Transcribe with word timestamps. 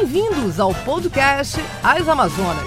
Bem-vindos 0.00 0.60
ao 0.60 0.72
podcast 0.84 1.56
As 1.82 2.08
Amazonas. 2.08 2.62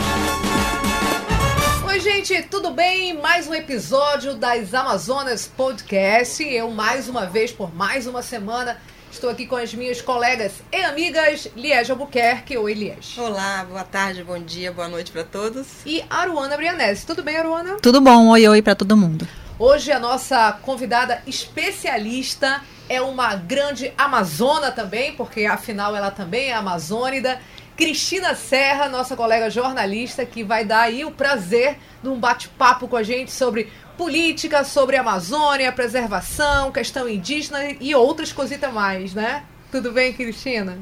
Oi, 1.88 2.00
gente, 2.02 2.42
tudo 2.44 2.72
bem? 2.72 3.14
Mais 3.14 3.48
um 3.48 3.54
episódio 3.54 4.36
das 4.36 4.74
Amazonas 4.74 5.48
Podcast. 5.48 6.44
Eu, 6.44 6.72
mais 6.72 7.08
uma 7.08 7.26
vez, 7.26 7.50
por 7.50 7.74
mais 7.74 8.06
uma 8.06 8.22
semana, 8.22 8.78
estou 9.10 9.30
aqui 9.30 9.48
com 9.48 9.56
as 9.56 9.74
minhas 9.74 10.02
colegas 10.02 10.56
e 10.74 10.84
amigas 10.84 11.48
Liege 11.56 11.90
Albuquerque. 11.94 12.58
Oi, 12.58 12.74
Liege. 12.74 13.18
Olá, 13.18 13.64
boa 13.64 13.86
tarde, 13.86 14.26
bom 14.26 14.38
dia, 14.38 14.74
boa 14.74 14.90
noite 14.90 15.10
para 15.10 15.24
todos. 15.24 15.68
E 15.86 16.04
Aruana 16.10 16.58
Brianese. 16.58 17.06
Tudo 17.06 17.24
bem, 17.24 17.38
Aruana? 17.38 17.78
Tudo 17.82 18.02
bom, 18.02 18.28
oi, 18.28 18.46
oi 18.46 18.62
para 18.62 18.76
todo 18.76 18.98
mundo. 18.98 19.26
Hoje 19.58 19.90
a 19.90 20.00
nossa 20.00 20.52
convidada 20.64 21.24
especialista 21.26 22.62
é 22.92 23.02
uma 23.02 23.36
grande 23.36 23.94
amazona 23.98 24.70
também, 24.70 25.14
porque 25.14 25.46
afinal 25.46 25.96
ela 25.96 26.12
também 26.12 26.50
é 26.50 26.54
amazônida. 26.54 27.40
Cristina 27.78 28.36
Serra, 28.36 28.90
nossa 28.90 29.16
colega 29.16 29.50
jornalista, 29.50 30.26
que 30.26 30.44
vai 30.44 30.66
dar 30.66 30.82
aí 30.82 31.06
o 31.06 31.12
prazer 31.12 31.78
de 32.04 32.10
um 32.10 32.20
bate-papo 32.20 32.90
com 32.90 32.98
a 32.98 33.04
gente 33.04 33.32
sobre 33.32 33.72
política, 33.98 34.66
sobre 34.66 34.98
Amazônia, 34.98 35.72
preservação, 35.72 36.70
questão 36.70 37.08
indígena 37.08 37.60
e 37.80 37.96
outras 37.96 38.34
cositas 38.34 38.74
mais, 38.74 39.14
né? 39.14 39.44
Tudo 39.72 39.94
bem, 39.94 40.12
Cristina? 40.12 40.78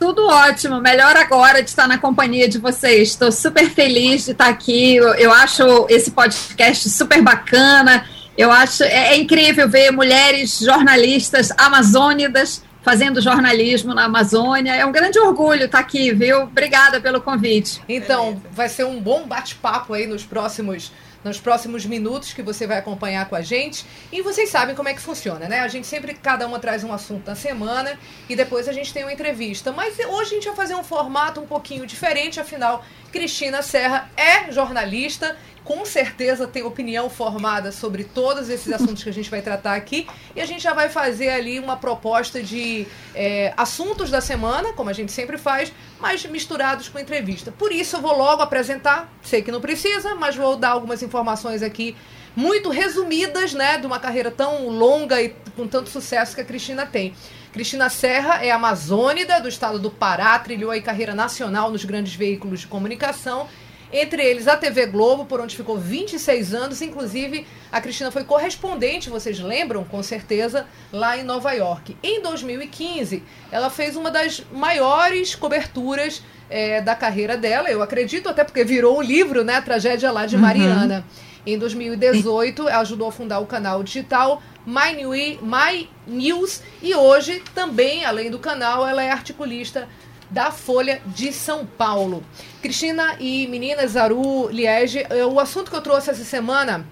Tudo 0.00 0.26
ótimo, 0.26 0.80
melhor 0.80 1.16
agora 1.16 1.62
de 1.62 1.70
estar 1.70 1.86
na 1.86 1.96
companhia 1.96 2.48
de 2.48 2.58
vocês. 2.58 3.10
Estou 3.10 3.30
super 3.30 3.70
feliz 3.70 4.24
de 4.24 4.32
estar 4.32 4.48
aqui. 4.48 4.96
Eu, 4.96 5.14
eu 5.14 5.32
acho 5.32 5.86
esse 5.88 6.10
podcast 6.10 6.90
super 6.90 7.22
bacana. 7.22 8.04
Eu 8.36 8.50
acho 8.50 8.82
é, 8.82 9.14
é, 9.14 9.16
incrível 9.16 9.68
ver 9.68 9.92
mulheres 9.92 10.58
jornalistas 10.58 11.50
amazônidas 11.56 12.62
fazendo 12.82 13.20
jornalismo 13.20 13.94
na 13.94 14.04
Amazônia. 14.04 14.74
É 14.74 14.84
um 14.84 14.92
grande 14.92 15.18
orgulho 15.18 15.64
estar 15.64 15.78
aqui, 15.78 16.12
viu? 16.12 16.42
Obrigada 16.42 17.00
pelo 17.00 17.20
convite. 17.20 17.80
Então, 17.88 18.42
vai 18.50 18.68
ser 18.68 18.84
um 18.84 19.00
bom 19.00 19.26
bate-papo 19.26 19.94
aí 19.94 20.06
nos 20.06 20.24
próximos 20.24 20.92
nos 21.24 21.40
próximos 21.40 21.86
minutos 21.86 22.34
que 22.34 22.42
você 22.42 22.66
vai 22.66 22.76
acompanhar 22.76 23.26
com 23.28 23.34
a 23.34 23.40
gente. 23.40 23.86
E 24.12 24.20
vocês 24.20 24.50
sabem 24.50 24.74
como 24.74 24.90
é 24.90 24.94
que 24.94 25.00
funciona, 25.00 25.48
né? 25.48 25.60
A 25.60 25.68
gente 25.68 25.86
sempre, 25.86 26.12
cada 26.12 26.46
uma 26.46 26.58
traz 26.58 26.84
um 26.84 26.92
assunto 26.92 27.26
na 27.26 27.34
semana 27.34 27.98
e 28.28 28.36
depois 28.36 28.68
a 28.68 28.72
gente 28.72 28.92
tem 28.92 29.04
uma 29.04 29.12
entrevista. 29.12 29.72
Mas 29.72 29.98
hoje 29.98 30.32
a 30.32 30.34
gente 30.34 30.46
vai 30.48 30.54
fazer 30.54 30.74
um 30.74 30.84
formato 30.84 31.40
um 31.40 31.46
pouquinho 31.46 31.86
diferente, 31.86 32.38
afinal, 32.38 32.84
Cristina 33.10 33.62
Serra 33.62 34.10
é 34.16 34.52
jornalista 34.52 35.34
com 35.64 35.84
certeza 35.86 36.46
tem 36.46 36.62
opinião 36.62 37.08
formada 37.08 37.72
sobre 37.72 38.04
todos 38.04 38.50
esses 38.50 38.70
assuntos 38.70 39.02
que 39.02 39.08
a 39.08 39.12
gente 39.12 39.30
vai 39.30 39.40
tratar 39.40 39.74
aqui. 39.74 40.06
E 40.36 40.40
a 40.40 40.46
gente 40.46 40.62
já 40.62 40.74
vai 40.74 40.90
fazer 40.90 41.30
ali 41.30 41.58
uma 41.58 41.76
proposta 41.76 42.42
de 42.42 42.86
é, 43.14 43.52
assuntos 43.56 44.10
da 44.10 44.20
semana, 44.20 44.74
como 44.74 44.90
a 44.90 44.92
gente 44.92 45.10
sempre 45.10 45.38
faz, 45.38 45.72
mas 45.98 46.24
misturados 46.26 46.88
com 46.88 46.98
entrevista. 46.98 47.50
Por 47.50 47.72
isso 47.72 47.96
eu 47.96 48.02
vou 48.02 48.16
logo 48.16 48.42
apresentar, 48.42 49.10
sei 49.22 49.40
que 49.40 49.50
não 49.50 49.60
precisa, 49.60 50.14
mas 50.14 50.36
vou 50.36 50.56
dar 50.56 50.70
algumas 50.70 51.02
informações 51.02 51.62
aqui 51.62 51.96
muito 52.36 52.68
resumidas, 52.68 53.54
né, 53.54 53.78
de 53.78 53.86
uma 53.86 54.00
carreira 54.00 54.30
tão 54.30 54.68
longa 54.68 55.22
e 55.22 55.34
com 55.56 55.68
tanto 55.68 55.88
sucesso 55.88 56.34
que 56.34 56.40
a 56.40 56.44
Cristina 56.44 56.84
tem. 56.84 57.14
Cristina 57.52 57.88
Serra 57.88 58.44
é 58.44 58.50
amazônida 58.50 59.40
do 59.40 59.48
estado 59.48 59.78
do 59.78 59.88
Pará, 59.88 60.36
trilhou 60.40 60.72
a 60.72 60.80
carreira 60.80 61.14
nacional 61.14 61.70
nos 61.70 61.84
grandes 61.84 62.14
veículos 62.14 62.60
de 62.60 62.66
comunicação 62.66 63.46
entre 63.94 64.24
eles 64.24 64.48
a 64.48 64.56
TV 64.56 64.86
Globo, 64.86 65.24
por 65.24 65.40
onde 65.40 65.56
ficou 65.56 65.78
26 65.78 66.52
anos. 66.52 66.82
Inclusive, 66.82 67.46
a 67.70 67.80
Cristina 67.80 68.10
foi 68.10 68.24
correspondente, 68.24 69.08
vocês 69.08 69.38
lembram, 69.38 69.84
com 69.84 70.02
certeza, 70.02 70.66
lá 70.92 71.16
em 71.16 71.22
Nova 71.22 71.52
York. 71.52 71.96
Em 72.02 72.20
2015, 72.20 73.22
ela 73.52 73.70
fez 73.70 73.94
uma 73.94 74.10
das 74.10 74.42
maiores 74.52 75.36
coberturas 75.36 76.22
é, 76.50 76.80
da 76.80 76.96
carreira 76.96 77.36
dela, 77.36 77.70
eu 77.70 77.82
acredito, 77.82 78.28
até 78.28 78.42
porque 78.42 78.64
virou 78.64 78.98
um 78.98 79.02
livro, 79.02 79.44
né? 79.44 79.54
A 79.54 79.62
Tragédia 79.62 80.10
lá 80.10 80.26
de 80.26 80.34
uhum. 80.34 80.42
Mariana. 80.42 81.04
Uhum. 81.06 81.34
Em 81.46 81.58
2018, 81.58 82.68
ela 82.68 82.80
ajudou 82.80 83.08
a 83.08 83.12
fundar 83.12 83.38
o 83.38 83.46
canal 83.46 83.82
digital 83.82 84.42
My, 84.66 84.94
New, 84.96 85.10
My 85.42 85.88
News 86.06 86.62
e 86.82 86.94
hoje 86.94 87.42
também, 87.54 88.04
além 88.04 88.30
do 88.30 88.38
canal, 88.38 88.86
ela 88.86 89.02
é 89.02 89.10
articulista 89.10 89.86
da 90.30 90.50
Folha 90.50 91.00
de 91.06 91.32
São 91.32 91.66
Paulo. 91.66 92.24
Cristina 92.62 93.16
e 93.20 93.46
meninas, 93.46 93.96
Aru, 93.96 94.48
Liege, 94.48 95.06
é, 95.08 95.24
o 95.24 95.38
assunto 95.38 95.70
que 95.70 95.76
eu 95.76 95.82
trouxe 95.82 96.10
essa 96.10 96.24
semana 96.24 96.86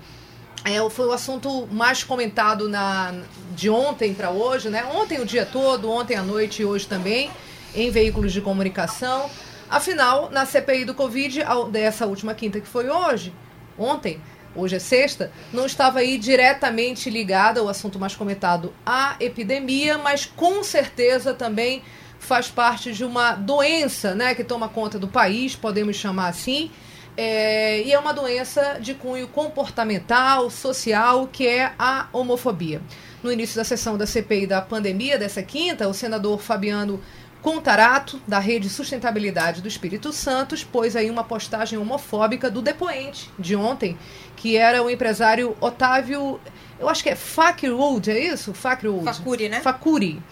é, 0.65 0.89
foi 0.91 1.07
o 1.07 1.13
assunto 1.13 1.67
mais 1.71 2.05
comentado 2.05 2.69
na, 2.69 3.15
de 3.55 3.69
ontem 3.69 4.15
para 4.15 4.31
hoje, 4.31 4.69
né? 4.69 4.85
Ontem 4.95 5.21
o 5.21 5.25
dia 5.25 5.45
todo, 5.45 5.91
ontem 5.91 6.17
à 6.17 6.23
noite 6.23 6.63
e 6.63 6.65
hoje 6.65 6.87
também, 6.87 7.31
em 7.75 7.91
veículos 7.91 8.33
de 8.33 8.41
comunicação. 8.41 9.29
Afinal, 9.69 10.31
na 10.31 10.45
CPI 10.47 10.85
do 10.85 10.95
Covid, 10.95 11.41
dessa 11.71 12.07
última 12.07 12.35
quinta 12.35 12.61
que 12.61 12.69
foi 12.69 12.91
hoje, 12.91 13.33
ontem, 13.77 14.21
hoje 14.55 14.77
é 14.77 14.79
sexta, 14.79 15.33
não 15.53 15.67
estava 15.67 16.01
aí 16.01 16.19
diretamente 16.19 17.09
ligada 17.09 17.63
o 17.63 17.69
assunto 17.69 17.99
mais 17.99 18.15
comentado 18.15 18.73
à 18.85 19.17
epidemia, 19.19 19.97
mas 19.97 20.27
com 20.27 20.63
certeza 20.63 21.33
também 21.33 21.83
faz 22.23 22.49
parte 22.49 22.93
de 22.93 23.05
uma 23.05 23.33
doença 23.33 24.15
né, 24.15 24.33
que 24.33 24.45
toma 24.45 24.69
conta 24.69 24.97
do 24.97 25.09
país, 25.09 25.57
podemos 25.57 25.97
chamar 25.97 26.29
assim. 26.29 26.71
É, 27.17 27.83
e 27.83 27.93
é 27.93 27.99
uma 27.99 28.15
doença 28.15 28.79
de 28.81 28.95
cunho 28.95 29.27
comportamental, 29.27 30.49
social, 30.49 31.27
que 31.27 31.47
é 31.47 31.73
a 31.77 32.07
homofobia. 32.13 32.81
No 33.23 33.31
início 33.31 33.57
da 33.57 33.65
sessão 33.65 33.99
da 33.99 34.07
CPI 34.07 34.47
da 34.47 34.63
pandemia, 34.63 35.19
dessa 35.19 35.43
quinta, 35.43 35.89
o 35.89 35.93
senador 35.93 36.41
Fabiano 36.41 37.03
Contarato, 37.43 38.23
da 38.27 38.39
Rede 38.39 38.71
Sustentabilidade 38.71 39.61
do 39.61 39.67
Espírito 39.67 40.13
Santo, 40.13 40.55
pôs 40.69 40.95
aí 40.95 41.11
uma 41.11 41.25
postagem 41.25 41.77
homofóbica 41.77 42.49
do 42.49 42.63
depoente 42.63 43.29
de 43.37 43.57
ontem, 43.57 43.99
que 44.37 44.57
era 44.57 44.81
o 44.81 44.89
empresário 44.89 45.57
Otávio, 45.61 46.41
eu 46.79 46.89
acho 46.89 47.03
que 47.03 47.11
é 47.11 47.17
Fakirwood, 47.17 48.13
é 48.13 48.19
isso? 48.33 48.55
Fakirwood. 48.55 49.05
Fakuri, 49.05 49.49
né? 49.49 49.61
Fakuri. 49.61 50.23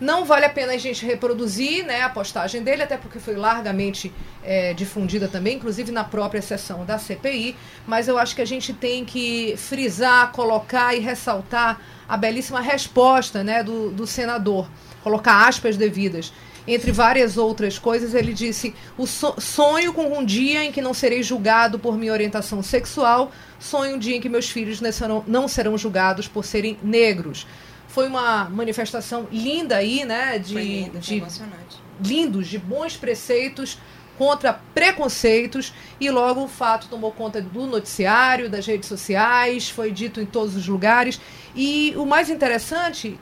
Não 0.00 0.24
vale 0.24 0.44
a 0.44 0.50
pena 0.50 0.72
a 0.72 0.78
gente 0.78 1.04
reproduzir 1.06 1.84
né, 1.84 2.02
a 2.02 2.08
postagem 2.08 2.62
dele, 2.62 2.82
até 2.82 2.96
porque 2.96 3.18
foi 3.18 3.36
largamente 3.36 4.12
é, 4.42 4.74
difundida 4.74 5.28
também, 5.28 5.56
inclusive 5.56 5.92
na 5.92 6.04
própria 6.04 6.42
sessão 6.42 6.84
da 6.84 6.98
CPI. 6.98 7.56
Mas 7.86 8.08
eu 8.08 8.18
acho 8.18 8.34
que 8.34 8.42
a 8.42 8.46
gente 8.46 8.72
tem 8.72 9.04
que 9.04 9.54
frisar, 9.56 10.32
colocar 10.32 10.94
e 10.94 11.00
ressaltar 11.00 11.80
a 12.08 12.16
belíssima 12.16 12.60
resposta 12.60 13.44
né, 13.44 13.62
do, 13.62 13.90
do 13.90 14.06
senador, 14.06 14.68
colocar 15.02 15.46
aspas 15.46 15.76
devidas. 15.76 16.32
Entre 16.66 16.90
várias 16.92 17.36
outras 17.36 17.78
coisas, 17.78 18.14
ele 18.14 18.32
disse: 18.32 18.74
o 18.96 19.06
sonho 19.06 19.92
com 19.92 20.18
um 20.18 20.24
dia 20.24 20.64
em 20.64 20.72
que 20.72 20.80
não 20.80 20.94
serei 20.94 21.22
julgado 21.22 21.78
por 21.78 21.96
minha 21.96 22.12
orientação 22.12 22.62
sexual, 22.62 23.30
sonho 23.60 23.96
um 23.96 23.98
dia 23.98 24.16
em 24.16 24.20
que 24.20 24.30
meus 24.30 24.48
filhos 24.48 24.80
não 24.80 24.90
serão, 24.90 25.24
não 25.26 25.46
serão 25.46 25.76
julgados 25.76 26.26
por 26.26 26.44
serem 26.44 26.78
negros. 26.82 27.46
Foi 27.94 28.08
uma 28.08 28.50
manifestação 28.50 29.28
linda 29.30 29.76
aí, 29.76 30.04
né? 30.04 30.36
De, 30.36 30.54
lindo, 30.54 30.98
de 30.98 31.14
emocionante. 31.18 31.76
lindos, 32.04 32.48
de 32.48 32.58
bons 32.58 32.96
preceitos 32.96 33.78
contra 34.18 34.52
preconceitos 34.74 35.72
e 36.00 36.10
logo 36.10 36.42
o 36.42 36.48
fato 36.48 36.88
tomou 36.88 37.12
conta 37.12 37.40
do 37.40 37.66
noticiário, 37.66 38.48
das 38.48 38.66
redes 38.66 38.88
sociais, 38.88 39.70
foi 39.70 39.92
dito 39.92 40.20
em 40.20 40.26
todos 40.26 40.56
os 40.56 40.66
lugares. 40.66 41.20
E 41.54 41.94
o 41.96 42.04
mais 42.04 42.30
interessante, 42.30 43.16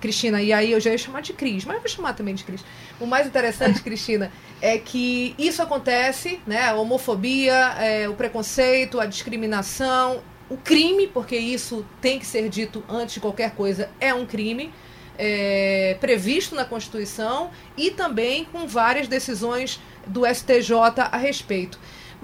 Cristina, 0.00 0.40
e 0.40 0.52
aí 0.52 0.70
eu 0.70 0.80
já 0.80 0.90
ia 0.90 0.98
chamar 0.98 1.20
de 1.20 1.32
Cris, 1.32 1.64
mas 1.64 1.80
vou 1.80 1.88
chamar 1.88 2.12
também 2.12 2.34
de 2.34 2.44
Cris. 2.44 2.64
O 3.00 3.06
mais 3.06 3.26
interessante, 3.26 3.82
Cristina, 3.82 4.30
é 4.60 4.78
que 4.78 5.34
isso 5.36 5.60
acontece, 5.60 6.40
né? 6.46 6.68
A 6.68 6.74
homofobia, 6.74 7.54
é, 7.80 8.08
o 8.08 8.14
preconceito, 8.14 9.00
a 9.00 9.06
discriminação, 9.06 10.22
o 10.52 10.58
crime, 10.58 11.06
porque 11.06 11.36
isso 11.36 11.84
tem 12.00 12.18
que 12.18 12.26
ser 12.26 12.50
dito 12.50 12.84
antes 12.86 13.14
de 13.14 13.20
qualquer 13.20 13.52
coisa, 13.52 13.88
é 13.98 14.12
um 14.12 14.26
crime. 14.26 14.72
É, 15.18 15.98
previsto 16.00 16.54
na 16.54 16.64
Constituição 16.64 17.50
e 17.76 17.90
também 17.90 18.46
com 18.46 18.66
várias 18.66 19.06
decisões 19.06 19.78
do 20.06 20.26
STJ 20.26 20.72
a 20.96 21.18
respeito. 21.18 21.78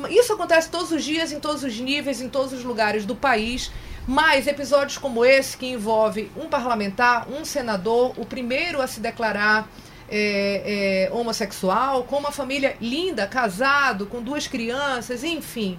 Isso 0.08 0.32
acontece 0.32 0.70
todos 0.70 0.90
os 0.90 1.04
dias, 1.04 1.30
em 1.30 1.38
todos 1.38 1.62
os 1.62 1.78
níveis, 1.78 2.22
em 2.22 2.30
todos 2.30 2.52
os 2.52 2.64
lugares 2.64 3.04
do 3.04 3.14
país. 3.14 3.70
Mas 4.06 4.46
episódios 4.46 4.96
como 4.96 5.22
esse, 5.22 5.56
que 5.56 5.66
envolve 5.66 6.30
um 6.34 6.48
parlamentar, 6.48 7.28
um 7.30 7.44
senador, 7.44 8.14
o 8.16 8.24
primeiro 8.24 8.80
a 8.80 8.86
se 8.86 9.00
declarar 9.00 9.70
é, 10.08 11.08
é, 11.10 11.14
homossexual, 11.14 12.04
com 12.04 12.16
uma 12.16 12.32
família 12.32 12.74
linda, 12.80 13.26
casado, 13.26 14.06
com 14.06 14.22
duas 14.22 14.46
crianças, 14.46 15.22
enfim 15.22 15.78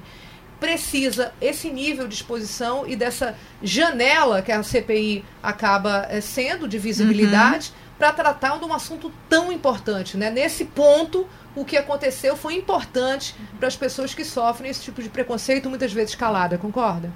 precisa 0.60 1.34
esse 1.40 1.70
nível 1.70 2.08
de 2.08 2.16
exposição 2.16 2.86
e 2.88 2.96
dessa 2.96 3.36
janela 3.64 4.42
que 4.42 4.52
a 4.52 4.62
CPI 4.62 5.24
acaba 5.42 6.06
é, 6.10 6.22
sendo 6.22 6.68
de 6.68 6.78
visibilidade 6.78 7.70
uhum. 7.70 7.96
para 7.98 8.12
tratar 8.14 8.60
de 8.60 8.66
um 8.66 8.74
assunto 8.74 9.12
tão 9.30 9.52
importante. 9.52 10.18
Né? 10.18 10.30
Nesse 10.30 10.66
ponto, 10.66 11.28
o 11.56 11.66
que 11.66 11.78
aconteceu 11.78 12.36
foi 12.36 12.56
importante 12.56 13.36
para 13.58 13.68
as 13.68 13.76
pessoas 13.76 14.14
que 14.14 14.26
sofrem 14.26 14.70
esse 14.70 14.82
tipo 14.82 15.02
de 15.02 15.10
preconceito, 15.10 15.70
muitas 15.70 15.94
vezes 15.94 16.16
calada, 16.16 16.58
concorda? 16.58 17.12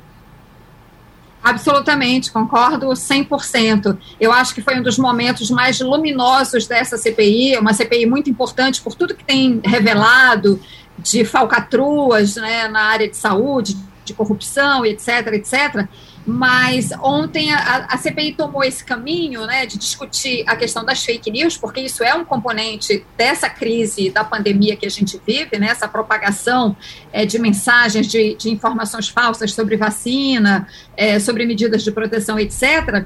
Absolutamente, 1.44 2.32
concordo 2.32 2.88
100%. 2.88 3.98
Eu 4.18 4.32
acho 4.32 4.56
que 4.56 4.62
foi 4.62 4.80
um 4.80 4.82
dos 4.82 4.98
momentos 4.98 5.52
mais 5.52 5.82
luminosos 5.82 6.66
dessa 6.68 6.98
CPI, 6.98 7.58
uma 7.58 7.74
CPI 7.74 8.06
muito 8.06 8.30
importante 8.30 8.82
por 8.82 8.96
tudo 8.96 9.14
que 9.14 9.26
tem 9.26 9.60
revelado 9.62 10.58
de 10.98 11.26
falcatruas 11.26 12.36
né, 12.36 12.68
na 12.68 12.82
área 12.82 13.10
de 13.10 13.18
saúde, 13.18 13.76
de 14.06 14.14
corrupção, 14.14 14.86
etc, 14.86 15.28
etc. 15.34 15.88
Mas 16.26 16.92
ontem 17.02 17.52
a, 17.54 17.86
a, 17.90 17.98
CPI 17.98 18.34
tomou 18.34 18.64
esse 18.64 18.84
caminho 18.84 19.46
né, 19.46 19.66
de 19.66 19.78
discutir 19.78 20.44
a 20.48 20.56
questão 20.56 20.86
das 20.86 21.04
fake 21.04 21.30
news, 21.30 21.58
porque 21.58 21.82
isso 21.82 22.04
é 22.04 22.14
um 22.14 22.24
componente 22.24 23.06
dessa 23.18 23.50
crise 23.50 24.10
da 24.10 24.24
pandemia 24.24 24.76
que 24.76 24.86
a 24.86 24.90
gente 24.90 25.20
vive, 25.26 25.58
né, 25.58 25.68
essa 25.68 25.88
propagação 25.88 26.76
é, 27.12 27.26
de 27.26 27.38
mensagens, 27.40 28.08
de, 28.08 28.36
de, 28.36 28.50
informações 28.50 29.10
falsas 29.10 29.54
sobre 29.54 29.76
vacina, 29.76 30.68
é, 30.96 31.20
sobre 31.20 31.46
medidas 31.46 31.84
de 31.84 31.92
proteção, 31.92 32.40
etc. 32.40 33.06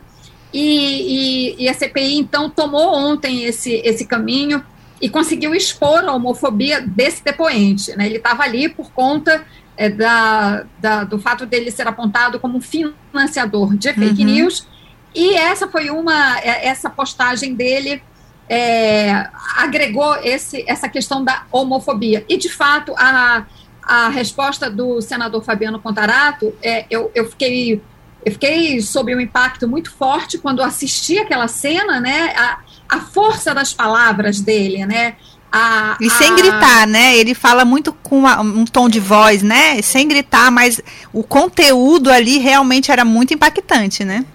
E, 0.53 1.55
e, 1.57 1.63
e, 1.63 1.69
a 1.69 1.73
CPI, 1.73 2.17
então, 2.17 2.49
tomou 2.49 2.95
ontem 2.95 3.43
esse, 3.45 3.81
esse 3.83 4.05
caminho 4.05 4.63
e 5.01 5.09
conseguiu 5.09 5.53
expor 5.53 6.03
a 6.05 6.13
homofobia 6.13 6.81
desse 6.81 7.23
depoente. 7.23 7.95
Né? 7.95 8.07
Ele 8.07 8.17
estava 8.17 8.43
ali 8.43 8.67
por 8.69 8.91
conta 8.91 9.45
é, 9.75 9.89
da, 9.89 10.65
da, 10.79 11.03
do 11.03 11.19
fato 11.19 11.45
dele 11.45 11.69
ser 11.71 11.87
apontado 11.87 12.39
como 12.39 12.59
financiador 12.59 13.75
de 13.75 13.93
fake 13.93 14.21
uhum. 14.21 14.27
news. 14.27 14.67
E 15.13 15.35
essa 15.35 15.67
foi 15.67 15.89
uma, 15.89 16.39
é, 16.39 16.67
essa 16.67 16.89
postagem 16.89 17.53
dele 17.53 18.01
é, 18.49 19.27
agregou 19.57 20.15
esse, 20.23 20.63
essa 20.67 20.89
questão 20.89 21.23
da 21.23 21.45
homofobia. 21.51 22.25
E, 22.27 22.37
de 22.37 22.49
fato, 22.49 22.93
a, 22.97 23.45
a 23.83 24.09
resposta 24.09 24.69
do 24.69 25.01
senador 25.01 25.43
Fabiano 25.43 25.79
Contarato, 25.79 26.53
é, 26.61 26.85
eu, 26.89 27.11
eu 27.13 27.29
fiquei 27.29 27.81
eu 28.25 28.31
fiquei 28.33 28.81
sob 28.81 29.15
um 29.15 29.21
impacto 29.21 29.69
muito 29.69 29.89
forte 29.89 30.37
quando 30.37 30.61
assisti 30.61 31.17
aquela 31.17 31.47
cena, 31.47 32.01
né? 32.01 32.33
A, 32.35 32.59
a 32.89 32.99
força 32.99 33.53
das 33.53 33.73
palavras 33.73 34.39
dele, 34.39 34.85
né? 34.85 35.15
A, 35.51 35.97
e 36.01 36.09
sem 36.09 36.31
a... 36.31 36.35
gritar, 36.35 36.87
né? 36.87 37.17
Ele 37.17 37.33
fala 37.33 37.63
muito 37.63 37.93
com 37.93 38.19
uma, 38.19 38.41
um 38.41 38.65
tom 38.65 38.89
de 38.89 38.99
voz, 38.99 39.41
né? 39.41 39.81
Sem 39.81 40.07
gritar, 40.07 40.51
mas 40.51 40.81
o 41.13 41.23
conteúdo 41.23 42.11
ali 42.11 42.37
realmente 42.37 42.91
era 42.91 43.05
muito 43.05 43.33
impactante, 43.33 44.03
né? 44.03 44.25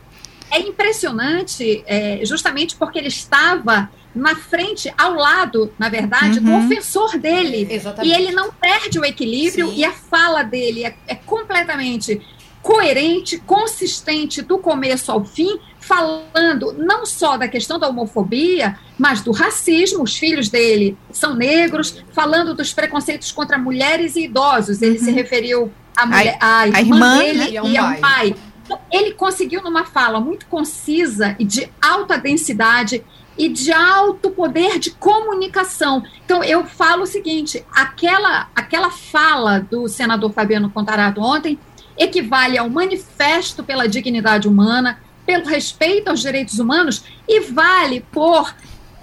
É 0.50 0.60
impressionante, 0.60 1.82
é, 1.86 2.20
justamente 2.24 2.76
porque 2.76 2.98
ele 2.98 3.08
estava 3.08 3.90
na 4.14 4.36
frente, 4.36 4.92
ao 4.98 5.14
lado, 5.14 5.72
na 5.78 5.88
verdade, 5.88 6.38
uhum. 6.38 6.44
do 6.44 6.66
ofensor 6.66 7.18
dele. 7.18 7.66
Exatamente. 7.70 8.12
E 8.12 8.14
ele 8.14 8.32
não 8.32 8.52
perde 8.52 8.98
o 8.98 9.04
equilíbrio 9.04 9.68
Sim. 9.68 9.76
e 9.76 9.84
a 9.84 9.92
fala 9.92 10.42
dele 10.42 10.84
é, 10.84 10.94
é 11.08 11.14
completamente 11.14 12.20
coerente, 12.62 13.38
consistente 13.38 14.40
do 14.42 14.58
começo 14.58 15.10
ao 15.10 15.24
fim, 15.24 15.58
falando 15.82 16.72
não 16.72 17.04
só 17.04 17.36
da 17.36 17.48
questão 17.48 17.78
da 17.78 17.88
homofobia, 17.88 18.78
mas 18.98 19.20
do 19.20 19.32
racismo. 19.32 20.02
Os 20.02 20.16
filhos 20.16 20.48
dele 20.48 20.96
são 21.10 21.34
negros, 21.34 22.02
falando 22.12 22.54
dos 22.54 22.72
preconceitos 22.72 23.30
contra 23.32 23.58
mulheres 23.58 24.16
e 24.16 24.24
idosos. 24.24 24.80
Ele 24.80 24.98
uhum. 24.98 25.04
se 25.04 25.10
referiu 25.10 25.72
à 25.96 26.06
mulher, 26.06 26.38
à 26.40 26.68
irmã, 26.68 26.80
irmã 26.80 27.18
dele 27.18 27.38
né? 27.38 27.50
e 27.50 27.76
ao 27.76 27.86
pai. 27.86 28.00
pai. 28.00 28.34
Então, 28.64 28.78
ele 28.90 29.12
conseguiu, 29.12 29.62
numa 29.62 29.84
fala 29.84 30.20
muito 30.20 30.46
concisa 30.46 31.36
e 31.38 31.44
de 31.44 31.68
alta 31.80 32.16
densidade, 32.16 33.04
e 33.36 33.48
de 33.48 33.72
alto 33.72 34.30
poder 34.30 34.78
de 34.78 34.90
comunicação. 34.90 36.02
Então, 36.24 36.44
eu 36.44 36.64
falo 36.64 37.02
o 37.02 37.06
seguinte: 37.06 37.64
aquela, 37.72 38.48
aquela 38.54 38.90
fala 38.90 39.58
do 39.58 39.88
senador 39.88 40.32
Fabiano 40.32 40.70
Contarato 40.70 41.20
ontem 41.20 41.58
equivale 41.96 42.56
ao 42.58 42.70
manifesto 42.70 43.62
pela 43.62 43.88
dignidade 43.88 44.48
humana, 44.48 44.98
pelo 45.26 45.44
respeito 45.44 46.08
aos 46.08 46.20
direitos 46.20 46.58
humanos 46.58 47.04
e 47.28 47.40
vale 47.40 48.04
por 48.12 48.54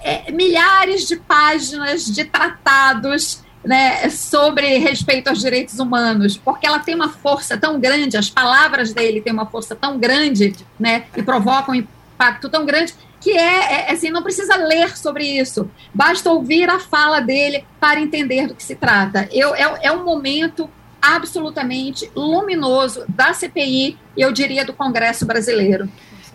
é, 0.02 0.30
milhares 0.30 1.06
de 1.06 1.16
páginas 1.16 2.04
de 2.04 2.24
tratados 2.24 3.42
né, 3.64 4.08
sobre 4.08 4.78
respeito 4.78 5.28
aos 5.28 5.40
direitos 5.40 5.78
humanos, 5.78 6.36
porque 6.36 6.66
ela 6.66 6.78
tem 6.78 6.94
uma 6.94 7.10
força 7.10 7.56
tão 7.56 7.78
grande, 7.78 8.16
as 8.16 8.30
palavras 8.30 8.92
dele 8.92 9.20
têm 9.20 9.32
uma 9.32 9.46
força 9.46 9.74
tão 9.74 9.98
grande, 9.98 10.54
né, 10.78 11.04
e 11.16 11.22
provocam 11.22 11.74
um 11.74 11.78
impacto 11.78 12.48
tão 12.48 12.64
grande 12.64 12.94
que 13.20 13.32
é, 13.32 13.88
é, 13.88 13.92
assim, 13.92 14.10
não 14.10 14.22
precisa 14.22 14.56
ler 14.56 14.96
sobre 14.96 15.24
isso, 15.24 15.70
basta 15.92 16.30
ouvir 16.30 16.70
a 16.70 16.78
fala 16.78 17.20
dele 17.20 17.66
para 17.78 18.00
entender 18.00 18.46
do 18.46 18.54
que 18.54 18.62
se 18.62 18.74
trata. 18.74 19.28
Eu, 19.30 19.54
é, 19.54 19.80
é 19.82 19.92
um 19.92 20.04
momento 20.04 20.70
absolutamente 21.02 22.10
luminoso 22.14 23.04
da 23.08 23.34
CPI 23.34 23.98
e 24.16 24.20
eu 24.20 24.32
diria 24.32 24.64
do 24.64 24.72
Congresso 24.72 25.26
brasileiro. 25.26 25.88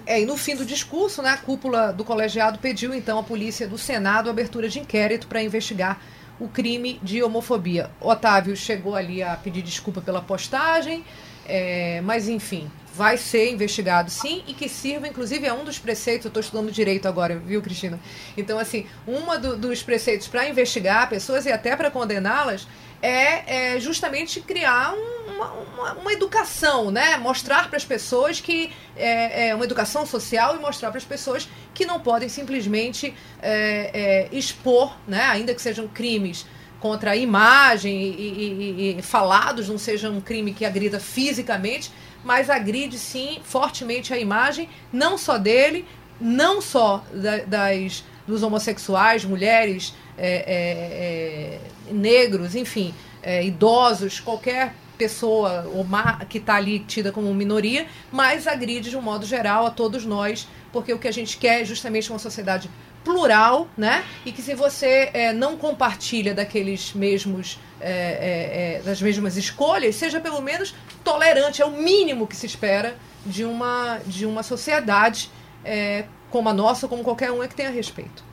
É, 0.06 0.22
e 0.22 0.26
no 0.26 0.38
fim 0.38 0.56
do 0.56 0.66
discurso, 0.66 1.22
né, 1.22 1.30
a 1.30 1.38
cúpula 1.38 1.92
do 1.92 2.06
colegiado 2.06 2.60
pediu 2.60 2.94
então 2.94 3.18
à 3.18 3.24
polícia 3.24 3.68
do 3.68 3.78
Senado 3.78 4.30
abertura 4.30 4.70
de 4.70 4.80
inquérito 4.80 5.28
para 5.28 5.42
investigar 5.42 6.00
o 6.40 6.48
crime 6.48 7.00
de 7.02 7.24
homofobia. 7.24 7.90
Otávio 8.00 8.56
chegou 8.56 8.96
ali 8.96 9.24
a 9.24 9.36
pedir 9.36 9.62
desculpa 9.62 10.02
pela 10.02 10.22
postagem, 10.22 11.04
é, 11.48 12.02
mas 12.02 12.28
enfim, 12.28 12.70
vai 12.94 13.18
ser 13.18 13.52
investigado 13.52 14.10
sim 14.10 14.44
e 14.48 14.54
que 14.54 14.70
sirva, 14.70 15.08
inclusive, 15.08 15.46
é 15.46 15.54
um 15.54 15.64
dos 15.64 15.80
preceitos. 15.80 16.26
Eu 16.26 16.30
estou 16.30 16.42
estudando 16.42 16.72
direito 16.72 17.08
agora, 17.08 17.38
viu, 17.38 17.62
Cristina? 17.62 18.00
Então, 18.38 18.60
assim, 18.60 18.86
um 19.08 19.40
do, 19.40 19.58
dos 19.58 19.84
preceitos 19.84 20.28
para 20.28 20.48
investigar 20.48 21.10
pessoas 21.10 21.46
e 21.46 21.52
até 21.52 21.76
para 21.76 21.90
condená-las 21.90 22.68
é, 23.02 23.74
é 23.76 23.80
justamente 23.80 24.42
criar 24.42 24.94
uma, 25.28 25.52
uma, 25.52 25.94
uma, 25.94 26.14
educação, 26.14 26.92
né? 26.92 27.18
Mostrar 27.18 27.68
para 27.68 27.78
as 27.78 27.86
pessoas 27.86 28.40
que 28.40 28.72
é, 28.96 29.50
é, 29.50 29.56
uma 29.56 29.66
educação 29.66 30.06
social 30.06 30.56
e 30.56 30.60
mostrar 30.60 30.90
para 30.90 30.98
as 30.98 31.04
pessoas 31.04 31.48
que 31.74 31.86
não 31.86 32.00
podem 32.00 32.30
simplesmente 32.30 33.14
é, 33.42 33.92
é, 34.32 34.36
expor, 34.36 34.96
né? 35.08 35.24
Ainda 35.26 35.54
que 35.54 35.62
sejam 35.62 35.88
crimes 35.88 36.46
contra 36.80 37.12
a 37.12 37.16
imagem 37.16 38.02
e, 38.02 38.94
e, 38.94 39.00
e, 39.00 39.02
falados, 39.02 39.68
não 39.68 39.78
seja 39.78 40.10
um 40.10 40.22
crime 40.22 40.54
que 40.54 40.66
agrida 40.66 41.00
fisicamente, 41.00 41.92
mas 42.24 42.50
agride 42.50 42.98
sim 43.00 43.40
fortemente 43.44 44.14
a 44.14 44.18
imagem, 44.18 44.70
não 44.92 45.18
só 45.18 45.38
dele, 45.38 45.86
não 46.20 46.62
só 46.62 47.04
da, 47.12 47.38
das 47.40 48.04
dos 48.28 48.42
homossexuais, 48.44 49.24
mulheres 49.24 49.94
é, 50.18 50.28
é, 50.28 51.58
é, 51.58 51.60
negros, 51.92 52.56
enfim, 52.56 52.94
é, 53.22 53.44
idosos, 53.44 54.20
qualquer 54.20 54.74
pessoa 54.98 55.70
que 56.30 56.38
está 56.38 56.56
ali 56.56 56.80
tida 56.80 57.12
como 57.12 57.34
minoria, 57.34 57.86
mas 58.12 58.48
agride 58.48 58.90
de 58.90 58.98
um 58.98 59.02
modo 59.02 59.26
geral 59.26 59.66
a 59.66 59.70
todos 59.70 60.06
nós, 60.06 60.48
porque 60.72 60.94
o 60.94 61.00
que 61.00 61.08
a 61.08 61.12
gente 61.12 61.38
quer 61.38 61.62
é 61.62 61.66
justamente 61.66 62.10
uma 62.10 62.20
sociedade 62.20 62.70
plural, 63.04 63.68
né? 63.78 64.04
E 64.26 64.32
que 64.32 64.42
se 64.42 64.56
você 64.56 65.12
é, 65.14 65.32
não 65.32 65.56
compartilha 65.58 66.34
daqueles 66.34 66.94
mesmos 66.94 67.60
é, 67.80 68.80
é, 68.80 68.82
das 68.84 69.02
mesmas 69.02 69.38
escolhas, 69.38 69.96
seja 69.96 70.20
pelo 70.20 70.42
menos 70.42 70.74
tolerante, 71.04 71.62
é 71.62 71.66
o 71.66 71.72
mínimo 71.72 72.26
que 72.26 72.36
se 72.36 72.48
espera 72.48 72.96
de 73.26 73.44
uma 73.44 74.00
de 74.06 74.26
uma 74.26 74.44
sociedade 74.44 75.30
como 76.30 76.50
a 76.50 76.54
nossa, 76.54 76.88
como 76.88 77.04
qualquer 77.04 77.32
um 77.32 77.42
é 77.42 77.48
que 77.48 77.56
tenha 77.56 77.70
respeito. 77.70 78.24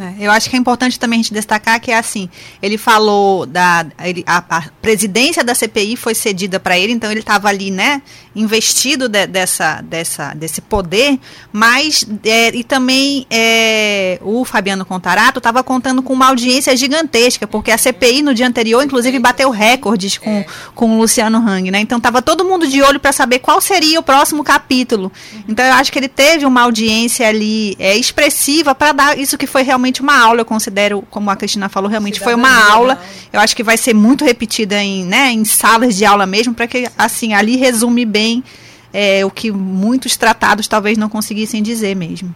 É, 0.00 0.26
eu 0.26 0.30
acho 0.30 0.48
que 0.48 0.54
é 0.54 0.58
importante 0.58 0.98
também 0.98 1.18
a 1.18 1.22
gente 1.22 1.34
destacar 1.34 1.80
que 1.80 1.90
é 1.90 1.98
assim, 1.98 2.28
ele 2.62 2.78
falou 2.78 3.44
da 3.44 3.84
ele, 4.04 4.22
a, 4.26 4.44
a, 4.48 4.62
presidência 4.80 5.42
da 5.42 5.54
CPI 5.54 5.96
foi 5.96 6.14
cedida 6.14 6.60
para 6.60 6.78
ele, 6.78 6.92
então 6.92 7.10
ele 7.10 7.20
estava 7.20 7.48
ali, 7.48 7.70
né, 7.70 8.00
investido 8.34 9.08
de, 9.08 9.26
dessa, 9.26 9.80
dessa, 9.80 10.34
desse 10.34 10.60
poder, 10.60 11.18
mas 11.52 12.06
é, 12.24 12.54
e 12.54 12.62
também 12.62 13.26
é, 13.28 14.20
o 14.22 14.44
Fabiano 14.44 14.84
Contarato 14.84 15.38
estava 15.38 15.64
contando 15.64 16.00
com 16.00 16.12
uma 16.12 16.28
audiência 16.28 16.76
gigantesca, 16.76 17.46
porque 17.46 17.72
a 17.72 17.78
CPI 17.78 18.22
no 18.22 18.32
dia 18.34 18.46
anterior, 18.46 18.84
inclusive, 18.84 19.18
bateu 19.18 19.50
recordes 19.50 20.16
com, 20.16 20.30
é. 20.30 20.46
com 20.74 20.96
o 20.96 20.98
Luciano 21.00 21.38
Hang, 21.38 21.70
né? 21.70 21.80
Então 21.80 21.98
estava 21.98 22.22
todo 22.22 22.44
mundo 22.44 22.68
de 22.68 22.80
olho 22.82 23.00
para 23.00 23.10
saber 23.10 23.40
qual 23.40 23.60
seria 23.60 23.98
o 23.98 24.02
próximo 24.02 24.44
capítulo. 24.44 25.10
Então 25.48 25.64
eu 25.64 25.72
acho 25.72 25.90
que 25.90 25.98
ele 25.98 26.08
teve 26.08 26.46
uma 26.46 26.62
audiência 26.62 27.26
ali 27.26 27.74
é, 27.78 27.96
expressiva 27.96 28.74
para 28.74 28.92
dar 28.92 29.18
isso 29.18 29.36
que 29.36 29.46
foi 29.46 29.62
realmente 29.62 29.87
uma 30.00 30.16
aula, 30.16 30.42
eu 30.42 30.44
considero, 30.44 31.02
como 31.10 31.30
a 31.30 31.36
Cristina 31.36 31.68
falou, 31.68 31.90
realmente 31.90 32.20
foi 32.20 32.34
uma 32.34 32.70
aula. 32.70 33.00
Eu 33.32 33.40
acho 33.40 33.56
que 33.56 33.62
vai 33.62 33.76
ser 33.76 33.94
muito 33.94 34.24
repetida 34.24 34.82
em, 34.82 35.04
né, 35.04 35.32
em 35.32 35.44
salas 35.44 35.96
de 35.96 36.04
aula 36.04 36.26
mesmo, 36.26 36.54
para 36.54 36.66
que 36.66 36.88
assim 36.96 37.32
ali 37.32 37.56
resume 37.56 38.04
bem 38.04 38.28
bem 38.28 38.44
é, 38.92 39.24
o 39.24 39.30
que 39.30 39.50
muitos 39.52 40.16
tratados 40.16 40.66
talvez 40.66 40.98
não 40.98 41.08
conseguissem 41.08 41.62
dizer 41.62 41.94
mesmo. 41.94 42.34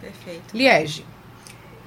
Perfeito. 0.00 0.56
Liege. 0.56 1.04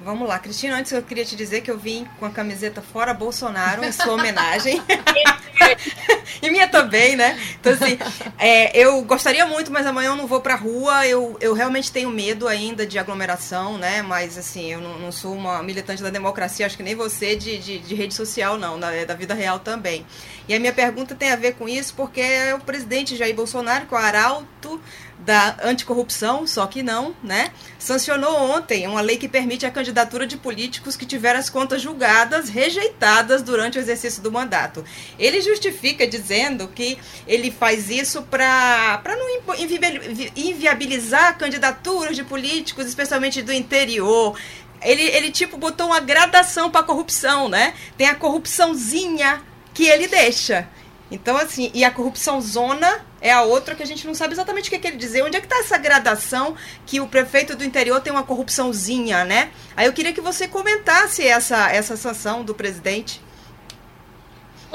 Vamos 0.04 0.28
lá, 0.28 0.38
Cristina, 0.38 0.76
antes 0.76 0.92
eu 0.92 1.02
queria 1.02 1.24
te 1.24 1.34
dizer 1.34 1.62
que 1.62 1.70
eu 1.70 1.78
vim 1.78 2.06
com 2.20 2.26
a 2.26 2.30
camiseta 2.30 2.82
fora 2.82 3.14
Bolsonaro 3.14 3.82
em 3.82 3.90
sua 3.90 4.12
homenagem. 4.12 4.82
e 6.42 6.50
minha 6.50 6.68
também, 6.68 7.16
né? 7.16 7.40
Então, 7.58 7.72
assim, 7.72 7.98
é, 8.38 8.78
eu 8.78 9.00
gostaria 9.02 9.46
muito, 9.46 9.72
mas 9.72 9.86
amanhã 9.86 10.10
eu 10.10 10.16
não 10.16 10.26
vou 10.26 10.42
pra 10.42 10.56
rua. 10.56 11.06
Eu, 11.06 11.38
eu 11.40 11.54
realmente 11.54 11.90
tenho 11.90 12.10
medo 12.10 12.46
ainda 12.46 12.86
de 12.86 12.98
aglomeração, 12.98 13.78
né? 13.78 14.02
Mas, 14.02 14.36
assim, 14.36 14.72
eu 14.72 14.80
não, 14.82 14.98
não 14.98 15.10
sou 15.10 15.34
uma 15.34 15.62
militante 15.62 16.02
da 16.02 16.10
democracia, 16.10 16.66
acho 16.66 16.76
que 16.76 16.82
nem 16.82 16.94
você 16.94 17.34
de, 17.34 17.56
de, 17.56 17.78
de 17.78 17.94
rede 17.94 18.12
social, 18.12 18.58
não, 18.58 18.78
da, 18.78 19.06
da 19.06 19.14
vida 19.14 19.32
real 19.32 19.58
também. 19.58 20.04
E 20.46 20.54
a 20.54 20.60
minha 20.60 20.74
pergunta 20.74 21.14
tem 21.14 21.30
a 21.30 21.36
ver 21.36 21.54
com 21.54 21.66
isso, 21.66 21.94
porque 21.94 22.20
é 22.20 22.54
o 22.54 22.60
presidente 22.60 23.16
Jair 23.16 23.34
Bolsonaro, 23.34 23.86
com 23.86 23.94
o 23.94 23.98
arauto 23.98 24.78
da 25.24 25.56
anticorrupção, 25.62 26.46
só 26.46 26.66
que 26.66 26.82
não, 26.82 27.14
né? 27.22 27.50
Sancionou 27.78 28.36
ontem 28.36 28.86
uma 28.86 29.00
lei 29.00 29.16
que 29.16 29.28
permite 29.28 29.64
a 29.64 29.70
candidatura 29.70 30.26
de 30.26 30.36
políticos 30.36 30.96
que 30.96 31.06
tiveram 31.06 31.40
as 31.40 31.48
contas 31.48 31.80
julgadas, 31.80 32.48
rejeitadas 32.48 33.42
durante 33.42 33.78
o 33.78 33.80
exercício 33.80 34.22
do 34.22 34.30
mandato. 34.30 34.84
Ele 35.18 35.40
justifica 35.40 36.06
dizendo 36.06 36.68
que 36.68 36.98
ele 37.26 37.50
faz 37.50 37.88
isso 37.88 38.22
para 38.22 39.02
não 39.06 39.26
inviabilizar 40.36 41.38
candidaturas 41.38 42.14
de 42.14 42.24
políticos, 42.24 42.86
especialmente 42.86 43.40
do 43.40 43.52
interior. 43.52 44.38
Ele, 44.82 45.02
ele 45.02 45.30
tipo 45.30 45.56
botou 45.56 45.86
uma 45.86 46.00
gradação 46.00 46.70
para 46.70 46.82
a 46.82 46.84
corrupção, 46.84 47.48
né? 47.48 47.72
Tem 47.96 48.06
a 48.06 48.14
corrupçãozinha 48.14 49.42
que 49.72 49.86
ele 49.86 50.06
deixa. 50.06 50.68
Então, 51.10 51.36
assim, 51.36 51.70
e 51.74 51.84
a 51.84 51.90
corrupção 51.90 52.40
zona 52.40 53.04
é 53.20 53.30
a 53.30 53.42
outra 53.42 53.74
que 53.74 53.82
a 53.82 53.86
gente 53.86 54.06
não 54.06 54.14
sabe 54.14 54.32
exatamente 54.32 54.68
o 54.68 54.70
que, 54.70 54.76
é 54.76 54.78
que 54.78 54.88
ele 54.88 54.96
dizer. 54.96 55.22
Onde 55.22 55.36
é 55.36 55.40
que 55.40 55.46
está 55.46 55.58
essa 55.58 55.78
gradação 55.78 56.56
que 56.86 57.00
o 57.00 57.06
prefeito 57.06 57.54
do 57.54 57.64
interior 57.64 58.00
tem 58.00 58.12
uma 58.12 58.22
corrupçãozinha, 58.22 59.24
né? 59.24 59.50
Aí 59.76 59.86
eu 59.86 59.92
queria 59.92 60.12
que 60.12 60.20
você 60.20 60.48
comentasse 60.48 61.26
essa, 61.26 61.70
essa 61.70 61.96
sanção 61.96 62.42
do 62.42 62.54
presidente. 62.54 63.20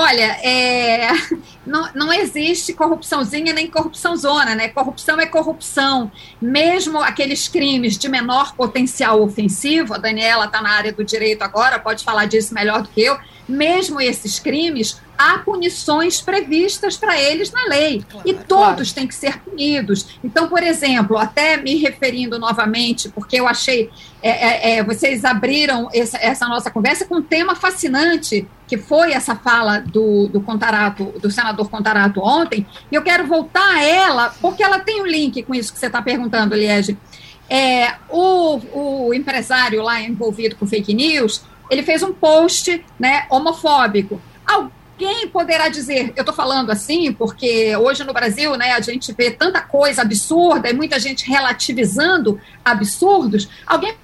Olha, 0.01 0.39
é, 0.41 1.09
não, 1.67 1.89
não 1.93 2.13
existe 2.13 2.71
corrupçãozinha 2.73 3.51
nem 3.51 3.69
corrupção 3.69 4.15
zona, 4.15 4.55
né? 4.55 4.69
Corrupção 4.69 5.19
é 5.19 5.25
corrupção. 5.25 6.09
Mesmo 6.41 6.99
aqueles 6.99 7.49
crimes 7.49 7.97
de 7.97 8.07
menor 8.07 8.55
potencial 8.55 9.21
ofensivo, 9.21 9.93
a 9.93 9.97
Daniela 9.97 10.45
está 10.45 10.61
na 10.61 10.71
área 10.71 10.93
do 10.93 11.03
direito 11.03 11.41
agora, 11.41 11.77
pode 11.77 12.05
falar 12.05 12.27
disso 12.27 12.53
melhor 12.53 12.81
do 12.81 12.87
que 12.87 13.01
eu. 13.01 13.17
Mesmo 13.45 13.99
esses 13.99 14.39
crimes, 14.39 15.01
há 15.19 15.37
punições 15.39 16.21
previstas 16.21 16.95
para 16.95 17.19
eles 17.19 17.51
na 17.51 17.65
lei. 17.65 18.01
Claro, 18.09 18.29
e 18.29 18.33
todos 18.33 18.47
claro. 18.47 18.93
têm 18.95 19.05
que 19.05 19.13
ser 19.13 19.37
punidos. 19.41 20.17
Então, 20.23 20.47
por 20.47 20.63
exemplo, 20.63 21.17
até 21.17 21.57
me 21.57 21.75
referindo 21.75 22.39
novamente, 22.39 23.09
porque 23.09 23.37
eu 23.37 23.45
achei. 23.45 23.89
É, 24.23 24.29
é, 24.29 24.77
é, 24.77 24.83
vocês 24.83 25.25
abriram 25.25 25.89
essa, 25.93 26.17
essa, 26.17 26.47
nossa 26.47 26.71
conversa 26.71 27.05
com 27.05 27.15
um 27.15 27.21
tema 27.21 27.53
fascinante, 27.53 28.47
que 28.65 28.77
foi 28.77 29.11
essa 29.11 29.35
fala 29.35 29.79
do, 29.79 30.27
do 30.27 30.39
Contarato, 30.39 31.13
do 31.21 31.29
senador 31.29 31.69
Contarato 31.69 32.21
ontem, 32.21 32.65
e 32.89 32.95
eu 32.95 33.01
quero 33.01 33.27
voltar 33.27 33.75
a 33.75 33.83
ela, 33.83 34.33
porque 34.41 34.63
ela 34.63 34.79
tem 34.79 35.01
um 35.01 35.05
link 35.05 35.43
com 35.43 35.53
isso 35.53 35.73
que 35.73 35.79
você 35.79 35.87
está 35.87 36.01
perguntando, 36.01 36.55
Liege. 36.55 36.97
É, 37.49 37.95
o, 38.09 39.07
o 39.07 39.13
empresário 39.13 39.81
lá 39.81 40.01
envolvido 40.01 40.55
com 40.55 40.67
fake 40.67 40.93
news, 40.93 41.43
ele 41.69 41.83
fez 41.83 42.03
um 42.03 42.13
post 42.13 42.83
né, 42.97 43.25
homofóbico. 43.29 44.21
Alguém 44.99 45.29
poderá 45.29 45.69
dizer, 45.69 46.11
eu 46.13 46.23
estou 46.23 46.35
falando 46.35 46.71
assim 46.71 47.13
porque 47.13 47.73
hoje 47.77 48.03
no 48.03 48.11
Brasil 48.11 48.57
né, 48.57 48.73
a 48.73 48.81
gente 48.81 49.13
vê 49.13 49.31
tanta 49.31 49.61
coisa 49.61 50.01
absurda 50.01 50.69
e 50.69 50.73
muita 50.73 50.99
gente 50.99 51.25
relativizando 51.25 52.37
absurdos. 52.65 53.47
Alguém 53.65 53.95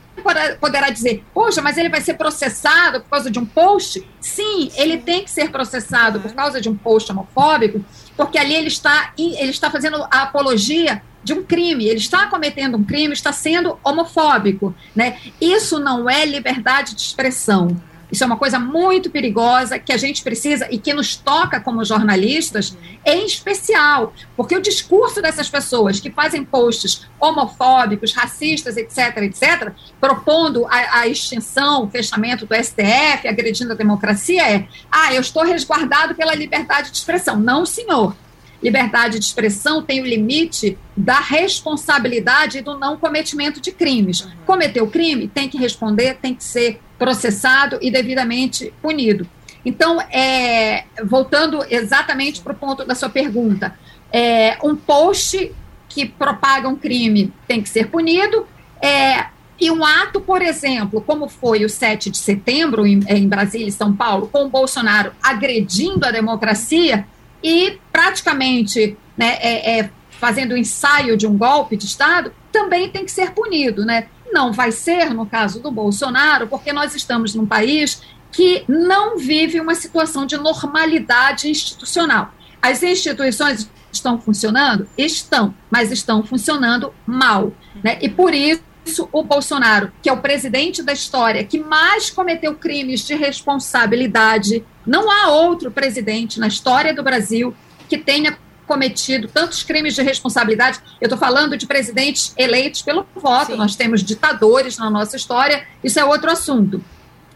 poderá 0.58 0.90
dizer, 0.92 1.22
poxa, 1.34 1.62
mas 1.62 1.78
ele 1.78 1.90
vai 1.90 2.00
ser 2.00 2.14
processado 2.14 3.02
por 3.02 3.10
causa 3.10 3.30
de 3.30 3.38
um 3.38 3.46
post? 3.46 4.08
Sim, 4.22 4.72
ele 4.78 4.98
tem 4.98 5.25
que 5.25 5.30
ser 5.30 5.52
processado 5.52 6.22
por 6.22 6.32
causa 6.32 6.62
de 6.62 6.70
um 6.70 6.78
post 6.78 7.12
homofóbico, 7.12 7.84
porque 8.16 8.38
ali 8.38 8.56
ele 8.56 8.70
está, 8.70 9.12
ele 9.18 9.50
está 9.50 9.70
fazendo 9.70 10.02
a 10.10 10.22
apologia 10.22 11.04
de 11.22 11.34
um 11.34 11.44
crime, 11.44 11.88
ele 11.90 12.00
está 12.00 12.28
cometendo 12.28 12.78
um 12.78 12.86
crime, 12.86 13.14
está 13.14 13.34
sendo 13.34 13.78
homofóbico, 13.84 14.74
né? 14.96 15.18
Isso 15.42 15.78
não 15.78 16.10
é 16.10 16.25
liberdade 16.25 16.96
de 16.96 17.02
expressão. 17.02 17.75
Isso 18.12 18.24
é 18.24 18.28
uma 18.28 18.38
coisa 18.38 18.60
muito 18.60 19.10
perigosa 19.10 19.80
que 19.80 19.92
a 19.92 19.98
gente 19.98 20.24
precisa 20.24 20.68
e 20.72 20.78
que 20.78 20.94
nos 20.94 21.16
toca 21.16 21.60
como 21.60 21.84
jornalistas, 21.84 22.78
em 23.06 23.26
especial, 23.26 24.14
porque 24.36 24.56
o 24.56 24.62
discurso 24.62 25.22
dessas 25.22 25.50
pessoas 25.50 26.00
que 26.00 26.12
fazem 26.12 26.44
posts 26.44 27.08
homofóbicos, 27.20 28.14
racistas, 28.14 28.78
etc., 28.78 29.18
etc., 29.24 29.72
propondo 30.00 30.66
a, 30.68 31.00
a 31.00 31.08
extinção, 31.08 31.86
o 31.86 31.90
fechamento 31.90 32.46
do 32.46 32.56
STF, 32.56 33.28
agredindo 33.28 33.74
a 33.74 33.76
democracia, 33.76 34.44
é: 34.44 34.68
ah, 34.92 35.14
eu 35.14 35.22
estou 35.22 35.44
resguardado 35.44 36.16
pela 36.16 36.36
liberdade 36.36 36.92
de 36.92 36.98
expressão. 36.98 37.40
Não, 37.40 37.66
senhor 37.66 38.16
liberdade 38.64 39.20
de 39.20 39.26
expressão 39.26 39.84
tem 39.84 40.02
o 40.02 40.06
limite 40.06 40.76
da 40.98 41.20
responsabilidade 41.20 42.58
e 42.58 42.62
do 42.62 42.80
não 42.80 42.98
cometimento 42.98 43.62
de 43.62 43.72
crimes. 43.72 44.28
Cometeu 44.46 44.88
crime, 44.88 45.28
tem 45.28 45.48
que 45.48 45.58
responder, 45.58 46.18
tem 46.20 46.34
que 46.34 46.44
ser 46.44 46.82
processado 46.98 47.78
e 47.82 47.92
devidamente 47.92 48.74
punido. 48.82 49.28
Então, 49.66 50.00
é, 50.02 50.86
voltando 51.04 51.66
exatamente 51.70 52.42
para 52.42 52.54
o 52.54 52.56
ponto 52.56 52.86
da 52.86 52.94
sua 52.94 53.10
pergunta, 53.10 53.78
é, 54.12 54.58
um 54.64 54.75
post 54.75 55.52
que 55.90 56.06
propaga 56.06 56.68
um 56.68 56.75
crime 56.75 57.34
tem 57.48 57.62
que 57.62 57.70
ser 57.70 57.88
punido, 57.88 58.46
é, 58.82 59.28
e 59.60 59.72
um 59.72 59.84
ato, 59.86 60.20
por 60.20 60.42
exemplo, 60.42 61.02
como 61.02 61.30
foi 61.30 61.64
o 61.64 61.70
7 61.70 62.10
de 62.10 62.18
setembro 62.18 62.86
em, 62.86 63.00
em 63.08 63.28
Brasília 63.28 63.68
e 63.68 63.72
São 63.72 63.96
Paulo, 63.96 64.28
com 64.28 64.46
o 64.46 64.50
Bolsonaro 64.50 65.14
agredindo 65.24 66.06
a 66.06 66.12
democracia, 66.12 67.08
e 67.42 67.80
praticamente 67.92 68.98
né, 69.18 69.38
é, 69.40 69.80
é, 69.80 69.90
fazendo 70.10 70.54
o 70.54 70.58
ensaio 70.58 71.16
de 71.16 71.25
um 71.25 71.38
golpe 71.38 71.78
de 71.78 71.86
Estado, 71.86 72.34
também 72.52 72.90
tem 72.90 73.06
que 73.06 73.12
ser 73.12 73.32
punido. 73.32 73.86
Né? 73.86 74.08
Não 74.36 74.51
vai 74.51 74.70
ser 74.74 75.13
no 75.13 75.25
caso 75.25 75.62
do 75.62 75.72
Bolsonaro, 75.72 76.46
porque 76.48 76.74
nós 76.74 76.94
estamos 76.94 77.34
num 77.34 77.46
país 77.46 78.01
que 78.34 78.65
não 78.68 79.18
vive 79.18 79.62
uma 79.62 79.74
situação 79.74 80.25
de 80.25 80.36
normalidade 80.36 81.50
institucional. 81.50 82.34
As 82.62 82.84
instituições 82.84 83.70
estão 83.94 84.20
funcionando? 84.20 84.89
Estão, 84.98 85.56
mas 85.72 85.89
estão 85.89 86.22
funcionando 86.22 86.94
mal. 87.08 87.54
Né? 87.82 87.98
E 88.01 88.10
por 88.10 88.34
isso, 88.34 89.08
o 89.10 89.24
Bolsonaro, 89.24 89.89
que 90.01 90.10
é 90.10 90.12
o 90.12 90.18
presidente 90.18 90.84
da 90.84 90.92
história 90.92 91.42
que 91.46 91.58
mais 91.58 92.10
cometeu 92.10 92.56
crimes 92.56 93.08
de 93.08 93.15
responsabilidade 93.15 94.65
não 94.86 95.10
há 95.10 95.30
outro 95.30 95.72
presidente 95.72 96.42
na 96.42 96.48
história 96.48 96.94
do 96.94 97.01
Brasil 97.01 97.56
que 97.88 97.98
tenha 97.98 98.38
cometido 98.68 99.28
tantos 99.28 99.64
crimes 99.64 99.96
de 99.96 100.02
responsabilidade. 100.02 100.80
Eu 101.00 101.06
estou 101.06 101.18
falando 101.18 101.58
de 101.58 101.66
presidentes 101.66 102.34
eleitos 102.38 102.82
pelo 102.82 103.06
voto, 103.16 103.52
Sim. 103.52 103.58
nós 103.58 103.76
temos 103.76 104.04
ditadores 104.04 104.78
na 104.78 104.90
nossa 104.90 105.16
história, 105.16 105.66
isso 105.84 106.00
é 106.00 106.06
outro 106.06 106.32
assunto. 106.32 106.84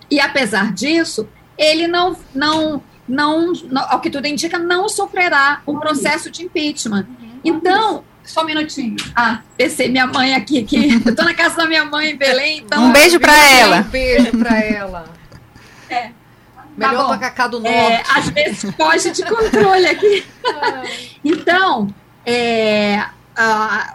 E 0.10 0.20
apesar 0.20 0.74
disso, 0.74 1.28
ele 1.58 1.88
não, 1.88 2.18
não, 2.34 2.82
não, 3.08 3.54
não 3.70 3.86
ao 3.90 4.00
que 4.00 4.10
tudo 4.10 4.28
indica, 4.28 4.58
não 4.58 4.90
sofrerá 4.90 5.62
um 5.68 5.80
processo 5.80 6.32
de 6.32 6.44
impeachment. 6.44 7.06
Então, 7.44 8.04
só 8.24 8.44
um 8.44 8.46
minutinho. 8.46 8.96
Ah, 9.16 9.42
pensei 9.58 9.90
minha 9.90 10.08
mãe 10.08 10.34
aqui, 10.34 10.64
que 10.64 10.94
eu 11.06 11.10
estou 11.10 11.26
na 11.26 11.34
casa 11.34 11.58
da 11.58 11.66
minha 11.66 11.86
mãe 11.86 12.12
em 12.12 12.16
Belém, 12.16 12.60
então. 12.60 12.86
Um 12.86 12.92
beijo 12.92 13.20
para 13.20 13.36
ela. 13.52 13.80
Um 13.80 13.84
beijo 13.84 14.38
para 14.38 14.60
ela. 14.60 15.14
É. 15.90 16.12
Melhor 16.88 17.10
tá 17.10 17.18
Cacá 17.18 17.48
do 17.48 17.66
é, 17.66 17.82
Norte. 17.82 17.94
É, 17.94 18.04
às 18.18 18.30
vezes 18.30 18.76
foge 18.76 19.12
de 19.12 19.24
controle 19.24 19.86
aqui. 19.86 20.26
então, 21.24 21.94
é, 22.26 23.06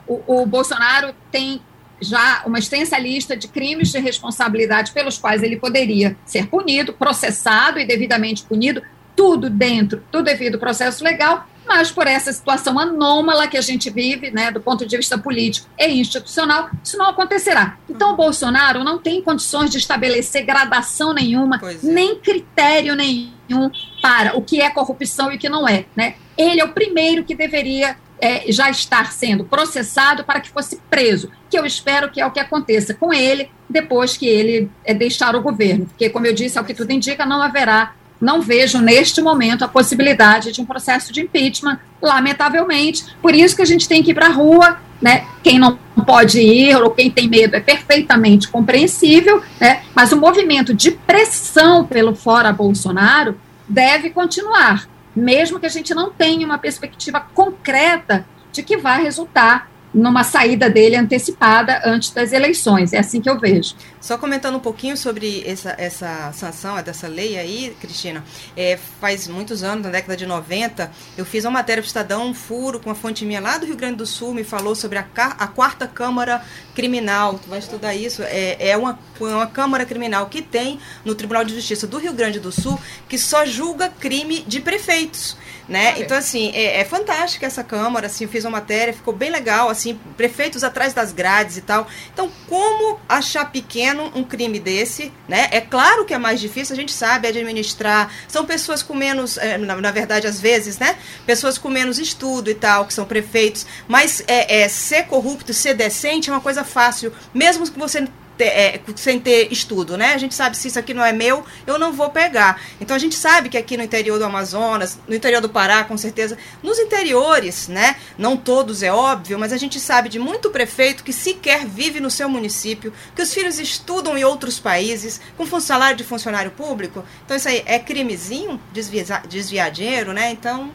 o, 0.06 0.42
o 0.42 0.46
Bolsonaro 0.46 1.14
tem 1.30 1.60
já 2.00 2.42
uma 2.44 2.58
extensa 2.58 2.98
lista 2.98 3.36
de 3.36 3.48
crimes 3.48 3.90
de 3.90 3.98
responsabilidade 3.98 4.92
pelos 4.92 5.18
quais 5.18 5.42
ele 5.42 5.56
poderia 5.56 6.16
ser 6.24 6.46
punido, 6.46 6.92
processado 6.92 7.78
e 7.78 7.86
devidamente 7.86 8.42
punido, 8.44 8.82
tudo 9.16 9.48
dentro 9.48 10.02
do 10.10 10.22
devido 10.22 10.58
processo 10.58 11.04
legal, 11.04 11.46
mas 11.66 11.90
por 11.90 12.06
essa 12.06 12.32
situação 12.32 12.78
anômala 12.78 13.48
que 13.48 13.56
a 13.56 13.60
gente 13.60 13.90
vive, 13.90 14.30
né, 14.30 14.50
do 14.50 14.60
ponto 14.60 14.86
de 14.86 14.96
vista 14.96 15.16
político 15.18 15.68
e 15.78 16.00
institucional, 16.00 16.70
isso 16.82 16.96
não 16.96 17.08
acontecerá. 17.08 17.78
Então, 17.88 18.12
o 18.12 18.16
Bolsonaro 18.16 18.84
não 18.84 18.98
tem 18.98 19.22
condições 19.22 19.70
de 19.70 19.78
estabelecer 19.78 20.44
gradação 20.44 21.12
nenhuma, 21.12 21.60
é. 21.62 21.76
nem 21.82 22.18
critério 22.18 22.94
nenhum 22.94 23.70
para 24.02 24.36
o 24.36 24.42
que 24.42 24.60
é 24.60 24.70
corrupção 24.70 25.30
e 25.32 25.36
o 25.36 25.38
que 25.38 25.48
não 25.48 25.66
é. 25.66 25.86
Né? 25.96 26.14
Ele 26.36 26.60
é 26.60 26.64
o 26.64 26.72
primeiro 26.72 27.24
que 27.24 27.34
deveria 27.34 27.96
é, 28.20 28.50
já 28.50 28.70
estar 28.70 29.12
sendo 29.12 29.44
processado 29.44 30.24
para 30.24 30.40
que 30.40 30.50
fosse 30.50 30.80
preso, 30.88 31.30
que 31.50 31.58
eu 31.58 31.66
espero 31.66 32.10
que 32.10 32.20
é 32.20 32.26
o 32.26 32.30
que 32.30 32.40
aconteça 32.40 32.94
com 32.94 33.12
ele 33.12 33.50
depois 33.68 34.16
que 34.16 34.26
ele 34.26 34.70
é, 34.84 34.94
deixar 34.94 35.34
o 35.34 35.42
governo, 35.42 35.86
porque, 35.86 36.08
como 36.08 36.26
eu 36.26 36.34
disse, 36.34 36.58
ao 36.58 36.64
que 36.64 36.74
tudo 36.74 36.90
indica, 36.90 37.26
não 37.26 37.42
haverá 37.42 37.94
não 38.24 38.40
vejo 38.40 38.80
neste 38.80 39.20
momento 39.20 39.64
a 39.64 39.68
possibilidade 39.68 40.50
de 40.50 40.60
um 40.60 40.64
processo 40.64 41.12
de 41.12 41.20
impeachment, 41.20 41.78
lamentavelmente. 42.00 43.04
Por 43.20 43.34
isso 43.34 43.54
que 43.54 43.62
a 43.62 43.66
gente 43.66 43.86
tem 43.86 44.02
que 44.02 44.12
ir 44.12 44.14
para 44.14 44.26
a 44.26 44.30
rua, 44.30 44.78
né? 45.00 45.26
Quem 45.42 45.58
não 45.58 45.78
pode 46.06 46.40
ir 46.40 46.74
ou 46.82 46.90
quem 46.90 47.10
tem 47.10 47.28
medo 47.28 47.54
é 47.54 47.60
perfeitamente 47.60 48.48
compreensível, 48.48 49.42
né? 49.60 49.82
Mas 49.94 50.10
o 50.10 50.16
movimento 50.16 50.72
de 50.72 50.90
pressão 50.90 51.84
pelo 51.84 52.14
fora 52.14 52.50
Bolsonaro 52.52 53.38
deve 53.68 54.10
continuar. 54.10 54.88
mesmo 55.14 55.60
que 55.60 55.66
a 55.66 55.70
gente 55.70 55.94
não 55.94 56.10
tenha 56.10 56.44
uma 56.44 56.58
perspectiva 56.58 57.20
concreta 57.34 58.26
de 58.52 58.62
que 58.62 58.76
vai 58.76 59.02
resultar 59.02 59.70
numa 59.92 60.24
saída 60.24 60.68
dele 60.68 60.96
antecipada 60.96 61.80
antes 61.84 62.10
das 62.10 62.32
eleições. 62.32 62.92
É 62.92 62.98
assim 62.98 63.20
que 63.20 63.30
eu 63.30 63.38
vejo. 63.38 63.76
Só 64.04 64.18
comentando 64.18 64.56
um 64.56 64.60
pouquinho 64.60 64.98
sobre 64.98 65.42
essa, 65.46 65.74
essa 65.78 66.30
sanção, 66.34 66.82
dessa 66.82 67.08
lei 67.08 67.38
aí, 67.38 67.74
Cristina, 67.80 68.22
é, 68.54 68.78
faz 69.00 69.26
muitos 69.26 69.62
anos, 69.62 69.82
na 69.82 69.90
década 69.90 70.14
de 70.14 70.26
90, 70.26 70.92
eu 71.16 71.24
fiz 71.24 71.46
uma 71.46 71.52
matéria 71.52 71.82
para 71.82 71.86
o 71.86 71.88
Estadão, 71.88 72.26
um 72.26 72.34
furo 72.34 72.78
com 72.78 72.90
uma 72.90 72.94
fonte 72.94 73.24
minha 73.24 73.40
lá 73.40 73.56
do 73.56 73.64
Rio 73.64 73.74
Grande 73.74 73.96
do 73.96 74.04
Sul, 74.04 74.34
me 74.34 74.44
falou 74.44 74.74
sobre 74.74 74.98
a, 74.98 75.06
a 75.16 75.46
quarta 75.46 75.86
Câmara 75.86 76.44
Criminal, 76.74 77.38
tu 77.38 77.48
vai 77.48 77.58
estudar 77.58 77.94
isso, 77.94 78.22
é, 78.24 78.68
é 78.68 78.76
uma, 78.76 78.98
uma 79.18 79.46
Câmara 79.46 79.86
Criminal 79.86 80.26
que 80.26 80.42
tem 80.42 80.78
no 81.02 81.14
Tribunal 81.14 81.42
de 81.42 81.54
Justiça 81.54 81.86
do 81.86 81.96
Rio 81.96 82.12
Grande 82.12 82.38
do 82.38 82.52
Sul, 82.52 82.78
que 83.08 83.16
só 83.16 83.46
julga 83.46 83.88
crime 83.88 84.44
de 84.46 84.60
prefeitos 84.60 85.34
né? 85.68 85.94
Então, 85.98 86.16
assim, 86.16 86.50
é, 86.54 86.80
é 86.80 86.84
fantástica 86.84 87.46
essa 87.46 87.64
Câmara, 87.64 88.06
assim, 88.06 88.26
fiz 88.26 88.44
uma 88.44 88.50
matéria, 88.50 88.92
ficou 88.92 89.14
bem 89.14 89.30
legal, 89.30 89.68
assim, 89.70 89.98
prefeitos 90.16 90.62
atrás 90.62 90.92
das 90.92 91.12
grades 91.12 91.56
e 91.56 91.62
tal. 91.62 91.86
Então, 92.12 92.30
como 92.46 93.00
achar 93.08 93.50
pequeno 93.94 94.12
um 94.14 94.24
crime 94.24 94.58
desse, 94.58 95.12
né? 95.28 95.48
É 95.50 95.60
claro 95.60 96.04
que 96.04 96.12
é 96.12 96.18
mais 96.18 96.40
difícil, 96.40 96.74
a 96.74 96.76
gente 96.76 96.92
sabe 96.92 97.28
administrar, 97.28 98.12
são 98.26 98.44
pessoas 98.44 98.82
com 98.82 98.94
menos, 98.94 99.38
é, 99.38 99.56
na, 99.56 99.76
na, 99.76 99.90
verdade, 99.90 100.26
às 100.26 100.40
vezes, 100.40 100.78
né? 100.78 100.96
Pessoas 101.24 101.56
com 101.56 101.68
menos 101.68 101.98
estudo 101.98 102.50
e 102.50 102.54
tal, 102.54 102.86
que 102.86 102.92
são 102.92 103.04
prefeitos, 103.04 103.66
mas 103.86 104.22
é, 104.26 104.62
é 104.62 104.68
ser 104.68 105.04
corrupto, 105.04 105.54
ser 105.54 105.74
decente 105.74 106.28
é 106.28 106.32
uma 106.32 106.40
coisa 106.40 106.64
fácil, 106.64 107.12
mesmo 107.32 107.70
que 107.70 107.78
você 107.78 108.06
ter, 108.36 108.44
é, 108.44 108.80
sem 108.96 109.18
ter 109.18 109.52
estudo, 109.52 109.96
né? 109.96 110.14
A 110.14 110.18
gente 110.18 110.34
sabe 110.34 110.56
se 110.56 110.68
isso 110.68 110.78
aqui 110.78 110.94
não 110.94 111.04
é 111.04 111.12
meu, 111.12 111.44
eu 111.66 111.78
não 111.78 111.92
vou 111.92 112.10
pegar. 112.10 112.60
Então 112.80 112.94
a 112.94 112.98
gente 112.98 113.14
sabe 113.14 113.48
que 113.48 113.58
aqui 113.58 113.76
no 113.76 113.82
interior 113.82 114.18
do 114.18 114.24
Amazonas, 114.24 114.98
no 115.08 115.14
interior 115.14 115.40
do 115.40 115.48
Pará, 115.48 115.84
com 115.84 115.96
certeza, 115.96 116.36
nos 116.62 116.78
interiores, 116.78 117.68
né? 117.68 117.96
Não 118.18 118.36
todos 118.36 118.82
é 118.82 118.92
óbvio, 118.92 119.38
mas 119.38 119.52
a 119.52 119.56
gente 119.56 119.80
sabe 119.80 120.08
de 120.08 120.18
muito 120.18 120.50
prefeito 120.50 121.02
que 121.02 121.12
sequer 121.12 121.64
vive 121.66 122.00
no 122.00 122.10
seu 122.10 122.28
município, 122.28 122.92
que 123.14 123.22
os 123.22 123.32
filhos 123.32 123.58
estudam 123.58 124.16
em 124.16 124.24
outros 124.24 124.58
países, 124.58 125.20
com 125.36 125.46
salário 125.64 125.96
de 125.96 126.04
funcionário 126.04 126.50
público. 126.50 127.04
Então 127.24 127.36
isso 127.36 127.48
aí 127.48 127.62
é 127.66 127.78
crimezinho, 127.78 128.60
desviar, 128.72 129.26
desviar 129.26 129.70
dinheiro, 129.70 130.12
né? 130.12 130.30
Então 130.30 130.70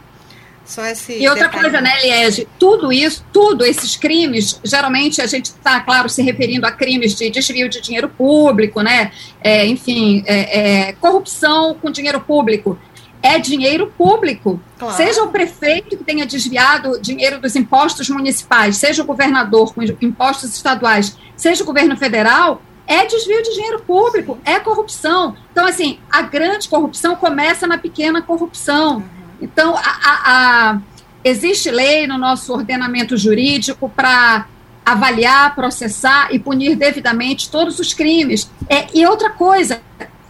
só 0.66 0.86
esse 0.86 1.14
e 1.14 1.28
outra 1.28 1.48
detalhe. 1.48 1.64
coisa, 1.64 1.82
né, 1.82 2.00
Liege? 2.02 2.48
Tudo 2.60 2.94
isso, 2.94 3.26
tudo 3.34 3.66
esses 3.66 3.96
crimes, 3.96 4.60
geralmente 4.64 5.22
a 5.22 5.26
gente 5.26 5.46
está, 5.48 5.80
claro, 5.80 6.08
se 6.08 6.22
referindo 6.22 6.66
a 6.66 6.72
crimes 6.72 7.16
de 7.16 7.30
desvio 7.30 7.68
de 7.68 7.82
dinheiro 7.82 8.08
público, 8.08 8.82
né? 8.82 9.12
É, 9.42 9.66
enfim, 9.66 10.24
é, 10.28 10.90
é, 10.90 10.94
corrupção 10.94 11.74
com 11.74 11.90
dinheiro 11.90 12.22
público. 12.22 12.78
É 13.22 13.40
dinheiro 13.40 13.92
público. 13.98 14.62
Claro. 14.78 14.96
Seja 14.96 15.24
o 15.24 15.30
prefeito 15.30 15.98
que 15.98 16.04
tenha 16.04 16.26
desviado 16.26 17.02
dinheiro 17.02 17.40
dos 17.40 17.56
impostos 17.56 18.08
municipais, 18.10 18.78
seja 18.78 19.02
o 19.02 19.06
governador 19.06 19.74
com 19.74 19.82
impostos 19.82 20.56
estaduais, 20.56 21.18
seja 21.36 21.64
o 21.64 21.66
governo 21.66 21.98
federal, 21.98 22.62
é 22.90 23.06
desvio 23.06 23.42
de 23.44 23.54
dinheiro 23.54 23.82
público, 23.82 24.38
é 24.44 24.60
corrupção. 24.60 25.36
Então, 25.52 25.66
assim, 25.66 26.00
a 26.12 26.24
grande 26.24 26.68
corrupção 26.68 27.16
começa 27.16 27.68
na 27.68 27.78
pequena 27.78 28.22
corrupção. 28.22 29.04
Então, 29.42 29.76
a, 29.76 29.80
a, 29.82 30.72
a, 30.72 30.82
existe 31.24 31.70
lei 31.72 32.08
no 32.08 32.18
nosso 32.18 32.54
ordenamento 32.54 33.18
jurídico 33.18 33.90
para 33.90 34.48
avaliar, 34.86 35.56
processar 35.56 36.30
e 36.32 36.40
punir 36.40 36.76
devidamente 36.76 37.50
todos 37.50 37.80
os 37.80 37.94
crimes. 37.94 38.50
É, 38.68 38.88
e 38.94 39.06
outra 39.06 39.30
coisa, 39.30 39.82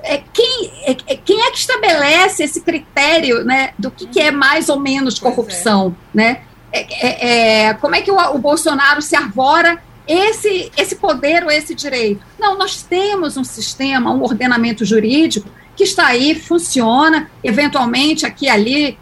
é, 0.01 0.22
quem, 0.34 0.72
é, 0.86 0.92
é 1.08 1.16
quem 1.16 1.42
é 1.42 1.51
que 1.51 1.58
estabelece 1.58 2.44
esse 2.44 2.62
critério 2.62 3.44
né, 3.44 3.72
do 3.78 3.89
que, 3.89 4.08
que 4.08 4.20
é 4.20 4.32
mais 4.32 4.70
ou 4.70 4.80
menos 4.80 5.18
é. 5.18 5.22
corrupção? 5.22 5.96
Né? 6.13 6.42
É, 6.72 7.68
é, 7.68 7.74
como 7.75 7.96
é 7.96 8.01
que 8.01 8.12
o, 8.12 8.18
o 8.36 8.38
Bolsonaro 8.38 9.01
se 9.01 9.16
arvora 9.16 9.82
esse, 10.08 10.72
esse 10.78 10.96
poder 10.96 11.44
ou 11.44 11.51
esse 11.51 11.74
direito? 11.74 12.22
Não, 12.38 12.58
nós 12.58 12.84
temos 12.84 13.38
um 13.38 13.44
sistema, 13.44 14.12
um 14.12 14.22
ordenamento 14.24 14.84
jurídico 14.84 15.50
que 15.80 15.84
está 15.86 16.08
aí, 16.08 16.36
funciona, 16.36 17.32
eventualmente 17.42 18.26
aqui 18.26 18.48
e 18.48 18.50
ali, 18.50 18.98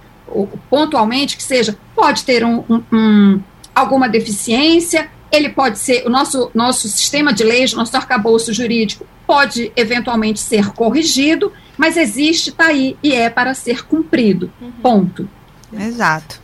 pontualmente 0.70 1.36
que 1.36 1.42
seja, 1.42 1.76
pode 1.96 2.24
ter 2.24 2.46
um, 2.46 2.64
um, 2.70 2.84
um, 2.94 3.42
alguma 3.74 4.08
deficiência, 4.08 5.10
ele 5.32 5.50
pode 5.50 5.80
ser, 5.80 6.06
o 6.06 6.10
nosso, 6.12 6.52
nosso 6.54 6.88
sistema 6.88 7.34
de 7.34 7.44
leis, 7.44 7.74
nosso 7.74 7.98
arcabouço 7.98 8.54
jurídico 8.54 9.08
pode 9.26 9.72
eventualmente 9.76 10.40
ser 10.40 10.72
corrigido, 10.74 11.52
mas 11.76 11.98
existe, 11.98 12.52
está 12.52 12.68
aí 12.68 12.96
e 13.02 13.12
é 13.12 13.28
para 13.28 13.56
ser 13.56 13.84
cumprido. 13.84 14.52
Uhum. 14.62 14.72
Ponto. 14.80 15.28
Exato. 15.74 16.40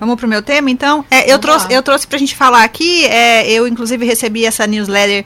Vamos 0.00 0.16
para 0.16 0.26
o 0.26 0.28
meu 0.28 0.42
tema, 0.42 0.68
então? 0.68 1.04
É, 1.08 1.32
eu, 1.32 1.38
trouxe, 1.38 1.72
eu 1.72 1.80
trouxe 1.80 2.08
para 2.08 2.16
a 2.16 2.18
gente 2.18 2.34
falar 2.34 2.64
aqui, 2.64 3.06
é, 3.06 3.48
eu 3.48 3.68
inclusive 3.68 4.04
recebi 4.04 4.44
essa 4.44 4.66
newsletter 4.66 5.24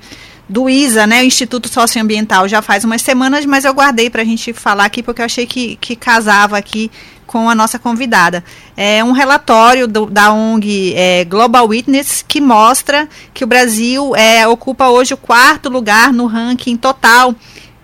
do 0.49 0.69
ISA, 0.69 1.07
né, 1.07 1.21
o 1.21 1.25
Instituto 1.25 1.69
Socioambiental, 1.69 2.49
já 2.49 2.63
faz 2.63 2.85
umas 2.85 3.03
semanas, 3.03 3.45
mas 3.45 3.65
eu 3.65 3.75
guardei 3.75 4.09
para 4.09 4.23
a 4.23 4.25
gente 4.25 4.53
falar 4.53 4.85
aqui 4.85 5.03
porque 5.03 5.21
eu 5.21 5.27
achei 5.27 5.47
que, 5.47 5.77
que 5.77 5.95
casava 5.95 6.57
aqui 6.57 6.91
com 7.27 7.51
a 7.51 7.55
nossa 7.55 7.79
convidada. 7.79 8.43
É 8.75 9.05
um 9.05 9.13
relatório 9.13 9.87
do, 9.87 10.07
da 10.07 10.33
ONG 10.33 10.95
é, 10.97 11.25
Global 11.25 11.69
Witness 11.69 12.25
que 12.27 12.41
mostra 12.41 13.07
que 13.35 13.45
o 13.45 13.47
Brasil 13.47 14.17
é, 14.17 14.49
ocupa 14.49 14.89
hoje 14.89 15.13
o 15.13 15.19
quarto 15.19 15.69
lugar 15.69 16.13
no 16.13 16.27
ranking 16.27 16.77
total 16.77 17.35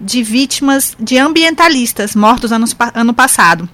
de 0.01 0.23
vítimas 0.23 0.97
de 0.99 1.19
ambientalistas 1.19 2.17
mortos 2.17 2.51
anos, 2.51 2.75
ano 2.95 3.13
passado. 3.13 3.69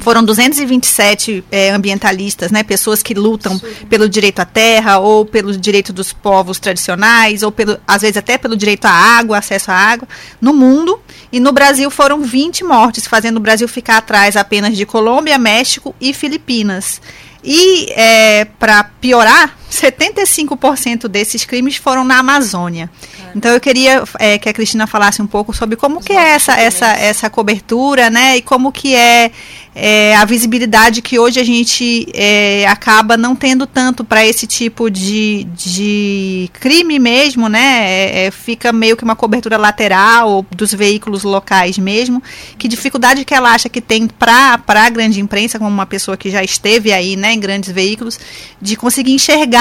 Foram 0.00 0.24
227 0.24 1.44
é, 1.50 1.70
ambientalistas, 1.70 2.50
né, 2.50 2.62
pessoas 2.62 3.02
que 3.02 3.14
lutam 3.14 3.58
Sim. 3.58 3.86
pelo 3.88 4.08
direito 4.08 4.40
à 4.40 4.44
terra, 4.44 4.98
ou 4.98 5.24
pelo 5.24 5.56
direito 5.56 5.92
dos 5.92 6.12
povos 6.12 6.58
tradicionais, 6.58 7.42
ou 7.42 7.50
pelo, 7.50 7.78
às 7.86 8.02
vezes 8.02 8.16
até 8.16 8.38
pelo 8.38 8.56
direito 8.56 8.86
à 8.86 8.90
água, 8.90 9.38
acesso 9.38 9.70
à 9.70 9.74
água, 9.74 10.08
no 10.40 10.52
mundo. 10.52 11.00
E 11.32 11.40
no 11.40 11.52
Brasil 11.52 11.90
foram 11.90 12.22
20 12.22 12.64
mortes, 12.64 13.06
fazendo 13.06 13.36
o 13.36 13.40
Brasil 13.40 13.68
ficar 13.68 13.98
atrás 13.98 14.36
apenas 14.36 14.76
de 14.76 14.86
Colômbia, 14.86 15.38
México 15.38 15.94
e 16.00 16.14
Filipinas. 16.14 17.00
E, 17.42 17.92
é, 17.92 18.44
para 18.58 18.84
piorar, 18.84 19.56
75% 19.70 21.08
desses 21.08 21.44
crimes 21.44 21.76
foram 21.76 22.04
na 22.04 22.18
Amazônia. 22.18 22.90
Então 23.34 23.50
eu 23.50 23.60
queria 23.60 24.02
é, 24.18 24.38
que 24.38 24.48
a 24.48 24.52
Cristina 24.52 24.86
falasse 24.86 25.20
um 25.20 25.26
pouco 25.26 25.54
sobre 25.54 25.76
como 25.76 25.98
Os 25.98 26.04
que 26.04 26.12
é 26.12 26.30
essa, 26.30 26.54
essa, 26.54 26.86
essa 26.92 27.30
cobertura, 27.30 28.08
né? 28.08 28.38
E 28.38 28.42
como 28.42 28.72
que 28.72 28.94
é, 28.94 29.30
é 29.74 30.16
a 30.16 30.24
visibilidade 30.24 31.02
que 31.02 31.18
hoje 31.18 31.38
a 31.38 31.44
gente 31.44 32.08
é, 32.14 32.66
acaba 32.66 33.16
não 33.16 33.36
tendo 33.36 33.66
tanto 33.66 34.02
para 34.04 34.24
esse 34.24 34.46
tipo 34.46 34.90
de, 34.90 35.44
de 35.54 36.50
crime 36.54 36.98
mesmo, 36.98 37.48
né? 37.48 38.30
Fica 38.30 38.72
meio 38.72 38.96
que 38.96 39.04
uma 39.04 39.16
cobertura 39.16 39.56
lateral 39.56 40.44
dos 40.50 40.72
veículos 40.72 41.22
locais 41.22 41.78
mesmo. 41.78 42.22
Que 42.56 42.66
dificuldade 42.66 43.24
que 43.24 43.34
ela 43.34 43.52
acha 43.52 43.68
que 43.68 43.80
tem 43.80 44.08
para 44.08 44.58
a 44.66 44.90
grande 44.90 45.20
imprensa, 45.20 45.58
como 45.58 45.70
uma 45.70 45.86
pessoa 45.86 46.16
que 46.16 46.30
já 46.30 46.42
esteve 46.42 46.92
aí, 46.92 47.16
né, 47.16 47.32
em 47.32 47.40
grandes 47.40 47.70
veículos, 47.70 48.18
de 48.60 48.74
conseguir 48.76 49.12
enxergar 49.12 49.57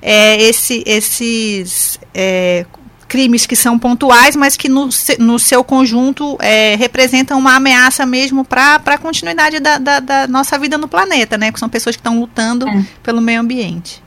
é, 0.00 0.42
esse, 0.42 0.82
esses 0.86 1.98
é, 2.12 2.66
crimes 3.12 3.44
que 3.44 3.54
são 3.54 3.78
pontuais, 3.78 4.34
mas 4.34 4.56
que 4.56 4.70
no, 4.70 4.88
no 5.18 5.38
seu 5.38 5.62
conjunto 5.62 6.36
é, 6.40 6.76
representam 6.76 7.38
uma 7.38 7.56
ameaça 7.56 8.06
mesmo 8.06 8.42
para 8.42 8.76
a 8.76 8.96
continuidade 8.96 9.60
da, 9.60 9.76
da, 9.76 10.00
da, 10.00 10.26
nossa 10.26 10.58
vida 10.58 10.78
no 10.78 10.88
planeta, 10.88 11.36
né? 11.36 11.52
Que 11.52 11.60
são 11.60 11.68
pessoas 11.68 11.94
que 11.94 12.00
estão 12.00 12.18
lutando 12.18 12.66
é. 12.66 12.84
pelo 13.02 13.20
meio 13.20 13.40
ambiente. 13.40 14.02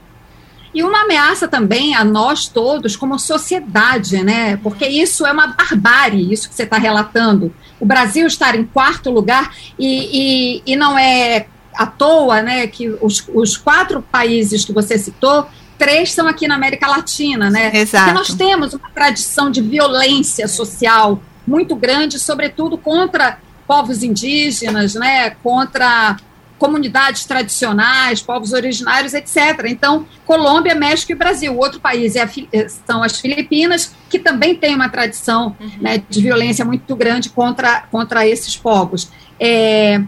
E 0.73 0.83
uma 0.83 1.03
ameaça 1.03 1.47
também 1.47 1.95
a 1.95 2.03
nós 2.03 2.47
todos 2.47 2.97
como 2.97 3.17
sociedade, 3.19 4.23
né? 4.23 4.57
Porque 4.57 4.87
isso 4.87 5.25
é 5.25 5.31
uma 5.31 5.47
barbárie, 5.47 6.33
isso 6.33 6.49
que 6.49 6.55
você 6.55 6.63
está 6.63 6.77
relatando. 6.77 7.53
O 7.79 7.85
Brasil 7.85 8.25
estar 8.25 8.55
em 8.55 8.65
quarto 8.65 9.11
lugar 9.11 9.55
e, 9.77 10.57
e, 10.57 10.63
e 10.65 10.75
não 10.75 10.97
é 10.97 11.45
à 11.77 11.85
toa, 11.85 12.41
né, 12.41 12.67
que 12.67 12.89
os, 13.01 13.27
os 13.33 13.57
quatro 13.57 14.01
países 14.01 14.65
que 14.65 14.73
você 14.73 14.97
citou 14.97 15.47
três 15.77 16.13
são 16.13 16.27
aqui 16.27 16.47
na 16.47 16.55
América 16.55 16.87
Latina, 16.87 17.49
né? 17.49 17.71
Exato. 17.73 18.05
Porque 18.05 18.17
nós 18.17 18.33
temos 18.33 18.73
uma 18.73 18.89
tradição 18.89 19.51
de 19.51 19.61
violência 19.61 20.47
social 20.47 21.21
muito 21.45 21.75
grande, 21.75 22.17
sobretudo 22.17 22.77
contra 22.77 23.37
povos 23.67 24.03
indígenas, 24.03 24.95
né? 24.95 25.31
Contra 25.43 26.17
comunidades 26.57 27.25
tradicionais, 27.25 28.21
povos 28.21 28.53
originários, 28.53 29.13
etc. 29.13 29.65
Então, 29.67 30.05
Colômbia, 30.25 30.73
México 30.73 31.11
e 31.11 31.15
Brasil. 31.15 31.53
O 31.53 31.57
outro 31.57 31.79
país 31.79 32.15
é 32.15 32.27
eh, 32.53 32.67
são 32.87 33.03
as 33.03 33.19
Filipinas, 33.19 33.93
que 34.09 34.17
também 34.17 34.55
tem 34.55 34.73
uma 34.73 34.87
tradição 34.87 35.55
uhum. 35.59 35.71
né, 35.81 36.01
de 36.09 36.21
violência 36.21 36.63
muito 36.63 36.95
grande 36.95 37.29
contra, 37.29 37.81
contra 37.91 38.25
esses 38.25 38.55
povos. 38.55 39.09
É, 39.37 40.01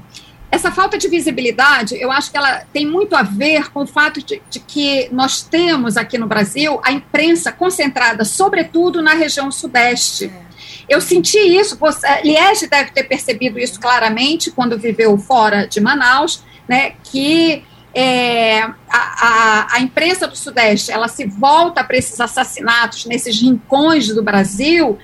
essa 0.49 0.71
falta 0.71 0.97
de 0.97 1.07
visibilidade, 1.09 1.95
eu 1.99 2.11
acho 2.11 2.31
que 2.31 2.37
ela 2.37 2.63
tem 2.71 2.85
muito 2.85 3.15
a 3.15 3.21
ver 3.21 3.69
com 3.71 3.83
o 3.83 3.87
fato 3.87 4.21
de, 4.23 4.41
de, 4.49 4.59
que 4.59 5.09
nós 5.11 5.41
temos 5.41 5.97
aqui 5.97 6.17
no 6.17 6.25
Brasil 6.25 6.79
a 6.83 6.91
imprensa 6.91 7.51
concentrada, 7.51 8.23
sobretudo, 8.23 9.01
na 9.01 9.13
região 9.13 9.51
sudeste. 9.51 10.25
É. 10.25 10.47
Eu 10.87 11.01
senti 11.01 11.37
isso, 11.37 11.77
você, 11.77 12.07
Liege 12.23 12.67
deve 12.67 12.91
ter 12.91 13.03
percebido 13.03 13.59
isso 13.59 13.79
claramente 13.79 14.49
quando 14.49 14.77
viveu 14.77 15.17
fora 15.17 15.67
de 15.67 15.81
Manaus, 15.81 16.43
né, 16.67 16.93
que 17.03 17.63
é, 17.93 18.61
a, 18.61 18.75
a, 18.89 19.67
a, 19.75 19.79
imprensa 19.79 20.27
do 20.27 20.35
Sudeste 20.35 20.91
ela 20.91 21.07
se 21.07 21.25
volta 21.25 21.83
para 21.83 21.97
esses 21.97 22.19
assassinatos 22.19 23.05
nesses 23.05 23.41
rincões 23.41 24.07
do 24.07 24.21
Brasil 24.21 24.97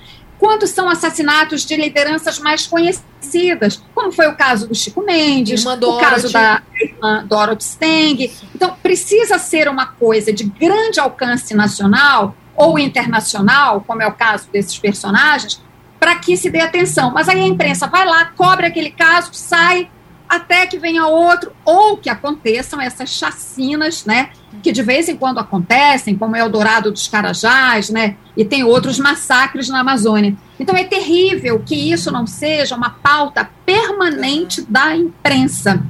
quando 0.43 0.67
são 0.67 0.89
assassinatos 0.89 1.65
de 1.65 1.73
lideranças 1.77 2.37
mais 2.37 2.67
conhecidas, 2.67 3.81
como 3.95 4.11
foi 4.11 4.27
o 4.27 4.35
caso 4.35 4.67
do 4.67 4.75
Chico 4.75 5.01
Mendes, 5.01 5.65
o 5.65 5.97
caso 5.97 6.29
da 6.33 6.61
irmã 6.81 7.25
Dorothy 7.25 7.63
Steng. 7.63 8.31
Então, 8.53 8.75
precisa 8.83 9.39
ser 9.39 9.69
uma 9.69 9.85
coisa 9.85 10.33
de 10.33 10.43
grande 10.43 10.99
alcance 10.99 11.53
nacional 11.53 12.35
ou 12.57 12.77
internacional, 12.77 13.85
como 13.87 14.01
é 14.01 14.05
o 14.05 14.11
caso 14.11 14.49
desses 14.51 14.77
personagens, 14.77 15.63
para 15.97 16.15
que 16.15 16.35
se 16.35 16.49
dê 16.49 16.59
atenção. 16.59 17.09
Mas 17.09 17.29
aí 17.29 17.39
a 17.39 17.47
imprensa 17.47 17.87
vai 17.87 18.05
lá, 18.05 18.25
cobre 18.35 18.65
aquele 18.65 18.91
caso, 18.91 19.29
sai 19.31 19.89
até 20.27 20.65
que 20.65 20.77
venha 20.77 21.07
outro, 21.07 21.53
ou 21.63 21.95
que 21.95 22.09
aconteçam 22.09 22.81
essas 22.81 23.11
chacinas, 23.11 24.03
né, 24.03 24.31
que 24.61 24.71
de 24.71 24.81
vez 24.81 25.09
em 25.09 25.15
quando 25.15 25.39
acontecem, 25.39 26.15
como 26.15 26.35
é 26.35 26.43
o 26.43 26.49
Dourado 26.49 26.91
dos 26.91 27.07
Carajás, 27.07 27.89
né, 27.89 28.15
e 28.35 28.45
tem 28.45 28.63
outros 28.63 28.99
massacres 28.99 29.69
na 29.69 29.79
Amazônia. 29.79 30.35
Então 30.59 30.75
é 30.75 30.83
terrível 30.83 31.61
que 31.65 31.75
isso 31.75 32.11
não 32.11 32.27
seja 32.27 32.75
uma 32.75 32.89
pauta 32.89 33.49
permanente 33.65 34.61
da 34.61 34.95
imprensa. 34.95 35.83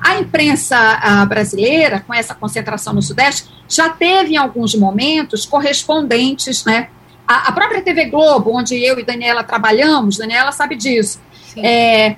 A 0.00 0.18
imprensa 0.18 1.24
brasileira, 1.28 2.00
com 2.06 2.12
essa 2.12 2.34
concentração 2.34 2.92
no 2.92 3.02
Sudeste, 3.02 3.48
já 3.68 3.88
teve 3.88 4.34
em 4.34 4.36
alguns 4.36 4.74
momentos 4.74 5.46
correspondentes, 5.46 6.64
né, 6.64 6.88
a, 7.26 7.48
a 7.48 7.52
própria 7.52 7.82
TV 7.82 8.06
Globo, 8.06 8.56
onde 8.56 8.76
eu 8.76 8.98
e 8.98 9.04
Daniela 9.04 9.42
trabalhamos, 9.42 10.16
Daniela 10.16 10.52
sabe 10.52 10.76
disso, 10.76 11.20
é, 11.56 12.16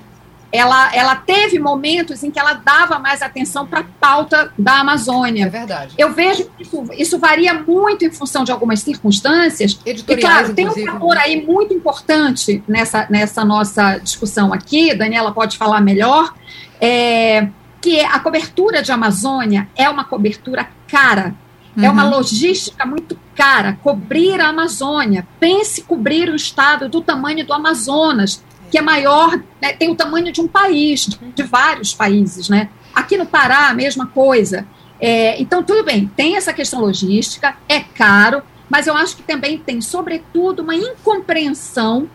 ela, 0.51 0.93
ela 0.95 1.15
teve 1.15 1.59
momentos 1.59 2.23
em 2.23 2.31
que 2.31 2.39
ela 2.39 2.53
dava 2.53 2.97
mais 2.97 3.21
atenção 3.21 3.67
para 3.67 3.81
a 3.81 3.83
pauta 3.83 4.51
da 4.57 4.79
Amazônia. 4.79 5.45
É 5.45 5.49
verdade. 5.49 5.93
Eu 5.97 6.11
vejo 6.13 6.45
que 6.45 6.63
isso, 6.63 6.85
isso 6.93 7.19
varia 7.19 7.53
muito 7.53 8.03
em 8.03 8.11
função 8.11 8.43
de 8.43 8.51
algumas 8.51 8.79
circunstâncias. 8.79 9.79
Editoriais, 9.85 10.49
e, 10.49 10.53
claro, 10.53 10.53
tem 10.55 10.67
um 10.67 10.85
fator 10.85 11.17
aí 11.17 11.45
muito 11.45 11.73
importante 11.73 12.63
nessa, 12.67 13.05
nessa 13.09 13.45
nossa 13.45 13.97
discussão 13.99 14.51
aqui, 14.51 14.95
Daniela 14.95 15.31
pode 15.31 15.57
falar 15.57 15.81
melhor, 15.81 16.33
é, 16.81 17.47
que 17.81 17.99
a 18.01 18.19
cobertura 18.19 18.81
de 18.81 18.91
Amazônia 18.91 19.69
é 19.75 19.89
uma 19.89 20.03
cobertura 20.03 20.67
cara. 20.87 21.35
Uhum. 21.77 21.85
É 21.85 21.89
uma 21.89 22.05
uhum. 22.05 22.09
logística 22.09 22.85
muito 22.85 23.17
cara. 23.35 23.77
Cobrir 23.83 24.41
a 24.41 24.49
Amazônia. 24.49 25.27
Pense 25.39 25.83
cobrir 25.83 26.29
o 26.29 26.35
estado 26.35 26.89
do 26.89 27.01
tamanho 27.01 27.45
do 27.45 27.53
Amazonas 27.53 28.43
que 28.69 28.77
é 28.77 28.81
maior, 28.81 29.37
né, 29.61 29.73
tem 29.73 29.89
o 29.89 29.95
tamanho 29.95 30.31
de 30.31 30.41
um 30.41 30.47
país, 30.47 31.07
de 31.35 31.43
vários 31.43 31.93
países, 31.93 32.49
né? 32.49 32.69
Aqui 32.93 33.17
no 33.17 33.25
Pará, 33.25 33.69
a 33.69 33.73
mesma 33.73 34.07
coisa. 34.07 34.67
É, 34.99 35.41
então, 35.41 35.63
tudo 35.63 35.83
bem, 35.83 36.11
tem 36.15 36.35
essa 36.35 36.53
questão 36.53 36.81
logística, 36.81 37.55
é 37.67 37.79
caro, 37.79 38.41
mas 38.69 38.85
eu 38.85 38.95
acho 38.95 39.15
que 39.15 39.23
também 39.23 39.57
tem, 39.57 39.81
sobretudo, 39.81 40.61
uma 40.61 40.75
incompreensão 40.75 42.09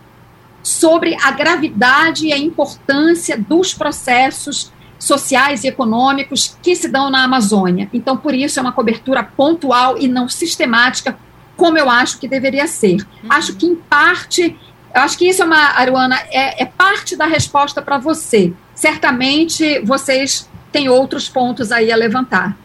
sobre 0.63 1.15
a 1.21 1.31
gravidade 1.31 2.27
e 2.27 2.33
a 2.33 2.37
importância 2.37 3.37
dos 3.37 3.73
processos 3.73 4.71
sociais 4.97 5.63
e 5.63 5.67
econômicos 5.67 6.57
que 6.63 6.75
se 6.75 6.87
dão 6.87 7.09
na 7.09 7.23
Amazônia. 7.23 7.89
Então, 7.93 8.17
por 8.17 8.33
isso, 8.33 8.59
é 8.59 8.61
uma 8.61 8.71
cobertura 8.71 9.23
pontual 9.23 9.97
e 9.97 10.07
não 10.07 10.27
sistemática, 10.27 11.17
como 11.55 11.77
eu 11.77 11.89
acho 11.89 12.19
que 12.19 12.27
deveria 12.27 12.67
ser. 12.67 12.95
Uhum. 12.95 13.29
Acho 13.29 13.55
que, 13.55 13.65
em 13.65 13.75
parte, 13.75 14.57
eu 14.95 15.01
acho 15.01 15.17
que 15.17 15.27
isso 15.27 15.41
é 15.41 15.45
uma, 15.45 15.77
Aruana, 15.77 16.17
é, 16.31 16.63
é 16.63 16.65
parte 16.65 17.17
da 17.17 17.25
resposta 17.25 17.81
para 17.81 17.97
você. 17.97 18.53
Certamente 18.73 19.79
vocês 19.81 20.49
têm 20.71 20.87
outros 20.87 21.27
pontos 21.27 21.69
aí 21.69 21.91
a 21.91 21.97
levantar. 21.97 22.57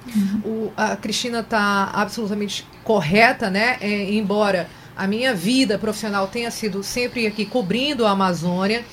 O, 0.44 0.70
a 0.76 0.94
Cristina 0.94 1.40
está 1.40 1.90
absolutamente 1.92 2.64
correta, 2.84 3.50
né? 3.50 3.78
É, 3.80 4.12
embora 4.12 4.68
a 4.96 5.08
minha 5.08 5.34
vida 5.34 5.76
profissional 5.76 6.28
tenha 6.28 6.52
sido 6.52 6.84
sempre 6.84 7.26
aqui 7.26 7.44
cobrindo 7.44 8.06
a 8.06 8.10
Amazônia. 8.10 8.84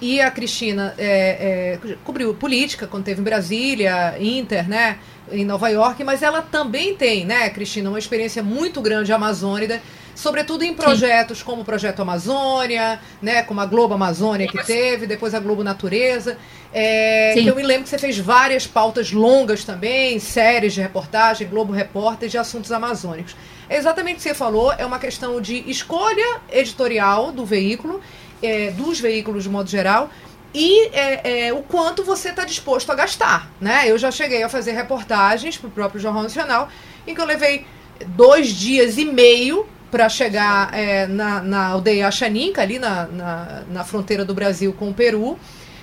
E 0.00 0.20
a 0.20 0.30
Cristina 0.30 0.94
é, 0.98 1.78
é, 1.86 1.96
cobriu 2.04 2.32
política 2.34 2.86
quando 2.86 3.04
teve 3.04 3.20
em 3.20 3.24
Brasília, 3.24 4.16
Inter, 4.20 4.68
né, 4.68 4.98
em 5.32 5.44
Nova 5.44 5.68
York, 5.68 6.02
mas 6.04 6.22
ela 6.22 6.42
também 6.42 6.94
tem, 6.94 7.24
né, 7.24 7.48
Cristina, 7.48 7.88
uma 7.88 7.98
experiência 7.98 8.42
muito 8.42 8.82
grande 8.82 9.12
amazônida 9.12 9.80
sobretudo 10.14 10.62
em 10.62 10.74
projetos 10.74 11.38
Sim. 11.38 11.44
como 11.44 11.62
o 11.62 11.64
Projeto 11.64 12.00
Amazônia, 12.00 13.00
né, 13.20 13.42
como 13.42 13.60
a 13.60 13.66
Globo 13.66 13.94
Amazônia 13.94 14.46
que 14.46 14.62
teve, 14.64 15.06
depois 15.06 15.34
a 15.34 15.40
Globo 15.40 15.64
Natureza. 15.64 16.38
É, 16.72 17.38
eu 17.38 17.54
me 17.54 17.62
lembro 17.62 17.84
que 17.84 17.88
você 17.90 17.98
fez 17.98 18.18
várias 18.18 18.66
pautas 18.66 19.12
longas 19.12 19.64
também, 19.64 20.18
séries 20.18 20.74
de 20.74 20.80
reportagem, 20.80 21.46
Globo 21.48 21.72
Repórter 21.72 22.28
de 22.28 22.36
assuntos 22.36 22.72
amazônicos. 22.72 23.36
É 23.68 23.76
exatamente 23.76 24.14
o 24.14 24.16
que 24.18 24.22
você 24.24 24.34
falou, 24.34 24.72
é 24.72 24.84
uma 24.84 24.98
questão 24.98 25.40
de 25.40 25.68
escolha 25.70 26.40
editorial 26.50 27.32
do 27.32 27.44
veículo, 27.44 28.00
é, 28.42 28.70
dos 28.72 29.00
veículos 29.00 29.44
de 29.44 29.48
modo 29.48 29.70
geral, 29.70 30.10
e 30.52 30.88
é, 30.88 31.46
é, 31.46 31.52
o 31.52 31.62
quanto 31.62 32.04
você 32.04 32.28
está 32.30 32.44
disposto 32.44 32.90
a 32.90 32.94
gastar. 32.94 33.50
Né? 33.60 33.90
Eu 33.90 33.98
já 33.98 34.10
cheguei 34.10 34.42
a 34.42 34.48
fazer 34.48 34.72
reportagens 34.72 35.56
para 35.56 35.68
o 35.68 35.70
próprio 35.70 36.00
Jornal 36.00 36.22
Nacional, 36.22 36.68
em 37.06 37.14
que 37.14 37.20
eu 37.20 37.24
levei 37.24 37.66
dois 38.06 38.48
dias 38.48 38.98
e 38.98 39.04
meio 39.04 39.66
para 39.94 40.08
chegar 40.08 40.76
é, 40.76 41.06
na, 41.06 41.40
na 41.40 41.66
aldeia 41.68 42.08
Achaninca, 42.08 42.60
ali 42.60 42.80
na, 42.80 43.06
na, 43.06 43.62
na, 43.70 43.84
fronteira 43.84 44.24
do 44.24 44.34
Brasil 44.34 44.72
com 44.72 44.88
o 44.88 44.92
Peru. 44.92 45.38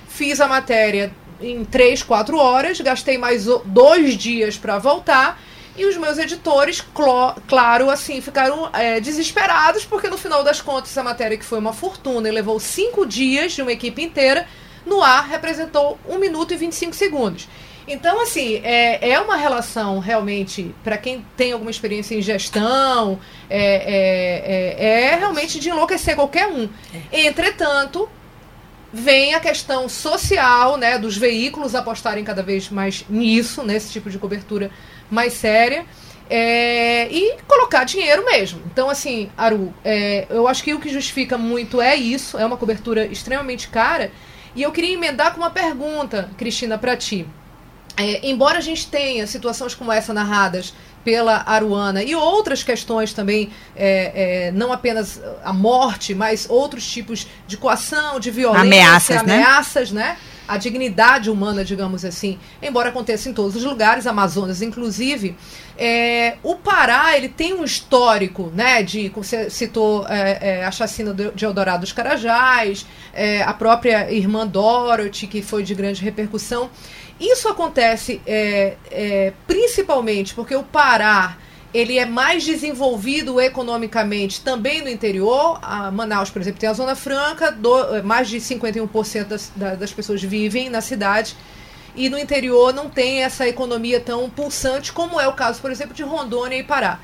Fiz 0.06 0.42
a 0.42 0.50
matéria 0.50 1.14
em 1.40 1.64
três, 1.64 2.04
quatro 2.04 2.38
horas, 2.38 2.82
gastei 2.82 3.18
mais 3.18 3.46
dois 3.64 4.18
dias 4.18 4.58
para 4.58 4.78
voltar. 4.78 5.42
E 5.78 5.86
os 5.86 5.96
meus 5.96 6.18
editores, 6.18 6.84
claro, 7.48 7.90
assim, 7.90 8.20
ficaram 8.20 8.70
é, 8.74 9.00
desesperados, 9.00 9.86
porque 9.86 10.10
no 10.10 10.18
final 10.18 10.44
das 10.44 10.60
contas, 10.60 10.92
essa 10.92 11.02
matéria 11.02 11.38
que 11.38 11.46
foi 11.46 11.60
uma 11.60 11.72
fortuna 11.72 12.28
e 12.28 12.34
levou 12.34 12.60
cinco 12.60 13.06
dias 13.06 13.54
de 13.54 13.62
uma 13.62 13.72
equipe 13.72 14.04
inteira, 14.04 14.46
no 14.86 15.02
ar 15.02 15.26
representou 15.30 15.98
um 16.06 16.18
minuto 16.18 16.54
e 16.54 16.58
25 16.58 16.94
segundos. 16.94 17.48
Então, 17.88 18.22
assim, 18.22 18.62
é, 18.64 19.12
é 19.12 19.20
uma 19.20 19.36
relação 19.36 20.00
realmente, 20.00 20.74
para 20.84 20.98
quem 20.98 21.26
tem 21.36 21.52
alguma 21.52 21.72
experiência 21.72 22.16
em 22.16 22.22
gestão, 22.22 23.20
é, 23.50 24.76
é, 24.78 24.86
é, 24.86 25.14
é 25.14 25.16
realmente 25.16 25.60
de 25.60 25.70
enlouquecer 25.70 26.16
qualquer 26.16 26.48
um. 26.48 26.70
É. 27.12 27.26
Entretanto, 27.26 28.08
vem 28.94 29.34
a 29.34 29.40
questão 29.40 29.90
social, 29.90 30.78
né, 30.78 30.98
dos 30.98 31.18
veículos 31.18 31.76
apostarem 31.76 32.24
cada 32.24 32.44
vez 32.44 32.70
mais 32.70 33.06
nisso, 33.10 33.64
nesse 33.64 33.92
tipo 33.92 34.10
de 34.10 34.18
cobertura 34.18 34.70
mais 35.10 35.34
séria. 35.34 35.86
É, 36.34 37.12
e 37.12 37.40
colocar 37.46 37.84
dinheiro 37.84 38.24
mesmo. 38.24 38.62
Então, 38.72 38.90
assim, 38.90 39.30
Aru, 39.38 39.74
é, 39.84 40.28
eu 40.30 40.48
acho 40.48 40.64
que 40.64 40.74
o 40.74 40.80
que 40.80 40.88
justifica 40.88 41.38
muito 41.38 41.82
é 41.82 41.94
isso, 41.94 42.38
é 42.38 42.46
uma 42.46 42.56
cobertura 42.56 43.06
extremamente 43.06 43.68
cara. 43.68 44.14
E 44.56 44.62
eu 44.64 44.72
queria 44.72 44.94
emendar 44.94 45.34
com 45.34 45.42
uma 45.42 45.50
pergunta, 45.50 46.30
Cristina, 46.38 46.78
para 46.78 46.96
ti. 46.96 47.28
É, 48.02 48.28
embora 48.28 48.58
a 48.58 48.62
gente 48.62 48.88
tenha 48.88 49.26
situações 49.28 49.76
como 49.76 49.92
essa 49.92 50.14
narradas 50.14 50.74
pela 51.04 51.44
Aruana 51.46 52.04
e 52.04 52.16
outras 52.16 52.64
questões 52.64 53.14
também, 53.14 53.50
é, 53.76 54.48
é, 54.48 54.52
não 54.52 54.72
apenas 54.72 55.22
a 55.44 55.52
morte, 55.52 56.14
mas 56.14 56.48
outros 56.50 56.86
tipos 56.86 57.28
de 57.48 57.58
coação, 57.58 58.20
de 58.20 58.30
violência, 58.30 58.62
ameaças, 58.62 59.18
ameaças 59.18 59.92
né? 59.92 60.02
né? 60.02 60.18
A 60.48 60.58
dignidade 60.58 61.30
humana, 61.30 61.64
digamos 61.64 62.04
assim, 62.04 62.38
embora 62.62 62.90
aconteça 62.90 63.30
em 63.30 63.34
todos 63.34 63.56
os 63.56 63.64
lugares, 63.64 64.06
Amazonas 64.06 64.62
inclusive, 64.62 65.36
é, 65.78 66.36
o 66.44 66.56
Pará 66.56 67.16
ele 67.16 67.30
tem 67.30 67.54
um 67.54 67.64
histórico, 67.64 68.52
né? 68.54 68.84
De 68.84 69.10
você 69.10 69.50
citou 69.50 70.06
é, 70.08 70.60
é, 70.60 70.66
a 70.66 70.72
chacina 70.72 71.14
de 71.14 71.46
Eldorado 71.46 71.82
dos 71.82 71.94
Carajás, 71.94 72.86
é, 73.14 73.42
a 73.44 73.54
própria 73.54 74.12
irmã 74.12 74.46
Dorothy 74.46 75.26
que 75.26 75.42
foi 75.42 75.64
de 75.64 75.74
grande 75.74 76.04
repercussão. 76.04 76.70
Isso 77.22 77.48
acontece 77.48 78.20
é, 78.26 78.78
é, 78.90 79.34
principalmente 79.46 80.34
porque 80.34 80.56
o 80.56 80.64
Pará 80.64 81.38
ele 81.72 82.00
é 82.00 82.06
mais 82.06 82.44
desenvolvido 82.44 83.40
economicamente 83.40 84.42
também 84.42 84.82
no 84.82 84.90
interior. 84.90 85.60
A 85.62 85.92
Manaus, 85.92 86.32
por 86.32 86.42
exemplo, 86.42 86.60
tem 86.60 86.68
a 86.68 86.74
Zona 86.74 86.96
Franca, 86.96 87.52
do, 87.52 88.04
mais 88.04 88.28
de 88.28 88.38
51% 88.38 89.26
das, 89.26 89.52
das 89.56 89.94
pessoas 89.94 90.22
vivem 90.22 90.70
na 90.70 90.82
cidade. 90.82 91.36
E 91.96 92.10
no 92.10 92.18
interior 92.18 92.74
não 92.74 92.90
tem 92.90 93.22
essa 93.24 93.48
economia 93.48 94.00
tão 94.00 94.28
pulsante 94.28 94.92
como 94.92 95.20
é 95.20 95.28
o 95.28 95.34
caso, 95.34 95.62
por 95.62 95.72
exemplo, 95.72 95.94
de 95.94 96.04
Rondônia 96.04 96.58
e 96.58 96.64
Pará. 96.64 97.00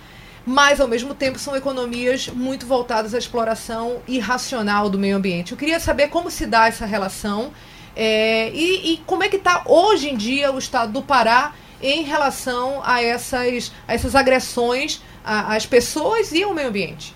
Mas, 0.46 0.82
ao 0.82 0.88
mesmo 0.88 1.14
tempo, 1.14 1.38
são 1.38 1.56
economias 1.56 2.28
muito 2.28 2.66
voltadas 2.66 3.14
à 3.14 3.18
exploração 3.18 4.02
irracional 4.08 4.90
do 4.90 4.98
meio 4.98 5.18
ambiente. 5.18 5.52
Eu 5.52 5.58
queria 5.58 5.80
saber 5.80 6.08
como 6.08 6.32
se 6.32 6.46
dá 6.46 6.68
essa 6.68 6.86
relação 6.86 7.52
É, 8.00 8.52
e, 8.54 8.94
e, 8.94 8.98
como 9.08 9.24
é 9.24 9.28
que 9.28 9.38
está 9.38 9.64
hoje 9.66 10.08
em 10.08 10.16
dia 10.16 10.52
o 10.52 10.60
estado 10.60 10.94
do 10.94 11.02
Pará 11.02 11.54
em 11.82 12.04
relação 12.04 12.80
a 12.86 13.02
essas, 13.02 13.72
a 13.88 13.96
essas 13.96 14.14
agressões 14.14 15.02
às 15.26 15.66
pessoas 15.66 16.32
e 16.32 16.44
ao 16.44 16.54
meio 16.54 16.68
ambiente? 16.68 17.16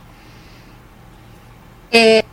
É... 1.91 2.25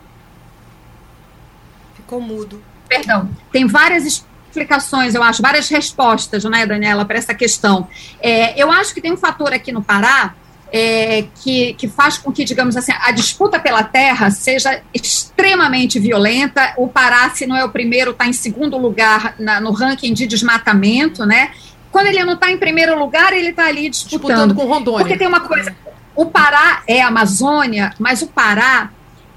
Ficou 1.95 2.23
mudo. 2.23 2.65
Perdão. 2.89 3.29
Tem 3.53 3.67
várias 3.67 4.07
explicações, 4.07 5.15
eu 5.15 5.23
acho, 5.23 5.43
várias 5.43 5.69
respostas, 5.69 6.45
né, 6.45 6.65
Daniela, 6.65 7.05
para 7.05 7.19
essa 7.19 7.35
questão. 7.35 7.87
É, 8.19 8.59
eu 8.59 8.73
acho 8.73 8.95
que 8.95 9.03
tem 9.03 9.13
um 9.13 9.19
fator 9.19 9.53
aqui 9.53 9.73
no 9.73 9.83
Pará 9.83 10.35
é, 10.73 11.25
que, 11.43 11.75
que 11.75 11.89
faz 11.89 12.19
com 12.19 12.33
que, 12.33 12.45
digamos 12.45 12.77
assim, 12.77 12.93
a 12.93 13.11
disputa 13.13 13.59
pela 13.59 13.83
terra 13.83 14.31
seja 14.31 14.83
extremamente 14.93 15.99
violenta. 15.99 16.75
O 16.77 16.89
Pará, 16.89 17.31
se 17.31 17.47
não 17.47 17.57
é 17.57 17.65
o 17.65 17.71
primeiro, 17.71 18.11
está 18.11 18.27
em 18.27 18.33
segundo 18.33 18.77
lugar 18.77 19.35
na, 19.39 19.61
no 19.61 19.73
ranking 19.73 20.13
de 20.13 20.27
desmatamento, 20.27 21.25
né? 21.25 21.53
Quando 21.91 22.09
ele 22.09 22.23
não 22.25 22.35
está 22.35 22.51
em 22.51 22.59
primeiro 22.59 22.99
lugar, 22.99 23.33
ele 23.33 23.49
está 23.49 23.67
ali 23.67 23.89
disputando. 23.89 24.21
disputando 24.21 24.55
com 24.55 24.67
Rondônia. 24.67 25.01
Porque 25.01 25.17
tem 25.17 25.27
uma 25.27 25.41
coisa, 25.41 25.75
o 26.15 26.27
Pará 26.27 26.83
é 26.87 27.01
Amazônia, 27.01 27.95
mas 27.99 28.21
o 28.21 28.27
Pará 28.27 28.91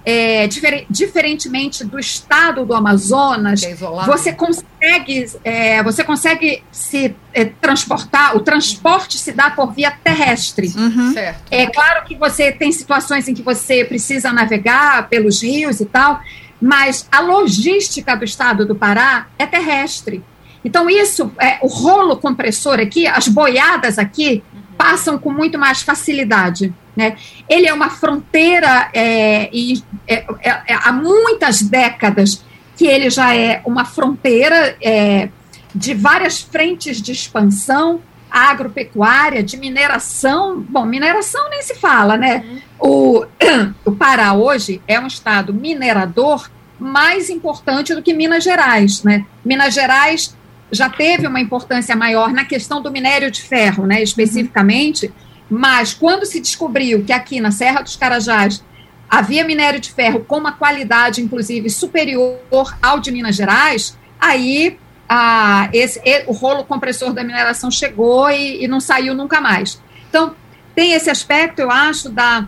é, 0.05 0.47
difer 0.47 0.85
diferentemente 0.89 1.83
do 1.83 1.99
estado 1.99 2.65
do 2.65 2.73
Amazonas, 2.73 3.63
é 3.63 3.75
você 4.05 4.33
consegue, 4.33 5.25
é, 5.43 5.83
você 5.83 6.03
consegue 6.03 6.63
se 6.71 7.15
é, 7.33 7.45
transportar, 7.45 8.35
o 8.35 8.39
transporte 8.39 9.17
se 9.17 9.31
dá 9.31 9.51
por 9.51 9.73
via 9.73 9.91
terrestre. 9.91 10.73
Uhum. 10.75 11.13
É 11.49 11.67
claro 11.67 12.05
que 12.05 12.15
você 12.15 12.51
tem 12.51 12.71
situações 12.71 13.27
em 13.27 13.33
que 13.33 13.43
você 13.43 13.85
precisa 13.85 14.31
navegar 14.31 15.07
pelos 15.07 15.41
rios 15.41 15.79
e 15.79 15.85
tal, 15.85 16.21
mas 16.61 17.07
a 17.11 17.19
logística 17.19 18.15
do 18.15 18.25
estado 18.25 18.65
do 18.65 18.75
Pará 18.75 19.27
é 19.37 19.45
terrestre. 19.45 20.23
Então, 20.63 20.89
isso, 20.89 21.31
é, 21.39 21.57
o 21.61 21.67
rolo 21.67 22.17
compressor 22.17 22.79
aqui, 22.79 23.07
as 23.07 23.27
boiadas 23.27 23.97
aqui, 23.97 24.43
passam 24.77 25.17
com 25.17 25.31
muito 25.31 25.57
mais 25.57 25.81
facilidade. 25.81 26.73
Né? 26.95 27.15
Ele 27.49 27.67
é 27.67 27.73
uma 27.73 27.89
fronteira 27.89 28.89
é, 28.93 29.49
e 29.53 29.83
é, 30.07 30.25
é, 30.41 30.49
é, 30.67 30.73
há 30.73 30.91
muitas 30.91 31.61
décadas 31.61 32.43
que 32.75 32.85
ele 32.85 33.09
já 33.09 33.35
é 33.35 33.61
uma 33.65 33.85
fronteira 33.85 34.75
é, 34.81 35.29
de 35.73 35.93
várias 35.93 36.41
frentes 36.41 37.01
de 37.01 37.11
expansão 37.11 38.01
agropecuária, 38.29 39.43
de 39.43 39.57
mineração. 39.57 40.65
Bom, 40.67 40.85
mineração 40.85 41.49
nem 41.49 41.61
se 41.61 41.75
fala, 41.75 42.15
né? 42.17 42.43
Uhum. 42.45 42.61
O, 42.79 43.25
o 43.85 43.91
Pará 43.91 44.33
hoje 44.33 44.81
é 44.87 44.99
um 44.99 45.07
estado 45.07 45.53
minerador 45.53 46.49
mais 46.79 47.29
importante 47.29 47.93
do 47.93 48.01
que 48.01 48.13
Minas 48.13 48.43
Gerais, 48.43 49.03
né? 49.03 49.25
Minas 49.45 49.73
Gerais 49.73 50.35
já 50.71 50.89
teve 50.89 51.27
uma 51.27 51.39
importância 51.39 51.95
maior 51.95 52.31
na 52.31 52.45
questão 52.45 52.81
do 52.81 52.91
minério 52.91 53.29
de 53.29 53.41
ferro, 53.41 53.85
né, 53.85 54.01
especificamente, 54.01 55.11
mas 55.49 55.93
quando 55.93 56.25
se 56.25 56.39
descobriu 56.39 57.03
que 57.03 57.11
aqui 57.11 57.41
na 57.41 57.51
Serra 57.51 57.81
dos 57.81 57.97
Carajás 57.97 58.63
havia 59.09 59.43
minério 59.43 59.79
de 59.79 59.91
ferro 59.91 60.21
com 60.21 60.37
uma 60.37 60.53
qualidade, 60.53 61.21
inclusive, 61.21 61.69
superior 61.69 62.39
ao 62.81 62.99
de 62.99 63.11
Minas 63.11 63.35
Gerais, 63.35 63.97
aí 64.17 64.79
a, 65.09 65.69
esse, 65.73 66.01
o 66.27 66.31
rolo 66.31 66.63
compressor 66.63 67.11
da 67.11 67.21
mineração 67.21 67.69
chegou 67.69 68.29
e, 68.29 68.63
e 68.63 68.67
não 68.69 68.79
saiu 68.79 69.13
nunca 69.13 69.41
mais. 69.41 69.81
Então, 70.07 70.33
tem 70.73 70.93
esse 70.93 71.09
aspecto, 71.09 71.59
eu 71.59 71.69
acho, 71.69 72.07
da, 72.07 72.47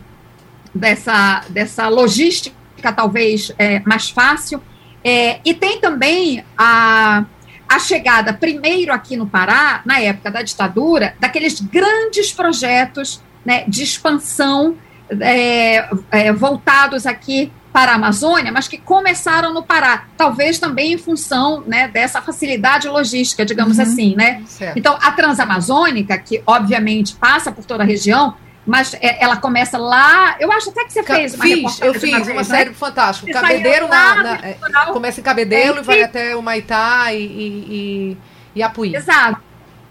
dessa, 0.73 1.43
dessa 1.49 1.89
logística 1.89 2.55
talvez 2.95 3.51
é, 3.57 3.81
mais 3.81 4.09
fácil, 4.09 4.61
é, 5.03 5.39
e 5.43 5.53
tem 5.53 5.79
também 5.81 6.45
a 6.57 7.25
a 7.73 7.79
chegada, 7.79 8.31
primeiro 8.31 8.93
aqui 8.93 9.17
no 9.17 9.25
Pará, 9.25 9.81
na 9.83 9.99
época 9.99 10.29
da 10.29 10.43
ditadura, 10.43 11.15
daqueles 11.19 11.59
grandes 11.59 12.31
projetos 12.31 13.21
né, 13.43 13.63
de 13.67 13.81
expansão 13.81 14.77
é, 15.19 15.89
é, 16.11 16.31
voltados 16.31 17.07
aqui 17.07 17.51
para 17.71 17.93
a 17.93 17.95
Amazônia, 17.95 18.51
mas 18.51 18.67
que 18.67 18.77
começaram 18.77 19.51
no 19.51 19.63
Pará, 19.63 20.05
talvez 20.15 20.59
também 20.59 20.93
em 20.93 20.97
função 20.99 21.63
né, 21.65 21.87
dessa 21.87 22.21
facilidade 22.21 22.87
logística, 22.87 23.43
digamos 23.43 23.79
uhum, 23.79 23.83
assim, 23.83 24.15
né? 24.15 24.43
Certo. 24.45 24.77
Então, 24.77 24.95
a 25.01 25.11
Transamazônica, 25.11 26.15
que 26.19 26.43
obviamente 26.45 27.15
passa 27.15 27.51
por 27.51 27.65
toda 27.65 27.81
a 27.81 27.85
região, 27.85 28.35
mas 28.65 28.93
é, 28.95 29.23
ela 29.23 29.37
começa 29.37 29.77
lá. 29.77 30.35
Eu 30.39 30.51
acho 30.51 30.69
até 30.69 30.85
que 30.85 30.93
você 30.93 31.03
fez 31.03 31.35
uma 31.35 31.43
Fiz, 31.43 31.81
eu 31.81 31.93
fiz 31.93 32.27
uma, 32.27 32.33
uma 32.33 32.43
série 32.43 32.69
né? 32.69 32.75
fantástica. 32.75 33.31
Cabedeiro 33.31 33.87
na, 33.87 34.15
na 34.23 34.35
é, 34.35 34.57
começa 34.91 35.19
em 35.19 35.23
Cabedeiro 35.23 35.77
é, 35.77 35.79
e 35.79 35.83
vai 35.83 36.01
até 36.03 36.35
o 36.35 36.41
Maitá 36.41 37.13
e, 37.13 37.25
e, 37.25 37.47
e, 37.69 38.17
e 38.55 38.63
Apuí. 38.63 38.95
Exato. 38.95 39.41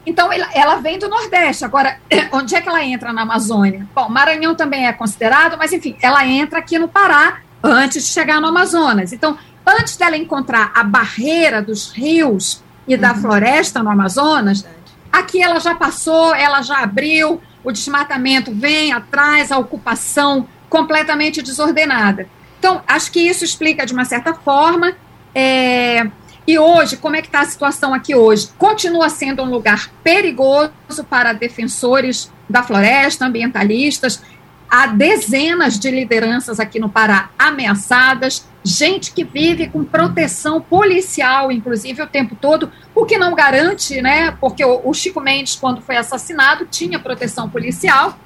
Então 0.05 0.33
ela, 0.33 0.49
ela, 0.55 0.77
vem 0.77 0.99
do 0.99 1.09
Nordeste. 1.09 1.65
Agora, 1.65 1.99
onde 2.33 2.55
é 2.55 2.61
que 2.61 2.69
ela 2.69 2.83
entra 2.83 3.13
na 3.13 3.23
Amazônia? 3.23 3.87
Bom, 3.95 4.09
Maranhão 4.09 4.55
também 4.55 4.87
é 4.87 4.93
considerado, 4.93 5.57
mas 5.59 5.73
enfim, 5.73 5.97
ela 6.01 6.27
entra 6.27 6.59
aqui 6.59 6.79
no 6.79 6.89
Pará 6.89 7.41
antes 7.63 8.07
de 8.07 8.11
chegar 8.11 8.41
no 8.41 8.49
Amazonas. 8.49 9.13
Então, 9.13 9.39
antes 9.67 9.97
dela 9.97 10.17
encontrar 10.17 10.73
a 10.75 10.83
barreira 10.83 11.63
dos 11.63 11.93
rios 11.93 12.63
e 12.89 12.97
da 12.97 13.13
uhum. 13.13 13.21
floresta 13.21 13.83
no 13.83 13.91
Amazonas, 13.91 14.67
aqui 15.13 15.41
ela 15.43 15.61
já 15.61 15.75
passou, 15.75 16.35
ela 16.35 16.63
já 16.63 16.79
abriu 16.79 17.41
o 17.65 17.73
desmatamento 17.73 18.53
vem 18.53 18.93
atrás, 18.93 19.53
a 19.53 19.59
ocupação 19.59 20.49
completamente 20.69 21.43
desordenada. 21.43 22.27
Então, 22.59 22.83
acho 22.87 23.11
que 23.13 23.21
isso 23.21 23.45
explica 23.45 23.85
de 23.85 23.93
uma 23.93 24.05
certa 24.05 24.35
forma. 24.35 24.95
É, 25.35 26.07
e 26.47 26.59
hoje, 26.59 26.97
como 26.97 27.17
é 27.17 27.23
que 27.23 27.29
está 27.29 27.41
a 27.41 27.45
situação 27.45 27.95
aqui 27.95 28.15
hoje? 28.15 28.49
Continua 28.59 29.09
sendo 29.09 29.43
um 29.43 29.51
lugar 29.51 29.91
perigoso 30.03 30.73
para 31.09 31.33
defensores 31.33 32.31
da 32.49 32.63
floresta, 32.63 33.27
ambientalistas. 33.27 34.23
Há 34.69 34.87
dezenas 34.89 35.79
de 35.79 35.91
lideranças 35.91 36.59
aqui 36.59 36.81
no 36.81 36.89
Pará 36.89 37.31
ameaçadas, 37.39 38.49
gente 38.65 39.13
que 39.13 39.25
vive 39.25 39.69
com 39.69 39.85
proteção 39.85 40.61
policial, 40.61 41.51
inclusive, 41.51 42.03
o 42.03 42.07
tempo 42.07 42.37
todo, 42.41 42.71
o 42.95 43.05
que 43.05 43.19
não 43.19 43.35
garante, 43.35 44.01
né? 44.01 44.37
Porque 44.41 44.65
o, 44.65 44.93
Chico 44.95 45.21
Mendes, 45.21 45.57
quando 45.57 45.81
foi 45.81 45.97
assassinado, 45.97 46.67
tinha 46.67 46.99
proteção 46.99 47.49
policial, 47.49 48.19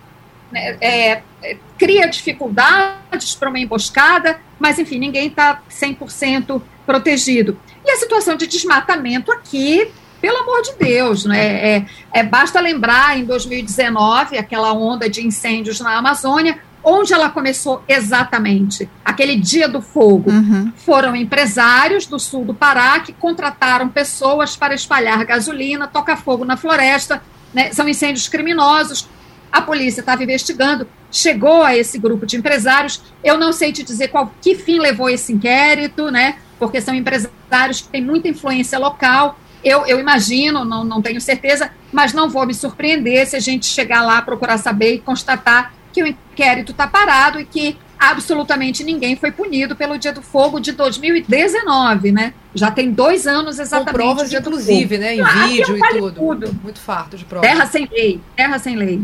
né, 0.52 0.76
é, 0.80 1.22
é, 1.42 1.56
cria 1.78 2.06
dificuldades 2.06 3.34
para 3.34 3.48
uma 3.48 3.58
emboscada, 3.58 4.38
mas, 4.58 4.78
enfim, 4.78 4.98
ninguém 4.98 5.28
está 5.28 5.62
100% 5.70 6.60
protegido. 6.84 7.58
E 7.84 7.90
a 7.90 7.96
situação 7.96 8.36
de 8.36 8.46
desmatamento 8.46 9.32
aqui 9.32 9.90
pelo 10.20 10.38
amor 10.38 10.62
de 10.62 10.72
Deus, 10.78 11.24
né? 11.24 11.76
É, 11.76 11.86
é, 12.12 12.22
basta 12.22 12.60
lembrar 12.60 13.18
em 13.18 13.24
2019 13.24 14.38
aquela 14.38 14.72
onda 14.72 15.08
de 15.08 15.24
incêndios 15.24 15.80
na 15.80 15.96
Amazônia, 15.96 16.58
onde 16.88 17.12
ela 17.12 17.28
começou 17.28 17.82
exatamente? 17.88 18.88
Aquele 19.04 19.34
dia 19.34 19.68
do 19.68 19.82
fogo. 19.82 20.30
Uhum. 20.30 20.72
Foram 20.76 21.16
empresários 21.16 22.06
do 22.06 22.16
sul 22.16 22.44
do 22.44 22.54
Pará 22.54 23.00
que 23.00 23.12
contrataram 23.12 23.88
pessoas 23.88 24.56
para 24.56 24.72
espalhar 24.72 25.24
gasolina, 25.24 25.88
tocar 25.88 26.16
fogo 26.16 26.44
na 26.44 26.56
floresta. 26.56 27.20
Né? 27.52 27.72
São 27.72 27.88
incêndios 27.88 28.28
criminosos. 28.28 29.08
A 29.50 29.60
polícia 29.60 30.00
estava 30.00 30.22
investigando, 30.22 30.86
chegou 31.10 31.64
a 31.64 31.76
esse 31.76 31.98
grupo 31.98 32.24
de 32.24 32.36
empresários. 32.36 33.02
Eu 33.24 33.36
não 33.36 33.52
sei 33.52 33.72
te 33.72 33.82
dizer 33.82 34.08
qual 34.08 34.32
que 34.40 34.54
fim 34.54 34.78
levou 34.78 35.10
esse 35.10 35.32
inquérito, 35.32 36.10
né? 36.10 36.36
Porque 36.58 36.80
são 36.80 36.94
empresários 36.94 37.80
que 37.80 37.88
têm 37.88 38.02
muita 38.02 38.28
influência 38.28 38.78
local 38.78 39.36
eu, 39.66 39.84
eu 39.84 39.98
imagino, 39.98 40.64
não, 40.64 40.84
não 40.84 41.02
tenho 41.02 41.20
certeza, 41.20 41.72
mas 41.92 42.12
não 42.12 42.30
vou 42.30 42.46
me 42.46 42.54
surpreender 42.54 43.26
se 43.26 43.34
a 43.34 43.40
gente 43.40 43.66
chegar 43.66 44.00
lá, 44.02 44.22
procurar 44.22 44.58
saber 44.58 44.94
e 44.94 44.98
constatar 45.00 45.74
que 45.96 46.02
o 46.02 46.06
inquérito 46.06 46.72
está 46.72 46.86
parado 46.86 47.40
e 47.40 47.44
que 47.46 47.74
absolutamente 47.98 48.84
ninguém 48.84 49.16
foi 49.16 49.32
punido 49.32 49.74
pelo 49.74 49.96
Dia 49.96 50.12
do 50.12 50.20
Fogo 50.20 50.60
de 50.60 50.72
2019, 50.72 52.12
né? 52.12 52.34
Já 52.54 52.70
tem 52.70 52.90
dois 52.90 53.26
anos 53.26 53.58
exatamente. 53.58 53.92
Com 53.92 53.94
provas, 53.94 54.30
inclusive, 54.30 54.98
né? 54.98 55.14
Em 55.14 55.22
ah, 55.22 55.46
vídeo 55.46 55.78
e 55.78 55.98
tudo. 55.98 56.12
tudo. 56.12 56.60
Muito 56.62 56.78
farto 56.78 57.16
de 57.16 57.24
provas. 57.24 57.48
Terra 57.48 57.64
sem 57.64 57.88
lei, 57.90 58.20
terra 58.36 58.58
sem 58.58 58.76
lei. 58.76 59.00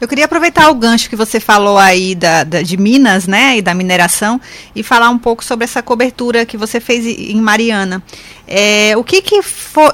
Eu 0.00 0.06
queria 0.06 0.24
aproveitar 0.24 0.70
o 0.70 0.74
gancho 0.74 1.08
que 1.08 1.16
você 1.16 1.40
falou 1.40 1.78
aí 1.78 2.14
da, 2.14 2.44
da, 2.44 2.62
de 2.62 2.76
Minas, 2.76 3.26
né, 3.26 3.58
e 3.58 3.62
da 3.62 3.74
mineração, 3.74 4.40
e 4.74 4.82
falar 4.82 5.10
um 5.10 5.18
pouco 5.18 5.44
sobre 5.44 5.64
essa 5.64 5.82
cobertura 5.82 6.46
que 6.46 6.56
você 6.56 6.80
fez 6.80 7.06
em 7.06 7.40
Mariana. 7.40 8.02
É, 8.46 8.94
o 8.96 9.02
que 9.02 9.20
que, 9.20 9.40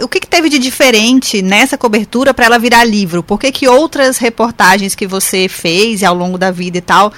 o 0.03 0.09
que 0.09 0.21
que 0.21 0.27
teve 0.27 0.49
de 0.49 0.59
diferente 0.59 1.41
nessa 1.41 1.79
cobertura 1.79 2.35
para 2.35 2.45
ela 2.45 2.59
virar 2.59 2.85
livro? 2.85 3.23
Por 3.23 3.39
que, 3.39 3.51
que 3.51 3.69
outras 3.69 4.19
reportagens 4.19 4.95
que 4.95 5.07
você 5.07 5.49
fez 5.49 6.03
ao 6.03 6.15
longo 6.15 6.37
da 6.37 6.51
vida 6.51 6.79
e 6.79 6.83
tal, 6.83 7.13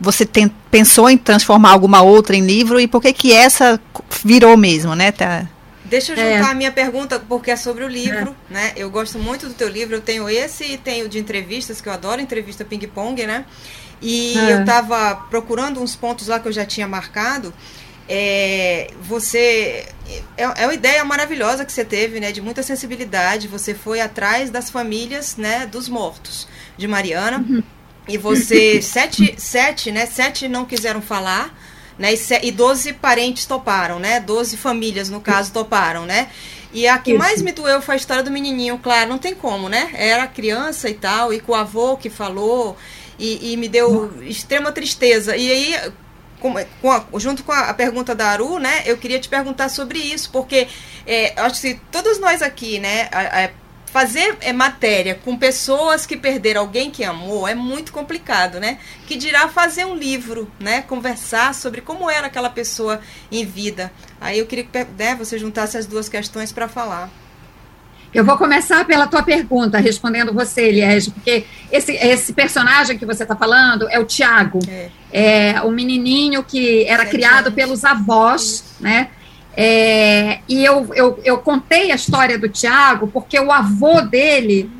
você 0.00 0.24
tem, 0.24 0.50
pensou 0.70 1.10
em 1.10 1.18
transformar 1.18 1.72
alguma 1.72 2.02
outra 2.02 2.36
em 2.36 2.46
livro 2.46 2.80
e 2.80 2.86
por 2.86 3.02
que 3.02 3.12
que 3.12 3.32
essa 3.32 3.80
virou 4.24 4.56
mesmo, 4.56 4.94
né? 4.94 5.12
Tá, 5.12 5.46
Deixa 5.88 6.12
eu 6.12 6.16
juntar 6.16 6.48
é. 6.48 6.50
a 6.50 6.54
minha 6.54 6.70
pergunta, 6.70 7.18
porque 7.18 7.50
é 7.50 7.56
sobre 7.56 7.84
o 7.84 7.88
livro, 7.88 8.36
é. 8.50 8.52
né? 8.52 8.72
Eu 8.76 8.90
gosto 8.90 9.18
muito 9.18 9.48
do 9.48 9.54
teu 9.54 9.68
livro, 9.68 9.96
eu 9.96 10.00
tenho 10.00 10.28
esse 10.28 10.64
e 10.64 10.78
tenho 10.78 11.08
de 11.08 11.18
entrevistas, 11.18 11.80
que 11.80 11.88
eu 11.88 11.92
adoro 11.92 12.20
entrevista 12.20 12.64
ping-pong, 12.64 13.26
né? 13.26 13.44
E 14.00 14.38
é. 14.38 14.52
eu 14.52 14.60
estava 14.60 15.16
procurando 15.28 15.82
uns 15.82 15.96
pontos 15.96 16.28
lá 16.28 16.38
que 16.38 16.46
eu 16.48 16.52
já 16.52 16.64
tinha 16.64 16.86
marcado. 16.86 17.52
é, 18.08 18.90
você 19.02 19.86
é, 20.36 20.42
é 20.42 20.66
uma 20.66 20.74
ideia 20.74 21.04
maravilhosa 21.04 21.64
que 21.64 21.72
você 21.72 21.84
teve, 21.84 22.18
né? 22.18 22.32
De 22.32 22.40
muita 22.40 22.62
sensibilidade. 22.62 23.46
Você 23.48 23.74
foi 23.74 24.00
atrás 24.00 24.50
das 24.50 24.70
famílias, 24.70 25.36
né? 25.36 25.66
Dos 25.66 25.88
mortos 25.88 26.48
de 26.76 26.88
Mariana. 26.88 27.38
Uhum. 27.38 27.62
E 28.08 28.16
você 28.16 28.80
sete, 28.80 29.34
sete, 29.36 29.92
né? 29.92 30.06
Sete 30.06 30.48
não 30.48 30.64
quiseram 30.64 31.02
falar, 31.02 31.54
né? 31.98 32.14
E, 32.42 32.52
doze 32.52 32.92
parentes 32.92 33.44
toparam, 33.44 33.98
né? 33.98 34.20
Doze 34.20 34.56
famílias 34.56 35.08
no 35.08 35.20
caso 35.20 35.52
toparam, 35.52 36.06
né? 36.06 36.28
E 36.72 36.86
a 36.86 36.98
que 36.98 37.10
Isso. 37.10 37.18
mais 37.18 37.42
me 37.42 37.50
doeu 37.50 37.80
foi 37.80 37.94
a 37.94 37.96
história 37.96 38.22
do 38.22 38.30
menininho, 38.30 38.78
claro, 38.78 39.08
não 39.08 39.18
tem 39.18 39.34
como, 39.34 39.68
né? 39.68 39.90
Era 39.94 40.26
criança 40.26 40.88
e 40.88 40.94
tal, 40.94 41.32
e 41.32 41.40
com 41.40 41.52
o 41.52 41.54
avô 41.54 41.96
que 41.96 42.10
falou, 42.10 42.76
e, 43.18 43.52
e 43.52 43.56
me 43.56 43.68
deu 43.68 44.12
extrema 44.22 44.70
tristeza. 44.70 45.36
E 45.36 45.50
aí, 45.50 45.92
com, 46.40 46.54
com 46.80 46.90
a, 46.92 47.04
junto 47.16 47.42
com 47.42 47.52
a, 47.52 47.70
a, 47.70 47.74
pergunta 47.74 48.14
da 48.14 48.28
Aru, 48.28 48.58
né, 48.58 48.82
eu 48.86 48.96
queria 48.96 49.18
te 49.18 49.28
perguntar 49.28 49.68
sobre 49.68 49.98
isso, 49.98 50.30
porque 50.30 50.68
é, 51.06 51.32
acho 51.40 51.60
que 51.60 51.80
todos 51.90 52.18
nós 52.18 52.42
aqui, 52.42 52.78
né, 52.78 53.08
a, 53.10 53.44
a, 53.44 53.50
fazer 53.88 54.36
é, 54.40 54.52
matéria 54.52 55.14
com 55.14 55.36
pessoas 55.36 56.06
que 56.06 56.16
perderam 56.16 56.60
alguém 56.60 56.90
que 56.90 57.04
amou 57.04 57.46
é 57.48 57.54
muito 57.54 57.92
complicado, 57.92 58.60
né? 58.60 58.78
Que 59.06 59.16
dirá 59.16 59.48
fazer 59.48 59.84
um 59.84 59.94
livro, 59.94 60.50
né? 60.58 60.82
Conversar 60.82 61.54
sobre 61.54 61.80
como 61.80 62.08
era 62.08 62.26
aquela 62.26 62.50
pessoa 62.50 63.00
em 63.30 63.44
vida. 63.44 63.92
Aí 64.20 64.38
eu 64.38 64.46
queria 64.46 64.64
que 64.64 64.86
né, 64.98 65.14
você 65.14 65.38
juntasse 65.38 65.76
as 65.76 65.86
duas 65.86 66.08
questões 66.08 66.52
para 66.52 66.68
falar. 66.68 67.10
Eu 68.12 68.24
vou 68.24 68.38
começar 68.38 68.86
pela 68.86 69.06
tua 69.06 69.22
pergunta, 69.22 69.78
respondendo 69.78 70.32
você, 70.32 70.68
Eliege, 70.68 71.10
porque 71.10 71.44
esse, 71.70 71.92
esse 71.92 72.32
personagem 72.32 72.96
que 72.96 73.04
você 73.04 73.22
está 73.22 73.36
falando 73.36 73.86
é 73.90 73.98
o 73.98 74.04
Tiago. 74.04 74.60
É. 74.66 74.88
é 75.12 75.60
o 75.60 75.70
menininho 75.70 76.42
que 76.42 76.84
era 76.86 77.02
Sete 77.02 77.10
criado 77.10 77.46
anos. 77.48 77.54
pelos 77.54 77.84
avós, 77.84 78.64
né? 78.80 79.10
É, 79.60 80.38
e 80.48 80.64
eu, 80.64 80.88
eu, 80.94 81.20
eu 81.24 81.38
contei 81.38 81.90
a 81.90 81.96
história 81.96 82.38
do 82.38 82.48
Tiago 82.48 83.08
porque 83.08 83.40
o 83.40 83.50
avô 83.50 84.00
dele 84.02 84.70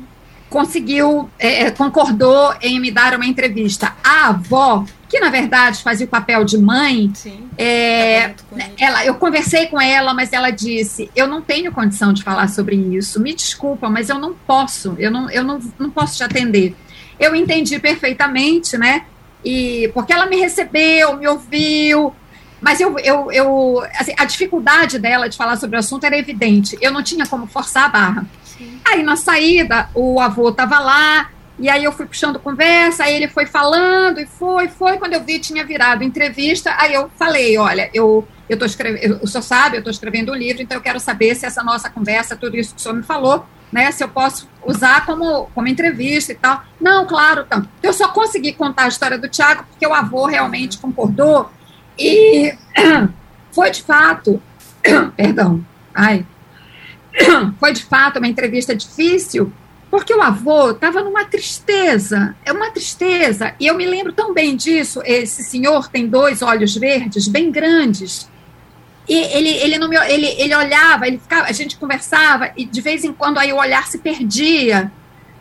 conseguiu, 0.49 1.29
é, 1.37 1.63
é 1.63 1.71
concordou 1.71 2.55
em 2.61 2.79
me 2.79 2.89
dar 2.89 3.13
uma 3.13 3.25
entrevista. 3.25 3.93
A 4.01 4.29
avó 4.29 4.85
que 5.09 5.19
na 5.19 5.29
verdade 5.29 5.81
fazia 5.81 6.05
o 6.05 6.09
papel 6.09 6.45
de 6.45 6.57
mãe, 6.57 7.11
Sim, 7.13 7.49
é, 7.57 8.35
ela, 8.79 9.03
eu 9.03 9.15
conversei 9.15 9.65
com 9.65 9.81
ela, 9.81 10.13
mas 10.13 10.31
ela 10.31 10.51
disse: 10.51 11.09
eu 11.13 11.27
não 11.27 11.41
tenho 11.41 11.73
condição 11.73 12.13
de 12.13 12.23
falar 12.23 12.47
sobre 12.47 12.75
isso. 12.75 13.19
Me 13.19 13.33
desculpa, 13.33 13.89
mas 13.89 14.07
eu 14.07 14.17
não 14.17 14.33
posso, 14.33 14.95
eu 14.97 15.11
não, 15.11 15.29
eu 15.29 15.43
não, 15.43 15.59
não 15.77 15.89
posso 15.89 16.15
te 16.15 16.23
atender. 16.23 16.73
Eu 17.19 17.35
entendi 17.35 17.79
perfeitamente, 17.79 18.77
né? 18.77 19.03
E 19.43 19.89
porque 19.93 20.13
ela 20.13 20.27
me 20.27 20.37
recebeu, 20.37 21.17
me 21.17 21.27
ouviu, 21.27 22.13
mas 22.61 22.79
eu, 22.79 22.97
eu, 22.99 23.31
eu 23.31 23.83
assim, 23.97 24.13
a 24.17 24.25
dificuldade 24.25 24.99
dela 24.99 25.29
de 25.29 25.37
falar 25.37 25.57
sobre 25.57 25.75
o 25.75 25.79
assunto 25.79 26.03
era 26.05 26.17
evidente. 26.17 26.77
Eu 26.81 26.91
não 26.91 27.03
tinha 27.03 27.25
como 27.25 27.47
forçar 27.47 27.85
a 27.85 27.89
barra. 27.89 28.25
Sim. 28.43 28.79
Aí 28.85 29.03
na 29.03 29.15
saída, 29.15 29.89
o 29.93 30.19
avô 30.19 30.49
estava 30.49 30.79
lá, 30.79 31.29
e 31.57 31.69
aí 31.69 31.83
eu 31.83 31.91
fui 31.91 32.05
puxando 32.05 32.39
conversa, 32.39 33.03
aí 33.03 33.15
ele 33.15 33.27
foi 33.27 33.45
falando, 33.45 34.19
e 34.19 34.25
foi, 34.25 34.67
foi. 34.67 34.97
Quando 34.97 35.13
eu 35.13 35.23
vi, 35.23 35.39
tinha 35.39 35.65
virado 35.65 36.03
entrevista. 36.03 36.73
Aí 36.77 36.93
eu 36.93 37.09
falei: 37.17 37.57
olha, 37.57 37.89
eu 37.93 38.27
eu 38.49 38.55
estou 38.55 38.65
escrevendo, 38.65 39.19
o 39.21 39.27
senhor 39.27 39.43
sabe, 39.43 39.77
eu 39.77 39.79
estou 39.79 39.91
escrevendo 39.91 40.31
um 40.31 40.35
livro, 40.35 40.63
então 40.63 40.75
eu 40.75 40.81
quero 40.81 40.99
saber 40.99 41.35
se 41.35 41.45
essa 41.45 41.61
nossa 41.61 41.87
conversa, 41.87 42.35
tudo 42.35 42.57
isso 42.57 42.73
que 42.73 42.79
o 42.79 42.83
senhor 42.83 42.95
me 42.95 43.03
falou, 43.03 43.45
né, 43.71 43.91
se 43.91 44.03
eu 44.03 44.09
posso 44.09 44.49
usar 44.65 45.05
como, 45.05 45.45
como 45.53 45.67
entrevista 45.67 46.31
e 46.31 46.35
tal. 46.35 46.63
Não, 46.81 47.05
claro, 47.05 47.43
então. 47.45 47.63
Eu 47.83 47.93
só 47.93 48.07
consegui 48.07 48.53
contar 48.53 48.85
a 48.85 48.87
história 48.87 49.19
do 49.19 49.29
Tiago 49.29 49.65
porque 49.69 49.85
o 49.85 49.93
avô 49.93 50.25
realmente 50.25 50.79
concordou 50.79 51.51
e 51.99 52.53
foi 53.51 53.71
de 53.71 53.83
fato, 53.83 54.41
perdão, 55.17 55.63
ai, 55.93 56.25
foi 57.59 57.73
de 57.73 57.83
fato 57.83 58.17
uma 58.17 58.27
entrevista 58.27 58.75
difícil, 58.75 59.51
porque 59.91 60.13
o 60.13 60.21
avô 60.21 60.71
estava 60.71 61.01
numa 61.01 61.25
tristeza, 61.25 62.35
é 62.45 62.51
uma 62.51 62.69
tristeza. 62.69 63.55
E 63.59 63.65
eu 63.65 63.75
me 63.75 63.87
lembro 63.87 64.13
tão 64.13 64.33
bem 64.33 64.55
disso. 64.55 65.01
Esse 65.03 65.43
senhor 65.43 65.87
tem 65.87 66.07
dois 66.07 66.43
olhos 66.43 66.75
verdes, 66.75 67.27
bem 67.27 67.51
grandes. 67.51 68.29
E 69.07 69.15
ele, 69.15 69.49
ele, 69.49 69.77
não 69.79 69.89
me, 69.89 69.97
ele, 70.07 70.27
ele 70.39 70.55
olhava, 70.55 71.07
ele 71.07 71.17
ficava, 71.17 71.47
a 71.47 71.51
gente 71.51 71.75
conversava, 71.77 72.51
e 72.55 72.65
de 72.65 72.79
vez 72.79 73.03
em 73.03 73.11
quando 73.11 73.39
aí 73.39 73.51
o 73.51 73.57
olhar 73.57 73.87
se 73.87 73.97
perdia. 73.97 74.91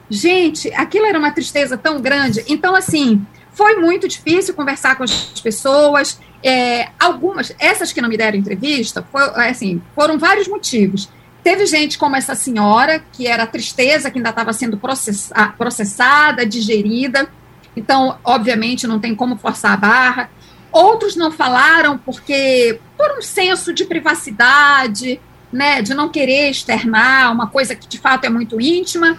Gente, 0.08 0.72
aquilo 0.72 1.04
era 1.04 1.18
uma 1.18 1.30
tristeza 1.30 1.76
tão 1.76 2.00
grande. 2.00 2.42
Então, 2.48 2.74
assim, 2.74 3.26
foi 3.52 3.76
muito 3.76 4.08
difícil 4.08 4.54
conversar 4.54 4.96
com 4.96 5.02
as 5.02 5.12
pessoas. 5.42 6.18
É, 6.42 6.88
algumas, 6.98 7.54
essas 7.58 7.92
que 7.92 8.00
não 8.00 8.08
me 8.08 8.16
deram 8.16 8.38
entrevista, 8.38 9.06
foi, 9.10 9.22
assim, 9.48 9.82
foram 9.94 10.18
vários 10.18 10.46
motivos. 10.46 11.08
Teve 11.42 11.66
gente 11.66 11.98
como 11.98 12.16
essa 12.16 12.34
senhora, 12.34 13.02
que 13.12 13.26
era 13.26 13.46
tristeza, 13.46 14.10
que 14.10 14.18
ainda 14.18 14.30
estava 14.30 14.52
sendo 14.52 14.76
processa 14.76 15.48
processada, 15.56 16.44
digerida. 16.44 17.28
Então, 17.76 18.18
obviamente, 18.24 18.86
não 18.86 18.98
tem 18.98 19.14
como 19.14 19.36
forçar 19.36 19.72
a 19.72 19.76
barra. 19.76 20.30
Outros 20.70 21.16
não 21.16 21.30
falaram 21.30 21.96
porque, 21.98 22.78
por 22.96 23.18
um 23.18 23.22
senso 23.22 23.72
de 23.72 23.84
privacidade, 23.84 25.20
né, 25.52 25.80
de 25.80 25.94
não 25.94 26.08
querer 26.08 26.50
externar 26.50 27.32
uma 27.32 27.46
coisa 27.46 27.74
que 27.74 27.88
de 27.88 27.98
fato 27.98 28.24
é 28.24 28.28
muito 28.28 28.60
íntima. 28.60 29.18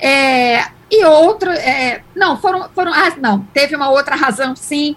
É, 0.00 0.64
e 0.90 1.04
outro, 1.04 1.50
é, 1.50 2.02
não, 2.14 2.36
foram, 2.36 2.68
foram, 2.74 2.92
ah, 2.92 3.12
não, 3.20 3.40
teve 3.54 3.76
uma 3.76 3.90
outra 3.90 4.16
razão, 4.16 4.56
sim, 4.56 4.96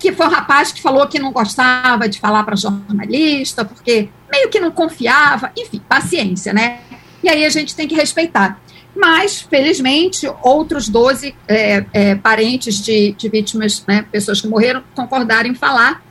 que 0.00 0.12
foi 0.12 0.26
um 0.26 0.30
rapaz 0.30 0.72
que 0.72 0.80
falou 0.80 1.06
que 1.06 1.18
não 1.18 1.30
gostava 1.30 2.08
de 2.08 2.18
falar 2.18 2.42
para 2.42 2.56
jornalista, 2.56 3.64
porque 3.64 4.08
meio 4.32 4.48
que 4.48 4.58
não 4.58 4.70
confiava, 4.70 5.52
enfim, 5.56 5.80
paciência, 5.86 6.54
né? 6.54 6.80
E 7.22 7.28
aí 7.28 7.44
a 7.44 7.50
gente 7.50 7.76
tem 7.76 7.86
que 7.86 7.94
respeitar. 7.94 8.58
Mas, 8.96 9.42
felizmente, 9.42 10.26
outros 10.42 10.88
12 10.88 11.34
é, 11.46 11.84
é, 11.92 12.14
parentes 12.14 12.82
de, 12.82 13.12
de 13.12 13.28
vítimas, 13.28 13.84
né, 13.86 14.04
pessoas 14.10 14.40
que 14.40 14.48
morreram, 14.48 14.82
concordaram 14.94 15.48
em 15.48 15.54
falar. 15.54 16.02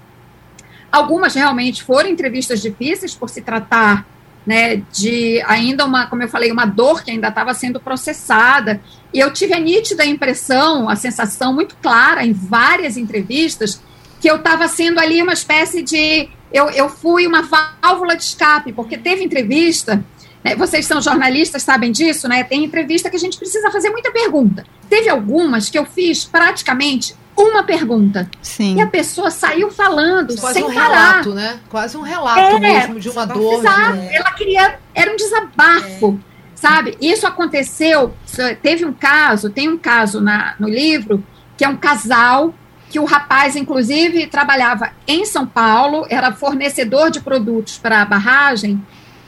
Algumas 0.92 1.34
realmente 1.34 1.84
foram 1.84 2.10
entrevistas 2.10 2.62
difíceis 2.62 3.16
por 3.16 3.30
se 3.30 3.42
tratar 3.42 4.06
né, 4.46 4.82
de 4.92 5.42
ainda 5.46 5.86
uma, 5.86 6.08
como 6.08 6.24
eu 6.24 6.28
falei, 6.28 6.52
uma 6.52 6.66
dor 6.66 7.04
que 7.04 7.12
ainda 7.12 7.28
estava 7.28 7.54
sendo 7.54 7.80
processada. 7.80 8.82
E 9.14 9.20
eu 9.20 9.32
tive 9.32 9.54
a 9.54 9.60
nítida 9.60 10.06
impressão, 10.06 10.90
a 10.90 10.96
sensação 10.96 11.54
muito 11.54 11.76
clara 11.82 12.26
em 12.26 12.34
várias 12.34 12.98
entrevistas, 12.98 13.82
que 14.20 14.30
eu 14.30 14.38
estava 14.38 14.68
sendo 14.68 15.00
ali 15.00 15.22
uma 15.22 15.34
espécie 15.34 15.82
de. 15.82 16.30
Eu, 16.52 16.70
eu 16.70 16.90
fui 16.90 17.28
uma 17.28 17.44
válvula 17.44 18.16
de 18.16 18.24
escape, 18.24 18.74
porque 18.74 18.98
teve 18.98 19.24
entrevista. 19.24 20.04
Né, 20.44 20.56
vocês 20.56 20.86
são 20.86 21.02
jornalistas, 21.02 21.64
sabem 21.64 21.92
disso, 21.92 22.28
né? 22.28 22.44
Tem 22.44 22.64
entrevista 22.64 23.10
que 23.10 23.18
a 23.18 23.20
gente 23.20 23.38
precisa 23.38 23.70
fazer 23.70 23.90
muita 23.90 24.12
pergunta. 24.12 24.66
Teve 24.90 25.10
algumas 25.10 25.70
que 25.70 25.78
eu 25.78 25.86
fiz 25.86 26.24
praticamente 26.24 27.14
uma 27.44 27.64
pergunta. 27.64 28.30
Sim. 28.42 28.78
E 28.78 28.82
a 28.82 28.88
pessoa 28.88 29.30
saiu 29.32 29.72
falando 29.72 30.36
Quase 30.40 30.56
sem 30.56 30.64
um 30.64 30.74
parar. 30.74 30.88
relato, 30.88 31.34
né? 31.34 31.60
Quase 31.70 31.98
um 31.98 32.02
relato 32.02 32.40
é, 32.40 32.60
mesmo 32.60 33.00
de 33.00 33.10
uma 33.10 33.26
dor. 33.26 33.60
Exato. 33.60 33.98
Ela 34.12 34.32
queria. 34.32 34.80
Era 34.94 35.12
um 35.12 35.16
desabafo. 35.16 36.20
É. 36.26 36.30
Sabe? 36.56 36.98
Isso 37.00 37.26
aconteceu. 37.26 38.14
Teve 38.62 38.84
um 38.84 38.92
caso, 38.92 39.50
tem 39.50 39.70
um 39.70 39.78
caso 39.78 40.20
na, 40.20 40.56
no 40.60 40.68
livro, 40.68 41.24
que 41.56 41.64
é 41.64 41.70
um 41.70 41.78
casal 41.78 42.54
que 42.90 43.00
o 43.00 43.06
rapaz, 43.06 43.56
inclusive, 43.56 44.28
trabalhava 44.28 44.92
em 45.08 45.24
São 45.24 45.46
Paulo, 45.46 46.06
era 46.10 46.34
fornecedor 46.34 47.12
de 47.12 47.22
produtos 47.22 47.78
para 47.78 48.02
a 48.02 48.06
barragem, 48.06 48.84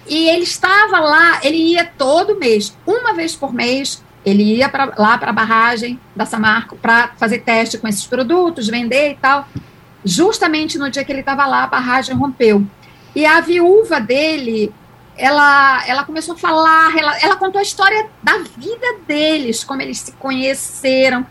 e 0.07 0.27
ele 0.27 0.43
estava 0.43 0.99
lá, 0.99 1.39
ele 1.43 1.57
ia 1.57 1.85
todo 1.85 2.39
mês, 2.39 2.75
uma 2.85 3.13
vez 3.13 3.35
por 3.35 3.53
mês, 3.53 4.03
ele 4.25 4.43
ia 4.43 4.69
pra, 4.69 4.93
lá 4.97 5.17
para 5.17 5.31
a 5.31 5.33
barragem 5.33 5.99
da 6.15 6.25
Samarco 6.25 6.75
para 6.77 7.09
fazer 7.17 7.39
teste 7.39 7.77
com 7.77 7.87
esses 7.87 8.05
produtos, 8.05 8.67
vender 8.67 9.11
e 9.11 9.15
tal. 9.15 9.47
Justamente 10.03 10.77
no 10.77 10.89
dia 10.89 11.03
que 11.03 11.11
ele 11.11 11.21
estava 11.21 11.45
lá, 11.45 11.63
a 11.63 11.67
barragem 11.67 12.15
rompeu. 12.15 12.65
E 13.15 13.25
a 13.25 13.39
viúva 13.41 13.99
dele, 13.99 14.73
ela, 15.17 15.83
ela 15.87 16.03
começou 16.03 16.35
a 16.35 16.37
falar, 16.37 16.95
ela, 16.97 17.19
ela 17.19 17.35
contou 17.35 17.59
a 17.59 17.63
história 17.63 18.07
da 18.23 18.37
vida 18.57 18.99
deles, 19.07 19.63
como 19.63 19.81
eles 19.81 19.99
se 19.99 20.11
conheceram. 20.13 21.25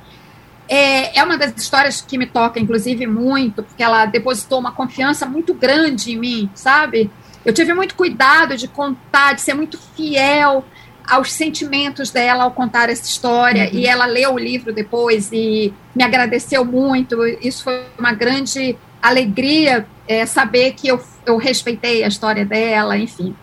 É, 0.68 1.18
é 1.18 1.24
uma 1.24 1.36
das 1.36 1.52
histórias 1.56 2.00
que 2.00 2.18
me 2.18 2.26
toca, 2.26 2.60
inclusive, 2.60 3.06
muito, 3.06 3.62
porque 3.62 3.82
ela 3.82 4.06
depositou 4.06 4.58
uma 4.60 4.72
confiança 4.72 5.26
muito 5.26 5.54
grande 5.54 6.12
em 6.12 6.18
mim, 6.18 6.50
sabe? 6.54 7.10
Eu 7.44 7.52
tive 7.52 7.72
muito 7.72 7.94
cuidado 7.94 8.56
de 8.56 8.68
contar, 8.68 9.32
de 9.32 9.40
ser 9.40 9.54
muito 9.54 9.78
fiel 9.96 10.64
aos 11.10 11.32
sentimentos 11.32 12.10
dela 12.10 12.44
ao 12.44 12.52
contar 12.52 12.88
essa 12.88 13.04
história. 13.04 13.64
Uhum. 13.64 13.78
E 13.78 13.86
ela 13.86 14.06
leu 14.06 14.34
o 14.34 14.38
livro 14.38 14.72
depois 14.72 15.30
e 15.32 15.74
me 15.94 16.04
agradeceu 16.04 16.64
muito. 16.64 17.26
Isso 17.42 17.64
foi 17.64 17.82
uma 17.98 18.12
grande 18.12 18.76
alegria 19.02 19.86
é, 20.06 20.24
saber 20.24 20.72
que 20.72 20.88
eu, 20.88 21.02
eu 21.26 21.36
respeitei 21.36 22.04
a 22.04 22.08
história 22.08 22.44
dela, 22.44 22.96
enfim. 22.96 23.34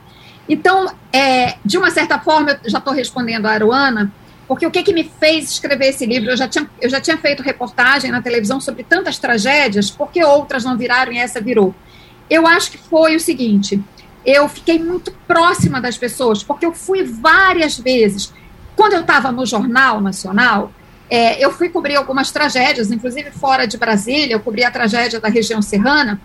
Então, 0.47 0.89
é, 1.11 1.55
de 1.63 1.77
uma 1.77 1.91
certa 1.91 2.17
forma, 2.19 2.57
eu 2.63 2.69
já 2.69 2.77
estou 2.77 2.93
respondendo 2.93 3.47
a 3.47 3.51
Aruana, 3.51 4.11
porque 4.47 4.65
o 4.65 4.71
que, 4.71 4.81
que 4.81 4.93
me 4.93 5.03
fez 5.03 5.51
escrever 5.51 5.87
esse 5.89 6.05
livro? 6.05 6.29
Eu 6.29 6.37
já, 6.37 6.47
tinha, 6.47 6.69
eu 6.79 6.89
já 6.89 7.01
tinha 7.01 7.17
feito 7.17 7.43
reportagem 7.43 8.11
na 8.11 8.21
televisão 8.21 8.61
sobre 8.61 8.83
tantas 8.83 9.19
tragédias, 9.19 9.91
porque 9.91 10.23
outras 10.23 10.63
não 10.63 10.77
viraram 10.77 11.11
e 11.11 11.17
essa 11.17 11.41
virou? 11.41 11.75
Eu 12.29 12.47
acho 12.47 12.71
que 12.71 12.77
foi 12.77 13.15
o 13.17 13.19
seguinte: 13.19 13.81
eu 14.25 14.47
fiquei 14.49 14.77
muito 14.79 15.11
próxima 15.27 15.79
das 15.79 15.97
pessoas, 15.97 16.43
porque 16.43 16.65
eu 16.65 16.73
fui 16.73 17.03
várias 17.03 17.77
vezes. 17.77 18.33
Quando 18.75 18.93
eu 18.93 19.01
estava 19.01 19.31
no 19.31 19.45
Jornal 19.45 20.01
Nacional, 20.01 20.71
é, 21.09 21.43
eu 21.43 21.51
fui 21.51 21.69
cobrir 21.69 21.95
algumas 21.95 22.31
tragédias, 22.31 22.91
inclusive 22.91 23.31
fora 23.31 23.65
de 23.65 23.77
Brasília, 23.77 24.33
eu 24.33 24.39
cobri 24.39 24.63
a 24.63 24.71
tragédia 24.71 25.19
da 25.19 25.29
região 25.29 25.61
serrana, 25.61 26.19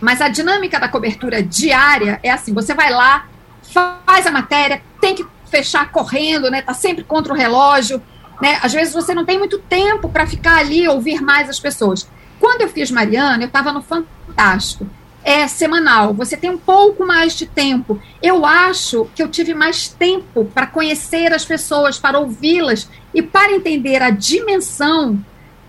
mas 0.00 0.20
a 0.20 0.28
dinâmica 0.28 0.78
da 0.78 0.88
cobertura 0.88 1.42
diária 1.42 2.20
é 2.22 2.30
assim: 2.30 2.52
você 2.52 2.74
vai 2.74 2.90
lá, 2.90 3.26
faz 3.62 4.26
a 4.26 4.30
matéria, 4.30 4.82
tem 5.00 5.14
que 5.14 5.24
fechar 5.50 5.90
correndo, 5.90 6.50
né? 6.50 6.60
Tá 6.60 6.74
sempre 6.74 7.04
contra 7.04 7.32
o 7.32 7.36
relógio, 7.36 8.02
né? 8.40 8.58
Às 8.62 8.72
vezes 8.72 8.92
você 8.92 9.14
não 9.14 9.24
tem 9.24 9.38
muito 9.38 9.58
tempo 9.58 10.08
para 10.08 10.26
ficar 10.26 10.58
ali 10.58 10.86
ouvir 10.86 11.22
mais 11.22 11.48
as 11.48 11.58
pessoas. 11.58 12.06
Quando 12.38 12.62
eu 12.62 12.68
fiz 12.68 12.90
Mariana, 12.90 13.44
eu 13.44 13.46
estava 13.46 13.72
no 13.72 13.82
Fantástico 13.82 14.86
é 15.24 15.46
semanal, 15.46 16.12
você 16.12 16.36
tem 16.36 16.50
um 16.50 16.58
pouco 16.58 17.06
mais 17.06 17.36
de 17.36 17.46
tempo. 17.46 18.00
Eu 18.22 18.44
acho 18.44 19.08
que 19.14 19.22
eu 19.22 19.28
tive 19.28 19.54
mais 19.54 19.88
tempo 19.88 20.44
para 20.46 20.66
conhecer 20.66 21.32
as 21.32 21.44
pessoas, 21.44 21.98
para 21.98 22.18
ouvi-las 22.18 22.88
e 23.14 23.22
para 23.22 23.52
entender 23.52 24.02
a 24.02 24.10
dimensão 24.10 25.24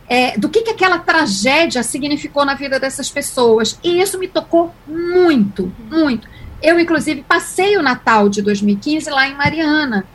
é, 0.09 0.37
do 0.37 0.49
que, 0.49 0.61
que 0.61 0.71
aquela 0.71 0.99
tragédia 0.99 1.83
significou 1.83 2.45
na 2.45 2.55
vida 2.55 2.79
dessas 2.79 3.09
pessoas. 3.09 3.79
E 3.83 4.01
isso 4.01 4.19
me 4.19 4.27
tocou 4.27 4.73
muito, 4.87 5.71
muito. 5.89 6.27
Eu, 6.61 6.79
inclusive, 6.79 7.23
passei 7.27 7.77
o 7.77 7.83
Natal 7.83 8.29
de 8.29 8.41
2015 8.41 9.09
lá 9.09 9.27
em 9.27 9.35
Mariana. 9.35 10.05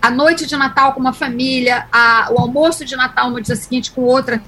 A 0.00 0.10
noite 0.10 0.46
de 0.46 0.56
Natal 0.56 0.92
com 0.92 1.00
uma 1.00 1.12
família, 1.12 1.86
a, 1.90 2.28
o 2.30 2.38
almoço 2.38 2.84
de 2.84 2.94
Natal 2.96 3.30
no 3.30 3.40
dia 3.40 3.56
seguinte 3.56 3.90
com 3.90 4.02
outra 4.02 4.42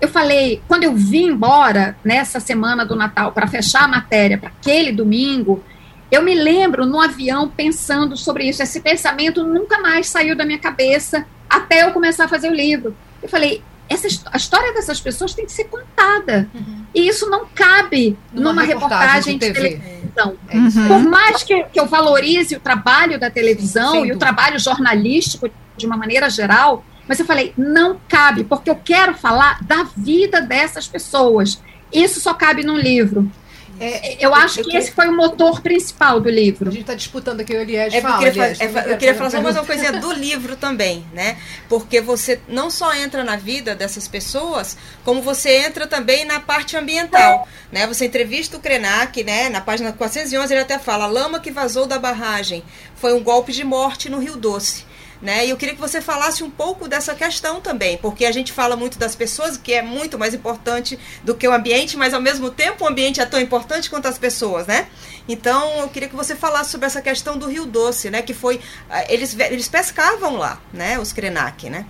eu 0.00 0.08
falei, 0.08 0.62
quando 0.68 0.84
eu 0.84 0.94
vim 0.94 1.28
embora 1.28 1.96
nessa 2.04 2.38
semana 2.38 2.84
do 2.84 2.94
Natal 2.94 3.32
para 3.32 3.46
fechar 3.46 3.84
a 3.84 3.88
matéria 3.88 4.36
para 4.36 4.50
aquele 4.50 4.92
domingo, 4.92 5.62
eu 6.10 6.22
me 6.22 6.34
lembro 6.34 6.84
no 6.86 7.00
avião 7.00 7.48
pensando 7.48 8.16
sobre 8.16 8.48
isso. 8.48 8.62
Esse 8.62 8.80
pensamento 8.80 9.42
nunca 9.42 9.80
mais 9.80 10.08
saiu 10.08 10.36
da 10.36 10.44
minha 10.44 10.58
cabeça 10.58 11.26
até 11.48 11.84
eu 11.84 11.92
começar 11.92 12.24
a 12.24 12.28
fazer 12.28 12.50
o 12.50 12.54
livro. 12.54 12.94
Eu 13.22 13.28
falei, 13.28 13.62
essa, 13.88 14.06
a 14.30 14.36
história 14.36 14.72
dessas 14.74 15.00
pessoas 15.00 15.32
tem 15.32 15.46
que 15.46 15.52
ser 15.52 15.64
contada. 15.64 16.48
Uhum. 16.54 16.84
E 16.94 17.08
isso 17.08 17.28
não 17.30 17.46
cabe 17.46 18.18
numa, 18.32 18.52
numa 18.52 18.62
reportagem, 18.62 19.38
reportagem, 19.38 19.38
de, 19.38 19.46
TV. 19.46 19.54
televisão. 19.54 19.86
É. 19.86 20.05
Uhum. 20.24 20.88
Por 20.88 21.02
mais 21.02 21.42
que, 21.42 21.64
que 21.64 21.78
eu 21.78 21.86
valorize 21.86 22.56
o 22.56 22.60
trabalho 22.60 23.18
da 23.18 23.30
televisão 23.30 24.02
Sim, 24.02 24.06
e 24.06 24.12
o 24.12 24.18
trabalho 24.18 24.58
jornalístico 24.58 25.50
de 25.76 25.86
uma 25.86 25.96
maneira 25.96 26.30
geral, 26.30 26.84
mas 27.06 27.20
eu 27.20 27.26
falei, 27.26 27.52
não 27.56 28.00
cabe, 28.08 28.44
porque 28.44 28.70
eu 28.70 28.76
quero 28.76 29.14
falar 29.14 29.62
da 29.64 29.84
vida 29.96 30.40
dessas 30.40 30.88
pessoas. 30.88 31.60
Isso 31.92 32.20
só 32.20 32.34
cabe 32.34 32.64
num 32.64 32.76
livro. 32.76 33.30
É, 33.78 34.24
eu 34.24 34.34
acho 34.34 34.60
eu, 34.60 34.64
eu 34.64 34.70
que 34.70 34.76
esse 34.76 34.92
foi 34.92 35.08
o 35.08 35.16
motor 35.16 35.60
principal 35.60 36.20
do 36.20 36.30
livro. 36.30 36.68
A 36.68 36.72
gente 36.72 36.82
está 36.82 36.94
disputando 36.94 37.40
aqui 37.40 37.52
o 37.52 37.60
Elias. 37.60 37.92
É, 37.92 38.00
fala, 38.00 38.16
eu 38.16 38.32
queria, 38.32 38.44
Elias, 38.44 38.60
é, 38.60 38.92
eu 38.92 38.96
queria 38.96 39.14
falar 39.14 39.30
só 39.30 39.40
mais 39.40 39.56
uma 39.56 39.64
coisinha 39.64 39.92
do 39.92 40.12
livro 40.12 40.56
também, 40.56 41.04
né? 41.12 41.36
Porque 41.68 42.00
você 42.00 42.40
não 42.48 42.70
só 42.70 42.94
entra 42.94 43.22
na 43.22 43.36
vida 43.36 43.74
dessas 43.74 44.08
pessoas, 44.08 44.76
como 45.04 45.20
você 45.22 45.58
entra 45.58 45.86
também 45.86 46.24
na 46.24 46.40
parte 46.40 46.76
ambiental, 46.76 47.46
né? 47.70 47.86
Você 47.86 48.06
entrevista 48.06 48.56
o 48.56 48.60
Krenak, 48.60 49.22
né? 49.24 49.48
Na 49.48 49.60
página 49.60 49.92
411 49.92 50.52
ele 50.52 50.62
até 50.62 50.78
fala: 50.78 51.04
a 51.04 51.08
lama 51.08 51.40
que 51.40 51.50
vazou 51.50 51.86
da 51.86 51.98
barragem 51.98 52.62
foi 52.96 53.12
um 53.12 53.22
golpe 53.22 53.52
de 53.52 53.64
morte 53.64 54.08
no 54.08 54.18
Rio 54.18 54.36
Doce. 54.36 54.84
Né? 55.20 55.46
E 55.46 55.50
eu 55.50 55.56
queria 55.56 55.74
que 55.74 55.80
você 55.80 56.00
falasse 56.00 56.44
um 56.44 56.50
pouco 56.50 56.86
dessa 56.86 57.14
questão 57.14 57.58
também, 57.58 57.96
porque 57.96 58.26
a 58.26 58.32
gente 58.32 58.52
fala 58.52 58.76
muito 58.76 58.98
das 58.98 59.14
pessoas, 59.14 59.56
que 59.56 59.72
é 59.72 59.80
muito 59.80 60.18
mais 60.18 60.34
importante 60.34 60.98
do 61.24 61.34
que 61.34 61.48
o 61.48 61.52
ambiente, 61.52 61.96
mas 61.96 62.12
ao 62.12 62.20
mesmo 62.20 62.50
tempo 62.50 62.84
o 62.84 62.86
ambiente 62.88 63.18
é 63.18 63.24
tão 63.24 63.40
importante 63.40 63.88
quanto 63.88 64.06
as 64.06 64.18
pessoas, 64.18 64.66
né? 64.66 64.88
Então 65.26 65.80
eu 65.80 65.88
queria 65.88 66.08
que 66.08 66.14
você 66.14 66.36
falasse 66.36 66.70
sobre 66.70 66.86
essa 66.86 67.00
questão 67.00 67.38
do 67.38 67.48
Rio 67.48 67.64
Doce, 67.64 68.10
né? 68.10 68.20
Que 68.20 68.34
foi 68.34 68.60
ah, 68.90 69.04
eles 69.08 69.34
eles 69.38 69.68
pescavam 69.68 70.36
lá, 70.36 70.60
né? 70.72 70.98
Os 70.98 71.12
Krenak, 71.14 71.70
né? 71.70 71.86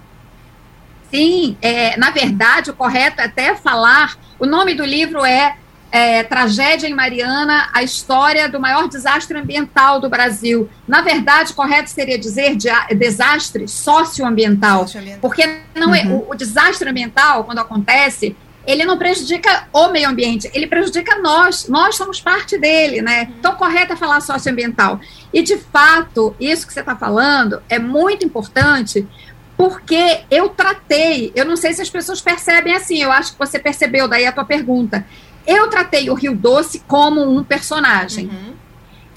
Sim, 1.11 1.57
é, 1.61 1.97
na 1.97 2.11
verdade 2.11 2.71
o 2.71 2.75
correto 2.75 3.21
é 3.21 3.25
até 3.25 3.57
falar. 3.57 4.17
O 4.39 4.47
nome 4.47 4.75
do 4.75 4.85
livro 4.85 5.25
é 5.25 5.57
é, 5.97 6.23
Tragédia 6.23 6.87
em 6.87 6.93
Mariana, 6.93 7.71
a 7.73 7.83
história 7.83 8.51
do 8.51 8.61
maior 8.61 8.87
desastre 8.87 9.39
ambiental 9.39 9.99
do 9.99 10.11
Brasil. 10.11 10.69
Na 10.87 11.01
verdade, 11.01 11.55
correto 11.55 11.89
seria 11.89 12.19
dizer 12.19 12.55
de, 12.55 12.69
desastre 12.95 13.67
socioambiental, 13.67 14.81
socioambiental. 14.83 15.21
porque 15.23 15.61
não 15.75 15.95
é, 15.95 16.03
uhum. 16.03 16.11
é 16.11 16.15
o, 16.15 16.31
o, 16.33 16.35
desastre 16.35 16.87
ambiental, 16.87 17.45
quando 17.45 17.61
acontece, 17.61 18.37
ele 18.67 18.85
não 18.85 18.99
prejudica 18.99 19.69
o 19.73 19.89
meio 19.89 20.11
ambiente, 20.11 20.51
ele 20.53 20.67
prejudica 20.67 21.19
nós, 21.19 21.67
nós 21.67 21.97
somos 21.97 22.21
parte 22.21 22.59
dele, 22.59 23.01
né? 23.01 23.23
Uhum. 23.23 23.35
Então, 23.39 23.55
correto 23.55 23.95
é 23.95 23.97
falar 23.97 24.21
socioambiental. 24.21 25.01
E, 25.33 25.41
de 25.41 25.57
fato, 25.57 26.37
isso 26.39 26.67
que 26.67 26.75
você 26.75 26.81
está 26.81 26.95
falando 26.95 27.63
é 27.71 27.79
muito 27.79 28.23
importante, 28.23 29.09
porque 29.57 30.21
eu 30.31 30.51
tratei, 30.51 31.33
eu 31.35 31.47
não 31.47 31.57
sei 31.57 31.73
se 31.73 31.81
as 31.81 31.89
pessoas 31.89 32.21
percebem 32.21 32.75
assim, 32.75 33.03
eu 33.03 33.11
acho 33.11 33.33
que 33.33 33.39
você 33.39 33.59
percebeu 33.59 34.07
daí 34.07 34.27
a 34.27 34.33
tua 34.33 34.45
pergunta. 34.45 35.07
Eu 35.47 35.69
tratei 35.69 36.11
o 36.11 36.15
Rio 36.15 36.35
Doce 36.35 36.83
como 36.87 37.23
um 37.23 37.45
personagem. 37.45 38.27
Uhum. 38.27 38.55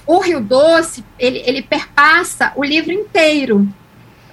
O 0.06 0.20
Rio 0.20 0.40
Doce, 0.40 1.04
ele, 1.18 1.42
ele 1.44 1.62
perpassa 1.62 2.52
o 2.56 2.64
livro 2.64 2.92
inteiro. 2.92 3.68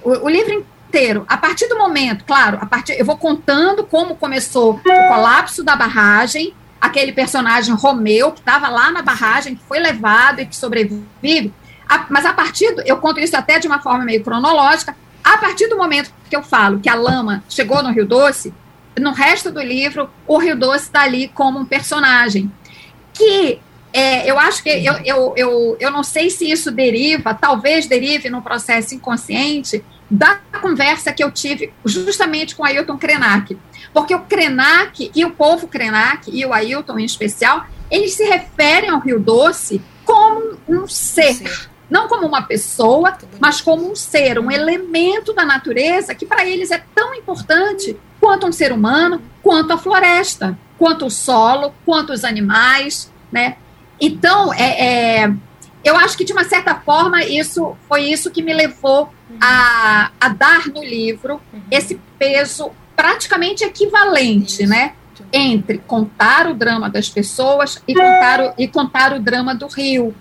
O, 0.04 0.26
o, 0.26 0.30
livro 0.30 0.54
inteiro. 0.54 1.26
A 1.28 1.38
partir 1.38 1.68
do 1.68 1.78
momento, 1.78 2.24
claro, 2.26 2.58
a 2.62 2.66
partir, 2.66 2.94
eu 2.94 3.06
vou 3.06 3.18
contando 3.18 3.84
como 3.84 4.16
começou 4.16 4.76
o 4.76 5.08
colapso 5.08 5.64
da 5.64 5.76
barragem, 5.76 6.54
aquele 6.80 7.12
personagem 7.12 7.76
Romeu, 7.76 8.32
que 8.32 8.40
estava 8.40 8.70
lá 8.70 8.92
na 8.92 9.02
barragem, 9.02 9.56
que 9.56 9.64
foi 9.64 9.80
levado 9.80 10.40
e 10.40 10.46
que 10.46 10.56
sobrevive. 10.56 11.54
A, 11.88 12.06
mas 12.10 12.26
a 12.26 12.34
partir, 12.34 12.74
do, 12.76 12.82
eu 12.82 12.98
conto 12.98 13.20
isso 13.20 13.36
até 13.36 13.60
de 13.60 13.68
uma 13.68 13.80
forma 13.80 14.04
meio 14.04 14.24
cronológica, 14.24 14.96
a 15.24 15.38
partir 15.38 15.68
do 15.68 15.78
momento 15.78 16.12
que 16.30 16.36
eu 16.36 16.44
falo 16.44 16.80
que 16.80 16.90
a 16.90 16.96
lama 16.96 17.44
chegou 17.50 17.84
no 17.84 17.92
Rio 17.92 18.06
Doce, 18.06 18.54
no 19.00 19.12
resto 19.12 19.52
do 19.52 19.62
livro, 19.62 20.10
o 20.28 20.38
Rio 20.38 20.58
Doce 20.58 20.86
está 20.86 21.02
ali 21.02 21.28
como 21.30 21.60
um 21.60 21.66
personagem. 21.66 22.52
Que 23.14 23.60
é, 23.94 24.30
eu 24.30 24.38
acho 24.38 24.62
que 24.62 24.70
eu, 24.70 24.94
eu, 25.06 25.34
eu, 25.36 25.78
eu 25.80 25.92
não 25.92 26.04
sei 26.04 26.30
se 26.30 26.50
isso 26.50 26.72
deriva, 26.72 27.34
talvez 27.34 27.88
derive 27.88 28.30
no 28.30 28.42
processo 28.42 28.94
inconsciente 28.94 29.84
da 30.10 30.36
conversa 30.62 31.12
que 31.12 31.24
eu 31.24 31.32
tive 31.32 31.74
justamente 31.84 32.56
com 32.56 32.64
Ailton 32.64 32.98
Krenak. 32.98 33.58
Porque 33.94 34.14
o 34.14 34.22
Krenak 34.22 35.12
e 35.14 35.26
o 35.26 35.32
povo 35.32 35.68
Krenak, 35.68 36.30
e 36.32 36.46
o 36.46 36.54
Ailton 36.54 37.00
em 37.00 37.06
especial, 37.06 37.66
eles 37.90 38.14
se 38.14 38.24
referem 38.24 38.90
ao 38.90 39.00
Rio 39.00 39.20
Doce 39.20 39.82
como 40.06 40.58
um 40.68 40.88
ser. 40.88 41.34
Sim. 41.34 41.46
Não 41.90 42.08
como 42.08 42.28
uma 42.28 42.42
pessoa, 42.42 43.18
mas 43.40 43.62
como 43.62 43.90
um 43.90 43.96
ser, 43.96 44.38
um 44.38 44.52
elemento 44.52 45.34
da 45.34 45.46
natureza 45.46 46.14
que 46.14 46.26
para 46.26 46.46
eles 46.46 46.70
é 46.70 46.84
tão 46.94 47.16
importante 47.16 47.98
quanto 48.28 48.46
um 48.46 48.52
ser 48.52 48.74
humano, 48.74 49.22
quanto 49.42 49.72
a 49.72 49.78
floresta, 49.78 50.60
quanto 50.78 51.06
o 51.06 51.10
solo, 51.10 51.74
quanto 51.86 52.12
os 52.12 52.26
animais, 52.26 53.10
né? 53.32 53.56
Então, 54.02 54.54
é, 54.54 55.22
é, 55.24 55.34
eu 55.82 55.96
acho 55.96 56.18
que 56.18 56.26
de 56.26 56.34
uma 56.34 56.44
certa 56.44 56.76
forma 56.76 57.24
isso 57.24 57.78
foi 57.88 58.02
isso 58.02 58.30
que 58.30 58.42
me 58.42 58.54
levou 58.54 59.10
a, 59.40 60.12
a 60.20 60.28
dar 60.28 60.68
no 60.68 60.84
livro 60.84 61.40
esse 61.72 62.02
peso 62.20 62.70
praticamente 62.98 63.64
equivalente, 63.64 64.68
né? 64.68 64.92
Entre 65.32 65.78
contar 65.78 66.48
o 66.48 66.54
drama 66.54 66.90
das 66.90 67.08
pessoas 67.08 67.82
e 67.88 67.96
contar 67.96 68.42
o, 68.42 68.54
e 68.58 68.68
contar 68.68 69.14
o 69.14 69.22
drama 69.22 69.56
do 69.56 69.68
rio. 69.68 70.14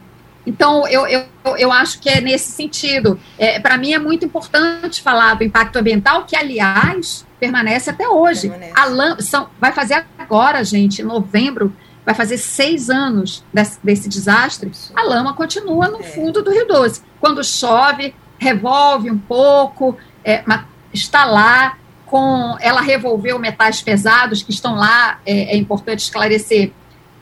Então, 0.46 0.86
eu, 0.86 1.06
eu, 1.08 1.24
eu 1.58 1.72
acho 1.72 1.98
que 1.98 2.08
é 2.08 2.20
nesse 2.20 2.52
sentido. 2.52 3.18
É, 3.36 3.58
Para 3.58 3.76
mim, 3.76 3.92
é 3.92 3.98
muito 3.98 4.24
importante 4.24 5.02
falar 5.02 5.34
do 5.34 5.42
impacto 5.42 5.76
ambiental, 5.76 6.24
que, 6.24 6.36
aliás, 6.36 7.26
permanece 7.40 7.90
até 7.90 8.08
hoje. 8.08 8.48
Permanece. 8.48 8.72
A 8.76 8.84
LAM, 8.84 9.20
são, 9.20 9.48
vai 9.60 9.72
fazer 9.72 10.06
agora, 10.16 10.62
gente, 10.64 11.02
em 11.02 11.04
novembro, 11.04 11.74
vai 12.04 12.14
fazer 12.14 12.38
seis 12.38 12.88
anos 12.88 13.44
desse, 13.52 13.78
desse 13.82 14.08
desastre. 14.08 14.70
A 14.94 15.02
lama 15.02 15.34
continua 15.34 15.88
no 15.88 16.00
é. 16.00 16.04
fundo 16.04 16.42
do 16.42 16.52
Rio 16.52 16.68
Doce. 16.68 17.02
Quando 17.20 17.42
chove, 17.42 18.14
revolve 18.38 19.10
um 19.10 19.18
pouco, 19.18 19.96
é, 20.24 20.44
está 20.92 21.24
lá. 21.24 21.76
Com, 22.06 22.56
ela 22.60 22.80
revolveu 22.80 23.36
metais 23.36 23.82
pesados 23.82 24.40
que 24.40 24.52
estão 24.52 24.76
lá, 24.76 25.18
é, 25.26 25.54
é 25.54 25.56
importante 25.56 25.98
esclarecer, 25.98 26.70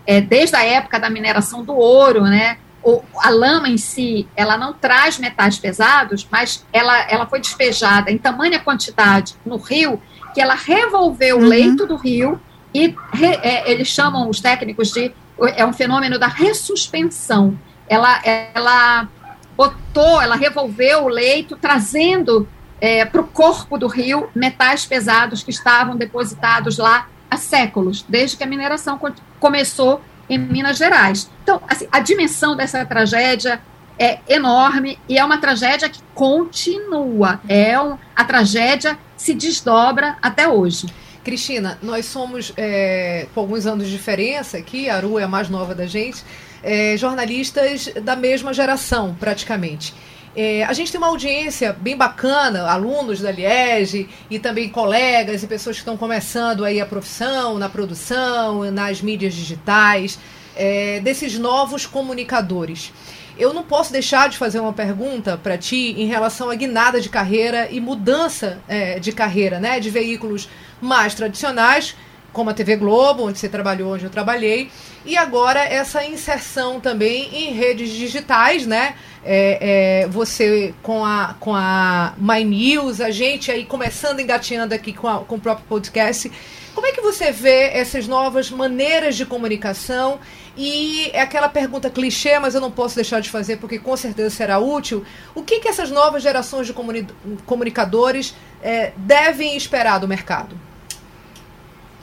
é, 0.07 0.21
desde 0.21 0.55
a 0.57 0.63
época 0.63 1.01
da 1.01 1.09
mineração 1.09 1.65
do 1.65 1.75
ouro, 1.75 2.25
né? 2.25 2.59
O, 2.85 3.03
a 3.19 3.31
lama 3.31 3.69
em 3.69 3.79
si, 3.79 4.29
ela 4.37 4.59
não 4.59 4.75
traz 4.75 5.19
metais 5.19 5.59
pesados, 5.59 6.29
mas 6.31 6.67
ela, 6.73 7.11
ela 7.11 7.27
foi 7.27 7.41
despejada 7.41 8.11
em 8.11 8.19
tamanha 8.19 8.61
quantidade 8.61 9.35
no 9.45 9.57
rio 9.57 10.01
que 10.35 10.41
ela 10.41 10.55
revolveu 10.55 11.39
uhum. 11.39 11.45
o 11.45 11.49
leito 11.49 11.87
do 11.87 11.97
rio 11.97 12.41
e 12.75 12.95
re, 13.13 13.39
é, 13.41 13.71
eles 13.71 13.89
chamam 13.89 14.29
os 14.29 14.41
técnicos 14.41 14.91
de 14.91 15.13
é 15.57 15.65
um 15.65 15.73
fenômeno 15.73 16.19
da 16.19 16.27
ressuspensão. 16.27 17.59
Ela, 17.89 18.21
ela 18.25 19.09
botou, 19.57 20.21
ela 20.21 20.37
revolveu 20.37 21.05
o 21.05 21.09
leito, 21.09 21.57
trazendo 21.57 22.49
é, 22.81 23.05
para 23.05 23.21
o 23.21 23.27
corpo 23.27 23.79
do 23.79 23.87
rio 23.87 24.29
metais 24.35 24.85
pesados 24.87 25.43
que 25.43 25.51
estavam 25.51 25.97
depositados 25.97 26.79
lá 26.79 27.09
há 27.31 27.37
séculos, 27.37 28.05
desde 28.09 28.37
que 28.37 28.45
a 28.45 28.47
mineração 28.47 29.01
começou 29.41 30.01
em 30.29 30.39
Minas 30.39 30.79
Gerais. 30.79 31.31
Então, 31.43 31.61
assim, 31.69 31.87
a 31.91 32.01
dimensão 32.01 32.57
dessa 32.57 32.85
tragédia 32.85 33.61
é 33.99 34.19
enorme 34.29 34.99
e 35.09 35.19
é 35.19 35.25
uma 35.25 35.39
tragédia 35.39 35.89
que 35.89 36.01
continua. 36.15 37.41
É 37.49 37.81
um, 37.81 37.97
a 38.15 38.25
tragédia 38.25 38.99
se 39.17 39.35
desdobra 39.35 40.17
até 40.21 40.49
hoje. 40.49 40.87
Cristina, 41.23 41.79
nós 41.83 42.05
somos, 42.07 42.53
é, 42.57 43.27
com 43.35 43.41
alguns 43.41 43.67
anos 43.67 43.87
de 43.87 43.93
diferença 43.93 44.59
aqui, 44.59 44.91
a 44.91 44.97
Aru 44.97 45.19
é 45.19 45.25
a 45.25 45.29
mais 45.29 45.49
nova 45.49 45.75
da 45.75 45.87
gente, 45.87 46.23
é, 46.63 46.97
jornalistas 46.97 47.89
da 48.03 48.15
mesma 48.15 48.53
geração, 48.53 49.17
praticamente. 49.19 49.95
É, 50.37 50.65
a 50.65 50.73
gente 50.73 50.91
tem 50.91 50.99
uma 50.99 51.07
audiência 51.07 51.73
bem 51.73 51.97
bacana, 51.97 52.69
alunos 52.69 53.21
da 53.21 53.31
Liege 53.31 54.09
e 54.29 54.39
também 54.39 54.69
colegas 54.69 55.43
e 55.43 55.47
pessoas 55.47 55.77
que 55.77 55.83
estão 55.83 55.97
começando 55.97 56.65
aí 56.65 56.81
a 56.81 56.87
profissão, 56.87 57.57
na 57.57 57.69
produção, 57.69 58.69
nas 58.73 59.01
mídias 59.01 59.33
digitais, 59.33 60.19
é, 60.57 60.99
desses 61.01 61.39
novos 61.39 61.87
comunicadores. 61.87 62.93
Eu 63.39 63.53
não 63.53 63.63
posso 63.63 63.93
deixar 63.93 64.29
de 64.29 64.37
fazer 64.37 64.61
uma 64.61 64.73
pergunta 64.73 65.37
para 65.37 65.59
ti 65.59 65.95
em 65.99 66.07
relação 66.07 66.51
à 66.51 66.55
guinada 66.55 67.01
de 67.01 67.09
carreira 67.09 67.69
e 67.71 67.81
mudança 67.81 68.61
é, 68.69 68.99
de 68.99 69.13
carreira, 69.13 69.59
né? 69.59 69.81
De 69.81 69.91
veículos 69.91 70.49
mais 70.81 71.15
tradicionais, 71.15 71.97
como 72.35 72.51
a 72.51 72.55
TV 72.55 72.77
Globo, 72.77 73.27
onde 73.27 73.39
você 73.39 73.49
trabalhou, 73.49 73.95
onde 73.95 74.05
eu 74.05 74.11
trabalhei, 74.11 74.71
e 75.07 75.17
agora 75.17 75.61
essa 75.61 76.05
inserção 76.05 76.81
também 76.81 77.31
em 77.33 77.55
redes 77.55 77.91
digitais, 77.91 78.67
né? 78.67 78.97
É, 79.25 80.03
é, 80.03 80.09
você 80.09 80.75
com 80.83 81.03
a, 81.03 81.35
com 81.41 81.55
a 81.55 82.13
My 82.19 82.45
News, 82.45 83.01
a 83.01 83.11
gente 83.11 83.51
aí 83.51 83.65
começando 83.65 84.21
engateando 84.21 84.75
aqui 84.75 84.93
com, 84.93 85.09
a, 85.09 85.21
com 85.21 85.37
o 85.37 85.41
próprio 85.41 85.67
podcast. 85.67 86.31
Como 86.75 86.87
é 86.87 86.93
que 86.93 87.01
você 87.01 87.31
vê 87.31 87.71
essas 87.73 88.09
novas 88.09 88.51
maneiras 88.51 89.17
de 89.17 89.25
comunicação? 89.25 90.19
E 90.57 91.11
é 91.13 91.21
aquela 91.21 91.49
pergunta 91.49 91.89
clichê, 91.89 92.39
mas 92.39 92.55
eu 92.55 92.61
não 92.61 92.71
posso 92.71 92.97
deixar 92.97 93.21
de 93.21 93.31
fazer 93.31 93.57
porque 93.59 93.79
com 93.79 93.97
certeza 93.97 94.29
será 94.31 94.59
útil. 94.59 95.05
O 95.35 95.43
que, 95.43 95.61
que 95.61 95.69
essas 95.69 95.91
novas 95.91 96.23
gerações 96.23 96.67
de 96.67 96.73
comuni 96.73 97.07
comunicadores 97.47 98.35
é, 98.63 98.93
devem 98.97 99.57
esperar 99.57 99.99
do 99.99 100.09
mercado? 100.09 100.59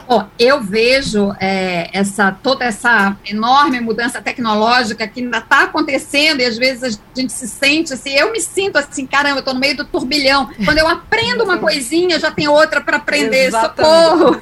Oh, 0.07 0.23
eu 0.37 0.61
vejo 0.61 1.33
é, 1.39 1.89
essa 1.93 2.31
toda 2.31 2.65
essa 2.65 3.15
enorme 3.25 3.79
mudança 3.79 4.21
tecnológica 4.21 5.07
que 5.07 5.21
ainda 5.21 5.37
está 5.37 5.63
acontecendo 5.63 6.41
e 6.41 6.45
às 6.45 6.57
vezes 6.57 6.99
a 7.15 7.19
gente 7.19 7.33
se 7.33 7.47
sente 7.47 7.93
assim, 7.93 8.11
eu 8.11 8.31
me 8.31 8.39
sinto 8.39 8.77
assim, 8.77 9.05
caramba, 9.05 9.37
eu 9.37 9.39
estou 9.39 9.53
no 9.53 9.59
meio 9.59 9.77
do 9.77 9.85
turbilhão. 9.85 10.49
Quando 10.65 10.77
eu 10.77 10.87
aprendo 10.87 11.43
uma 11.43 11.57
coisinha, 11.57 12.19
já 12.19 12.31
tem 12.31 12.47
outra 12.47 12.81
para 12.81 12.97
aprender, 12.97 13.47
Exatamente. 13.47 13.81
socorro! 13.81 14.41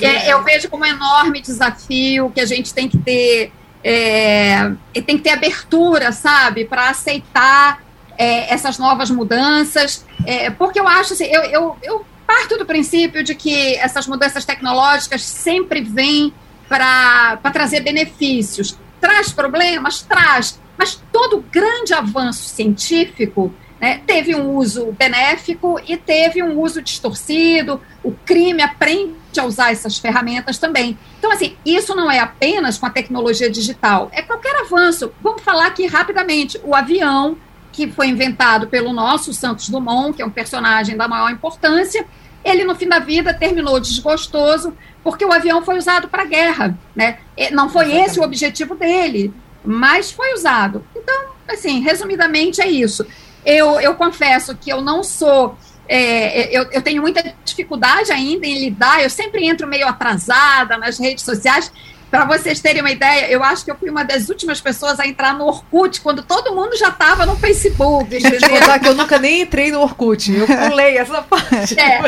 é, 0.00 0.32
eu 0.32 0.42
vejo 0.42 0.68
como 0.68 0.84
um 0.84 0.86
enorme 0.86 1.40
desafio 1.40 2.30
que 2.30 2.40
a 2.40 2.46
gente 2.46 2.74
tem 2.74 2.88
que 2.88 2.98
ter, 2.98 3.52
é, 3.82 4.72
tem 4.94 5.16
que 5.16 5.22
ter 5.22 5.30
abertura, 5.30 6.12
sabe, 6.12 6.64
para 6.64 6.90
aceitar 6.90 7.82
é, 8.18 8.52
essas 8.52 8.78
novas 8.78 9.10
mudanças, 9.10 10.04
é, 10.24 10.50
porque 10.50 10.80
eu 10.80 10.88
acho 10.88 11.12
assim, 11.12 11.26
eu, 11.26 11.42
eu, 11.42 11.76
eu 11.82 12.06
parto 12.26 12.58
do 12.58 12.66
princípio 12.66 13.22
de 13.22 13.34
que 13.34 13.76
essas 13.76 14.06
mudanças 14.06 14.44
tecnológicas 14.44 15.22
sempre 15.22 15.80
vêm 15.80 16.32
para 16.68 17.38
trazer 17.52 17.80
benefícios. 17.80 18.76
Traz 19.00 19.32
problemas? 19.32 20.02
Traz. 20.02 20.60
Mas 20.76 21.00
todo 21.12 21.44
grande 21.50 21.94
avanço 21.94 22.42
científico 22.48 23.52
né, 23.80 24.00
teve 24.06 24.34
um 24.34 24.56
uso 24.56 24.92
benéfico 24.92 25.80
e 25.86 25.96
teve 25.96 26.42
um 26.42 26.60
uso 26.60 26.82
distorcido. 26.82 27.80
O 28.02 28.12
crime 28.12 28.62
aprende 28.62 29.14
a 29.38 29.44
usar 29.44 29.72
essas 29.72 29.98
ferramentas 29.98 30.58
também. 30.58 30.98
Então, 31.18 31.30
assim, 31.30 31.56
isso 31.64 31.94
não 31.94 32.10
é 32.10 32.18
apenas 32.18 32.78
com 32.78 32.86
a 32.86 32.90
tecnologia 32.90 33.50
digital, 33.50 34.08
é 34.12 34.22
qualquer 34.22 34.56
avanço. 34.60 35.12
Vamos 35.22 35.42
falar 35.42 35.66
aqui 35.66 35.86
rapidamente: 35.86 36.60
o 36.64 36.74
avião 36.74 37.36
que 37.76 37.86
foi 37.92 38.08
inventado 38.08 38.68
pelo 38.68 38.90
nosso 38.90 39.34
Santos 39.34 39.68
Dumont, 39.68 40.16
que 40.16 40.22
é 40.22 40.26
um 40.26 40.30
personagem 40.30 40.96
da 40.96 41.06
maior 41.06 41.30
importância. 41.30 42.06
Ele, 42.42 42.64
no 42.64 42.74
fim 42.74 42.88
da 42.88 42.98
vida, 42.98 43.34
terminou 43.34 43.78
desgostoso 43.78 44.74
porque 45.04 45.26
o 45.26 45.32
avião 45.32 45.62
foi 45.62 45.76
usado 45.76 46.08
para 46.08 46.24
guerra. 46.24 46.76
Né? 46.94 47.18
Não 47.52 47.68
foi 47.68 47.84
Exatamente. 47.84 48.10
esse 48.10 48.18
o 48.18 48.22
objetivo 48.22 48.74
dele, 48.74 49.30
mas 49.62 50.10
foi 50.10 50.32
usado. 50.32 50.86
Então, 50.96 51.26
assim, 51.46 51.80
resumidamente 51.80 52.62
é 52.62 52.66
isso. 52.66 53.06
Eu, 53.44 53.78
eu 53.78 53.94
confesso 53.94 54.56
que 54.56 54.70
eu 54.72 54.80
não 54.80 55.04
sou. 55.04 55.58
É, 55.86 56.56
eu, 56.56 56.64
eu 56.72 56.80
tenho 56.80 57.02
muita 57.02 57.22
dificuldade 57.44 58.10
ainda 58.10 58.46
em 58.46 58.58
lidar, 58.58 59.02
eu 59.02 59.10
sempre 59.10 59.46
entro 59.46 59.68
meio 59.68 59.86
atrasada 59.86 60.78
nas 60.78 60.98
redes 60.98 61.24
sociais, 61.24 61.70
para 62.10 62.24
vocês 62.24 62.60
terem 62.60 62.80
uma 62.80 62.90
ideia, 62.90 63.28
eu 63.30 63.42
acho 63.42 63.64
que 63.64 63.70
eu 63.70 63.76
fui 63.76 63.90
uma 63.90 64.04
das 64.04 64.28
últimas 64.28 64.60
pessoas 64.60 65.00
a 65.00 65.06
entrar 65.06 65.34
no 65.34 65.46
Orkut, 65.46 66.00
quando 66.00 66.22
todo 66.22 66.54
mundo 66.54 66.76
já 66.76 66.88
estava 66.88 67.26
no 67.26 67.36
Facebook. 67.36 68.08
Deixa 68.08 68.28
eu 68.28 68.38
te 68.38 68.48
contar 68.48 68.78
que 68.78 68.88
eu 68.88 68.94
nunca 68.94 69.18
nem 69.18 69.42
entrei 69.42 69.70
no 69.70 69.80
Orkut. 69.80 70.32
Eu 70.32 70.46
pulei 70.68 70.96
essa 70.98 71.22
parte. 71.22 71.78
É. 71.78 72.00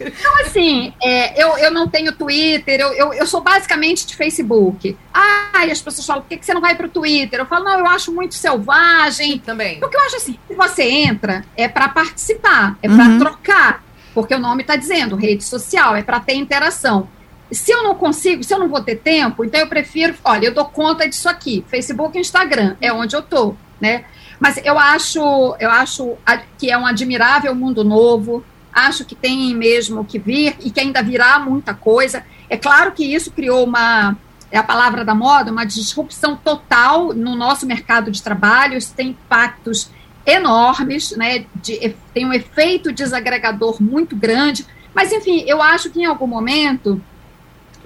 Então, 0.00 0.40
assim, 0.40 0.92
é, 1.02 1.42
eu, 1.42 1.56
eu 1.58 1.70
não 1.70 1.88
tenho 1.88 2.12
Twitter, 2.12 2.80
eu, 2.80 2.92
eu, 2.92 3.12
eu, 3.12 3.26
sou 3.26 3.40
basicamente 3.40 4.06
de 4.06 4.16
Facebook. 4.16 4.96
Ah, 5.14 5.64
e 5.66 5.70
as 5.70 5.80
pessoas 5.80 6.06
falam, 6.06 6.22
por 6.22 6.28
que, 6.28 6.36
que 6.36 6.46
você 6.46 6.54
não 6.54 6.60
vai 6.60 6.74
para 6.74 6.86
o 6.86 6.90
Twitter? 6.90 7.40
Eu 7.40 7.46
falo, 7.46 7.64
não, 7.64 7.78
eu 7.78 7.86
acho 7.86 8.12
muito 8.12 8.34
selvagem. 8.34 9.38
Também. 9.38 9.78
Porque 9.78 9.96
eu 9.96 10.00
acho 10.02 10.16
assim, 10.16 10.38
se 10.48 10.54
você 10.54 10.82
entra, 10.82 11.44
é 11.56 11.68
para 11.68 11.88
participar, 11.88 12.76
é 12.82 12.88
para 12.88 13.04
uhum. 13.04 13.18
trocar. 13.18 13.84
Porque 14.14 14.34
o 14.34 14.38
nome 14.38 14.62
está 14.62 14.74
dizendo, 14.74 15.16
rede 15.16 15.44
social, 15.44 15.94
é 15.94 16.02
para 16.02 16.18
ter 16.18 16.34
interação. 16.34 17.08
Se 17.50 17.72
eu 17.72 17.82
não 17.82 17.94
consigo, 17.94 18.42
se 18.44 18.52
eu 18.52 18.58
não 18.58 18.68
vou 18.68 18.82
ter 18.82 18.96
tempo, 18.96 19.44
então 19.44 19.60
eu 19.60 19.66
prefiro, 19.66 20.14
olha, 20.24 20.46
eu 20.46 20.54
dou 20.54 20.66
conta 20.66 21.08
disso 21.08 21.28
aqui, 21.28 21.64
Facebook 21.68 22.16
e 22.16 22.20
Instagram, 22.20 22.76
é 22.80 22.92
onde 22.92 23.16
eu 23.16 23.22
tô, 23.22 23.54
né? 23.80 24.04
Mas 24.38 24.58
eu 24.64 24.78
acho, 24.78 25.56
eu 25.58 25.70
acho 25.70 26.16
que 26.58 26.70
é 26.70 26.78
um 26.78 26.86
admirável 26.86 27.54
mundo 27.54 27.82
novo, 27.82 28.44
acho 28.72 29.04
que 29.04 29.14
tem 29.14 29.54
mesmo 29.54 30.04
que 30.04 30.18
vir 30.18 30.56
e 30.60 30.70
que 30.70 30.78
ainda 30.78 31.02
virá 31.02 31.38
muita 31.38 31.74
coisa. 31.74 32.24
É 32.48 32.56
claro 32.56 32.92
que 32.92 33.04
isso 33.04 33.30
criou 33.30 33.64
uma, 33.64 34.16
é 34.50 34.58
a 34.58 34.62
palavra 34.62 35.04
da 35.04 35.14
moda, 35.14 35.50
uma 35.50 35.64
disrupção 35.64 36.36
total 36.36 37.12
no 37.12 37.34
nosso 37.34 37.66
mercado 37.66 38.10
de 38.10 38.22
trabalho, 38.22 38.76
isso 38.76 38.94
tem 38.94 39.08
impactos 39.08 39.90
enormes, 40.24 41.16
né? 41.16 41.46
De, 41.56 41.96
tem 42.12 42.26
um 42.26 42.32
efeito 42.32 42.92
desagregador 42.92 43.82
muito 43.82 44.14
grande, 44.14 44.66
mas 44.94 45.12
enfim, 45.12 45.44
eu 45.46 45.60
acho 45.62 45.90
que 45.90 46.00
em 46.00 46.04
algum 46.04 46.26
momento 46.26 47.00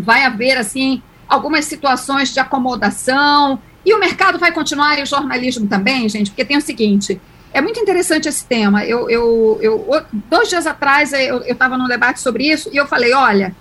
vai 0.03 0.24
haver, 0.24 0.59
assim, 0.59 1.03
algumas 1.28 1.64
situações 1.64 2.32
de 2.32 2.40
acomodação, 2.40 3.61
e 3.84 3.94
o 3.94 3.98
mercado 3.98 4.38
vai 4.38 4.53
continuar, 4.53 4.98
e 4.98 5.03
o 5.03 5.07
jornalismo 5.07 5.66
também, 5.66 6.09
gente, 6.09 6.30
porque 6.30 6.44
tem 6.44 6.57
o 6.57 6.61
seguinte, 6.61 7.20
é 7.53 7.61
muito 7.61 7.78
interessante 7.80 8.28
esse 8.28 8.44
tema. 8.44 8.84
Eu, 8.84 9.11
eu, 9.11 9.59
eu 9.61 10.05
dois 10.28 10.48
dias 10.48 10.66
atrás 10.66 11.12
eu 11.12 11.42
estava 11.42 11.76
num 11.76 11.86
debate 11.86 12.20
sobre 12.20 12.50
isso 12.50 12.70
e 12.72 12.76
eu 12.76 12.86
falei, 12.86 13.12
olha, 13.12 13.55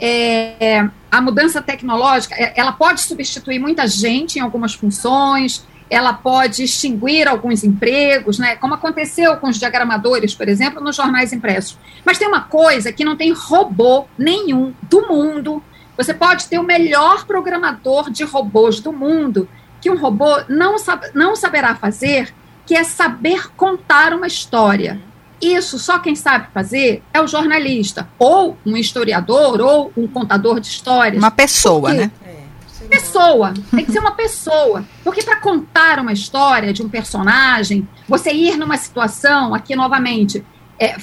é, 0.00 0.86
a 1.10 1.20
mudança 1.20 1.62
tecnológica, 1.62 2.34
é, 2.34 2.52
ela 2.56 2.72
pode 2.72 3.00
substituir 3.00 3.58
muita 3.58 3.86
gente 3.86 4.38
em 4.38 4.42
algumas 4.42 4.74
funções, 4.74 5.66
ela 5.90 6.12
pode 6.12 6.62
extinguir 6.62 7.26
alguns 7.26 7.64
empregos, 7.64 8.38
né? 8.38 8.56
Como 8.56 8.74
aconteceu 8.74 9.36
com 9.38 9.48
os 9.48 9.58
diagramadores, 9.58 10.34
por 10.34 10.46
exemplo, 10.46 10.82
nos 10.82 10.94
jornais 10.94 11.32
impressos. 11.32 11.78
Mas 12.04 12.18
tem 12.18 12.28
uma 12.28 12.42
coisa 12.42 12.92
que 12.92 13.04
não 13.04 13.16
tem 13.16 13.32
robô 13.32 14.06
nenhum 14.18 14.74
do 14.82 15.08
mundo 15.08 15.62
você 15.98 16.14
pode 16.14 16.46
ter 16.46 16.60
o 16.60 16.62
melhor 16.62 17.26
programador 17.26 18.08
de 18.08 18.22
robôs 18.22 18.78
do 18.78 18.92
mundo, 18.92 19.48
que 19.80 19.90
um 19.90 19.98
robô 19.98 20.28
não, 20.48 20.78
sabe, 20.78 21.10
não 21.12 21.34
saberá 21.34 21.74
fazer, 21.74 22.32
que 22.64 22.76
é 22.76 22.84
saber 22.84 23.50
contar 23.56 24.14
uma 24.14 24.28
história. 24.28 25.00
Isso 25.42 25.76
só 25.78 25.98
quem 25.98 26.14
sabe 26.14 26.46
fazer 26.54 27.02
é 27.12 27.20
o 27.20 27.26
jornalista, 27.26 28.08
ou 28.16 28.56
um 28.64 28.76
historiador, 28.76 29.60
ou 29.60 29.92
um 29.96 30.06
contador 30.06 30.60
de 30.60 30.68
histórias. 30.68 31.20
Uma 31.20 31.32
pessoa, 31.32 31.92
né? 31.92 32.10
É, 32.24 32.86
pessoa, 32.88 33.52
tem 33.70 33.84
que 33.84 33.90
ser 33.90 33.98
uma 33.98 34.12
pessoa. 34.12 34.84
Porque 35.02 35.22
para 35.22 35.40
contar 35.40 35.98
uma 35.98 36.12
história 36.12 36.72
de 36.72 36.80
um 36.80 36.88
personagem, 36.88 37.88
você 38.08 38.32
ir 38.32 38.56
numa 38.56 38.76
situação, 38.76 39.52
aqui 39.52 39.74
novamente, 39.74 40.44
é, 40.78 40.96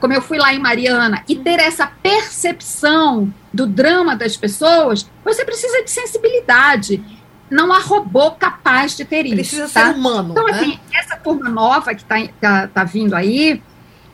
como 0.00 0.12
eu 0.12 0.22
fui 0.22 0.38
lá 0.38 0.54
em 0.54 0.58
Mariana, 0.58 1.22
e 1.28 1.36
ter 1.36 1.58
essa 1.58 1.86
percepção 1.86 3.32
do 3.52 3.66
drama 3.66 4.16
das 4.16 4.36
pessoas, 4.36 5.08
você 5.24 5.44
precisa 5.44 5.82
de 5.82 5.90
sensibilidade. 5.90 7.02
Não 7.50 7.72
há 7.72 7.78
robô 7.78 8.32
capaz 8.32 8.96
de 8.96 9.04
ter 9.04 9.22
precisa 9.22 9.40
isso. 9.40 9.56
Precisa 9.56 9.80
tá? 9.80 9.92
ser 9.92 9.98
humano. 9.98 10.30
Então, 10.32 10.46
né? 10.46 10.52
assim, 10.52 10.80
essa 10.92 11.16
turma 11.16 11.48
nova 11.48 11.94
que 11.94 12.02
está 12.02 12.16
tá, 12.40 12.68
tá 12.68 12.84
vindo 12.84 13.14
aí 13.14 13.62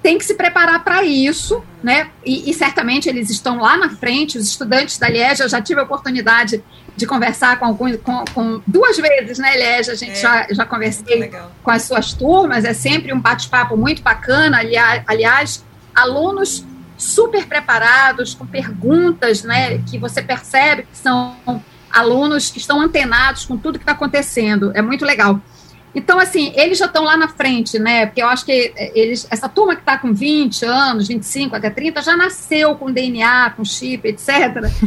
tem 0.02 0.16
que 0.16 0.24
se 0.24 0.34
preparar 0.34 0.82
para 0.82 1.04
isso, 1.04 1.62
né? 1.82 2.10
E, 2.24 2.50
e, 2.50 2.54
certamente 2.54 3.08
eles 3.08 3.28
estão 3.30 3.58
lá 3.58 3.76
na 3.76 3.90
frente, 3.90 4.38
os 4.38 4.46
estudantes 4.46 4.98
da 4.98 5.08
Liege, 5.08 5.42
eu 5.42 5.48
já 5.48 5.60
tive 5.60 5.80
a 5.80 5.82
oportunidade 5.82 6.62
de 6.96 7.06
conversar 7.06 7.58
com 7.58 7.66
alguns, 7.66 7.96
com, 7.98 8.24
com 8.32 8.62
duas 8.66 8.96
vezes, 8.96 9.38
né, 9.38 9.56
Liege? 9.56 9.90
A 9.90 9.94
gente 9.94 10.12
é, 10.12 10.14
já, 10.14 10.46
já 10.50 10.64
conversei 10.64 11.30
com 11.62 11.70
as 11.70 11.82
suas 11.82 12.12
turmas, 12.14 12.64
é 12.64 12.72
sempre 12.72 13.12
um 13.12 13.20
bate-papo 13.20 13.76
muito 13.76 14.02
bacana. 14.02 14.58
Aliás, 14.58 15.02
aliás, 15.06 15.64
alunos 15.94 16.64
super 16.96 17.46
preparados, 17.46 18.34
com 18.34 18.46
perguntas, 18.46 19.42
né, 19.42 19.78
que 19.78 19.98
você 19.98 20.22
percebe 20.22 20.82
que 20.82 20.96
são 20.96 21.36
alunos 21.90 22.50
que 22.50 22.58
estão 22.58 22.80
antenados 22.80 23.44
com 23.44 23.56
tudo 23.56 23.78
que 23.78 23.82
está 23.82 23.92
acontecendo. 23.92 24.70
É 24.74 24.80
muito 24.80 25.04
legal. 25.04 25.40
Então, 25.94 26.18
assim, 26.18 26.52
eles 26.54 26.78
já 26.78 26.86
estão 26.86 27.02
lá 27.02 27.16
na 27.16 27.28
frente, 27.28 27.78
né? 27.78 28.06
Porque 28.06 28.22
eu 28.22 28.28
acho 28.28 28.44
que 28.44 28.72
eles, 28.94 29.26
essa 29.30 29.48
turma 29.48 29.74
que 29.74 29.82
está 29.82 29.98
com 29.98 30.12
20 30.12 30.64
anos, 30.64 31.08
25 31.08 31.56
até 31.56 31.68
30, 31.68 32.02
já 32.02 32.16
nasceu 32.16 32.76
com 32.76 32.92
DNA, 32.92 33.50
com 33.56 33.64
chip, 33.64 34.06
etc. 34.06 34.28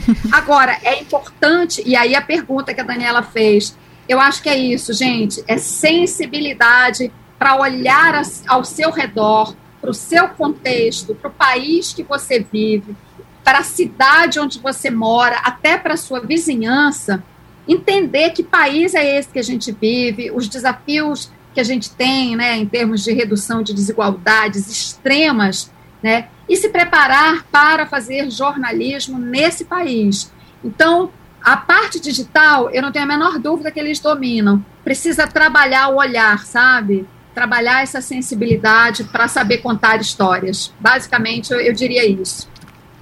Agora, 0.32 0.78
é 0.84 1.02
importante, 1.02 1.84
e 1.86 1.96
aí 1.96 2.16
a 2.16 2.22
pergunta 2.22 2.74
que 2.74 2.80
a 2.80 2.86
Daniela 2.86 3.22
fez, 3.22 3.78
eu 4.08 4.20
acho 4.20 4.42
que 4.42 4.50
é 4.50 4.58
isso, 4.58 4.94
gente, 4.94 5.44
é 5.48 5.58
sensibilidade 5.58 7.12
para 7.38 7.60
olhar 7.60 8.22
ao 8.48 8.64
seu 8.64 8.90
redor, 8.90 9.56
para 9.82 9.90
o 9.90 9.94
seu 9.94 10.30
contexto, 10.30 11.14
para 11.14 11.30
o 11.30 11.34
país 11.34 11.92
que 11.92 12.04
você 12.04 12.40
vive, 12.40 12.96
para 13.44 13.60
a 13.60 13.64
cidade 13.64 14.40
onde 14.40 14.60
você 14.60 14.90
mora, 14.90 15.38
até 15.44 15.78
para 15.78 15.96
a 15.96 15.98
sua 15.98 16.22
vizinhança, 16.22 17.22
entender 17.68 18.32
que 18.32 18.44
país 18.44 18.94
é 18.94 19.18
esse 19.18 19.30
que 19.30 19.40
a 19.40 19.44
gente 19.44 19.72
vive, 19.72 20.32
os 20.32 20.48
desafios 20.48 21.32
que 21.54 21.60
a 21.60 21.64
gente 21.64 21.92
tem, 21.92 22.36
né, 22.36 22.58
em 22.58 22.66
termos 22.66 23.04
de 23.04 23.14
redução 23.14 23.62
de 23.62 23.74
desigualdades 23.74 24.68
extremas, 24.70 25.72
né, 26.02 26.28
e 26.50 26.58
se 26.58 26.70
preparar 26.70 27.46
para 27.52 27.86
fazer 27.86 28.30
jornalismo 28.30 29.18
nesse 29.18 29.66
país. 29.66 30.32
Então, 30.64 31.12
a 31.44 31.58
parte 31.58 32.00
digital, 32.00 32.70
eu 32.72 32.82
não 32.82 32.92
tenho 32.92 33.06
a 33.06 33.08
menor 33.08 33.38
dúvida 33.38 33.70
que 33.70 33.80
eles 33.80 34.00
dominam. 34.00 34.66
Precisa 34.84 35.28
trabalhar 35.28 35.90
o 35.90 35.98
olhar, 35.98 36.46
sabe? 36.46 37.06
Trabalhar 37.34 37.84
essa 37.84 38.02
sensibilidade 38.02 39.04
para 39.06 39.28
saber 39.28 39.58
contar 39.58 40.00
histórias. 40.00 40.74
Basicamente, 40.80 41.52
eu, 41.52 41.60
eu 41.60 41.74
diria 41.74 42.06
isso. 42.06 42.50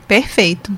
Perfeito. 0.08 0.72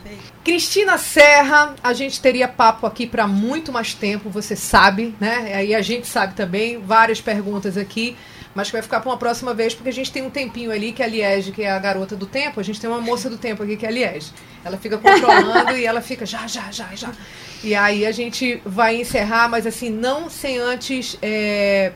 Cristina 0.44 0.98
Serra, 0.98 1.74
a 1.82 1.94
gente 1.94 2.20
teria 2.20 2.50
papo 2.50 2.86
aqui 2.86 3.08
para 3.08 3.26
muito 3.26 3.72
mais 3.72 3.94
tempo, 3.94 4.30
você 4.30 4.58
sabe, 4.58 5.16
né? 5.18 5.54
Aí 5.56 5.74
a 5.74 5.82
gente 5.82 6.06
sabe 6.06 6.34
também, 6.34 6.78
várias 6.80 7.22
perguntas 7.22 7.78
aqui, 7.78 8.18
mas 8.54 8.68
que 8.68 8.74
vai 8.74 8.82
ficar 8.82 9.00
para 9.00 9.10
uma 9.10 9.18
próxima 9.18 9.54
vez, 9.54 9.74
porque 9.74 9.90
a 9.90 9.94
gente 9.94 10.12
tem 10.12 10.22
um 10.22 10.30
tempinho 10.30 10.70
ali, 10.70 10.92
que 10.92 11.02
é 11.02 11.06
a 11.06 11.08
Liege, 11.08 11.54
que 11.54 11.64
é 11.64 11.72
a 11.72 11.80
garota 11.80 12.14
do 12.16 12.26
tempo, 12.26 12.60
a 12.60 12.64
gente 12.64 12.80
tem 12.80 12.90
uma 12.90 13.00
moça 13.00 13.30
do 13.30 13.38
tempo 13.38 13.64
aqui, 13.64 13.78
que 13.78 13.86
é 13.86 13.90
a 13.90 13.92
Liege. 13.92 14.32
Ela 14.66 14.78
fica 14.78 14.98
controlando 14.98 15.76
e 15.80 15.86
ela 15.86 16.02
fica 16.02 16.26
já, 16.26 16.46
já, 16.46 16.70
já, 16.72 16.94
já. 16.94 17.12
E 17.64 17.74
aí 17.74 18.06
a 18.06 18.12
gente 18.12 18.62
vai 18.66 19.00
encerrar, 19.00 19.48
mas 19.48 19.66
assim, 19.66 19.90
não 19.90 20.30
sem 20.30 20.58
antes 20.58 21.18
é, 21.22 21.94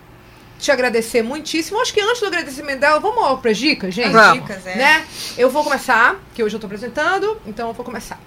te 0.60 0.72
agradecer 0.72 1.22
muitíssimo. 1.22 1.80
Acho 1.82 1.94
que 1.94 2.02
antes 2.02 2.20
do 2.20 2.28
agradecimento 2.28 2.80
dela, 2.80 3.00
vamos 3.00 3.40
para 3.40 3.52
as 3.52 3.58
dicas, 3.58 3.94
gente? 3.94 4.10
Dicas, 4.34 4.66
é. 4.66 4.76
Né? 4.76 5.06
Eu 5.38 5.50
vou 5.50 5.64
começar, 5.64 6.16
que 6.34 6.44
hoje 6.44 6.56
eu 6.56 6.58
estou 6.58 6.68
apresentando, 6.68 7.40
então 7.46 7.68
eu 7.68 7.74
vou 7.74 7.86
começar. 7.86 8.20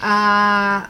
Ah, 0.00 0.88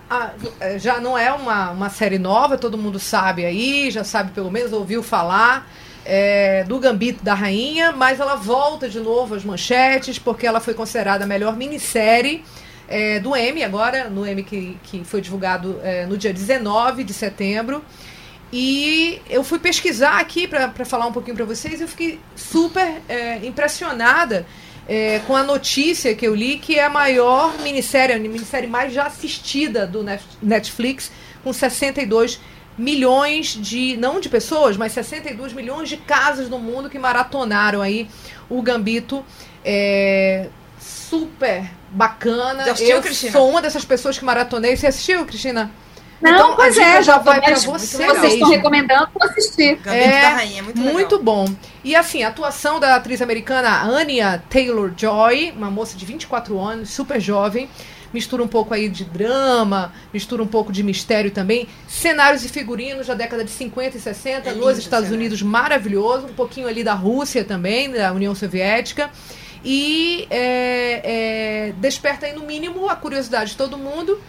já 0.79 0.99
não 0.99 1.19
é 1.19 1.31
uma, 1.33 1.71
uma 1.71 1.91
série 1.91 2.19
nova, 2.19 2.57
todo 2.57 2.79
mundo 2.79 2.99
sabe 2.99 3.45
aí, 3.45 3.91
já 3.91 4.05
sabe 4.05 4.33
pelo 4.33 4.51
menos, 4.51 4.73
ouviu 4.73 5.03
falar 5.03 5.71
é, 6.05 6.65
do 6.65 6.79
Gambito 6.79 7.23
da 7.23 7.35
Rainha, 7.35 7.93
mas 7.93 8.21
ela 8.21 8.37
volta 8.37 8.89
de 8.89 8.99
novo 9.01 9.35
às 9.35 9.45
manchetes, 9.45 10.19
porque 10.19 10.47
ela 10.47 10.61
foi 10.61 10.75
considerada 10.75 11.25
a 11.25 11.27
melhor 11.27 11.57
minissérie 11.57 12.43
é, 12.89 13.21
do 13.21 13.35
M, 13.37 13.63
agora, 13.63 14.09
no 14.11 14.27
M 14.27 14.43
que, 14.43 14.79
que 14.83 15.05
foi 15.05 15.21
divulgado 15.21 15.81
é, 15.83 16.07
no 16.07 16.17
dia 16.17 16.33
19 16.33 17.05
de 17.05 17.13
setembro. 17.13 17.85
E 18.53 19.21
eu 19.31 19.43
fui 19.43 19.59
pesquisar 19.59 20.19
aqui 20.19 20.47
para 20.47 20.85
falar 20.85 21.07
um 21.07 21.13
pouquinho 21.13 21.35
para 21.35 21.47
vocês 21.47 21.81
e 21.81 21.85
eu 21.85 21.89
fiquei 21.89 22.21
super 22.37 23.01
é, 23.09 23.39
impressionada 23.47 24.47
é, 24.87 25.21
com 25.21 25.35
a 25.35 25.43
notícia 25.43 26.15
que 26.15 26.27
eu 26.27 26.35
li 26.35 26.59
que 26.59 26.79
é 26.79 26.85
a 26.85 26.91
maior 26.91 27.57
minissérie, 27.63 28.15
a 28.15 28.19
minissérie 28.19 28.69
mais 28.69 28.93
já 28.93 29.07
assistida 29.07 29.87
do 29.87 30.05
Netflix, 30.43 31.11
com 31.43 31.51
62 31.51 32.39
milhões 32.77 33.57
de, 33.59 33.97
não 33.97 34.21
de 34.21 34.29
pessoas, 34.29 34.77
mas 34.77 34.93
62 34.93 35.55
milhões 35.55 35.89
de 35.89 35.97
casas 35.97 36.49
no 36.51 36.59
mundo 36.59 36.91
que 36.91 36.99
maratonaram 36.99 37.81
aí 37.81 38.07
o 38.51 38.61
Gambito. 38.61 39.25
É, 39.65 40.49
super 40.79 41.71
bacana. 41.91 42.65
Já 42.65 42.73
assistiu, 42.73 42.97
eu 42.97 43.03
Cristina? 43.03 43.33
sou 43.33 43.49
uma 43.49 43.63
dessas 43.63 43.85
pessoas 43.85 44.19
que 44.19 44.25
maratonei. 44.25 44.77
Você 44.77 44.89
assistiu, 44.89 45.25
Cristina? 45.25 45.71
Não, 46.23 46.33
então, 46.33 46.57
pois 46.57 46.79
é, 46.79 47.03
já 47.03 47.19
vai 47.19 47.41
para 47.41 47.57
você. 47.57 48.07
Vocês 48.07 48.35
estão 48.35 48.51
recomendando, 48.51 49.09
assistir. 49.21 49.77
Gambito 49.77 49.91
É, 50.05 50.21
da 50.23 50.29
Rainha, 50.31 50.59
é 50.61 50.63
muito, 50.63 50.81
Muito 50.81 51.17
legal. 51.17 51.19
bom. 51.47 51.55
E 51.83 51.97
assim, 51.97 52.23
a 52.23 52.29
atuação 52.29 52.79
da 52.79 52.95
atriz 52.95 53.21
americana 53.21 53.83
Anya 53.83 54.43
Taylor-Joy, 54.49 55.53
uma 55.57 55.71
moça 55.71 55.97
de 55.97 56.07
24 56.07 56.59
anos, 56.61 56.91
super 56.91 57.21
jovem, 57.21 57.69
mistura 58.13 58.43
um 58.43 58.49
pouco 58.49 58.73
aí 58.75 58.89
de 58.89 59.05
drama, 59.05 59.93
mistura 60.13 60.43
um 60.43 60.47
pouco 60.47 60.71
de 60.73 60.83
mistério 60.83 61.31
também, 61.31 61.67
cenários 61.89 62.45
e 62.45 62.49
figurinos 62.49 63.07
da 63.07 63.15
década 63.15 63.43
de 63.45 63.51
50 63.51 63.97
e 63.97 64.01
60 64.01 64.51
É 64.51 64.53
nos 64.55 64.79
Estados 64.79 65.07
cenário. 65.07 65.15
Unidos, 65.15 65.43
maravilhoso, 65.43 66.27
um 66.27 66.35
pouquinho 66.35 66.69
ali 66.69 66.85
da 66.85 66.95
Rússia 66.95 67.43
também, 67.45 67.91
da 67.91 68.13
União 68.13 68.35
Soviética. 68.35 69.11
E 69.65 70.27
é, 70.31 71.01
é, 71.69 71.73
desperta 71.79 72.27
aí, 72.27 72.33
no 72.35 72.43
mínimo, 72.43 72.89
a 72.89 72.97
curiosidade 72.97 73.53
de 73.53 73.57
todo 73.57 73.79
mundo 73.79 74.21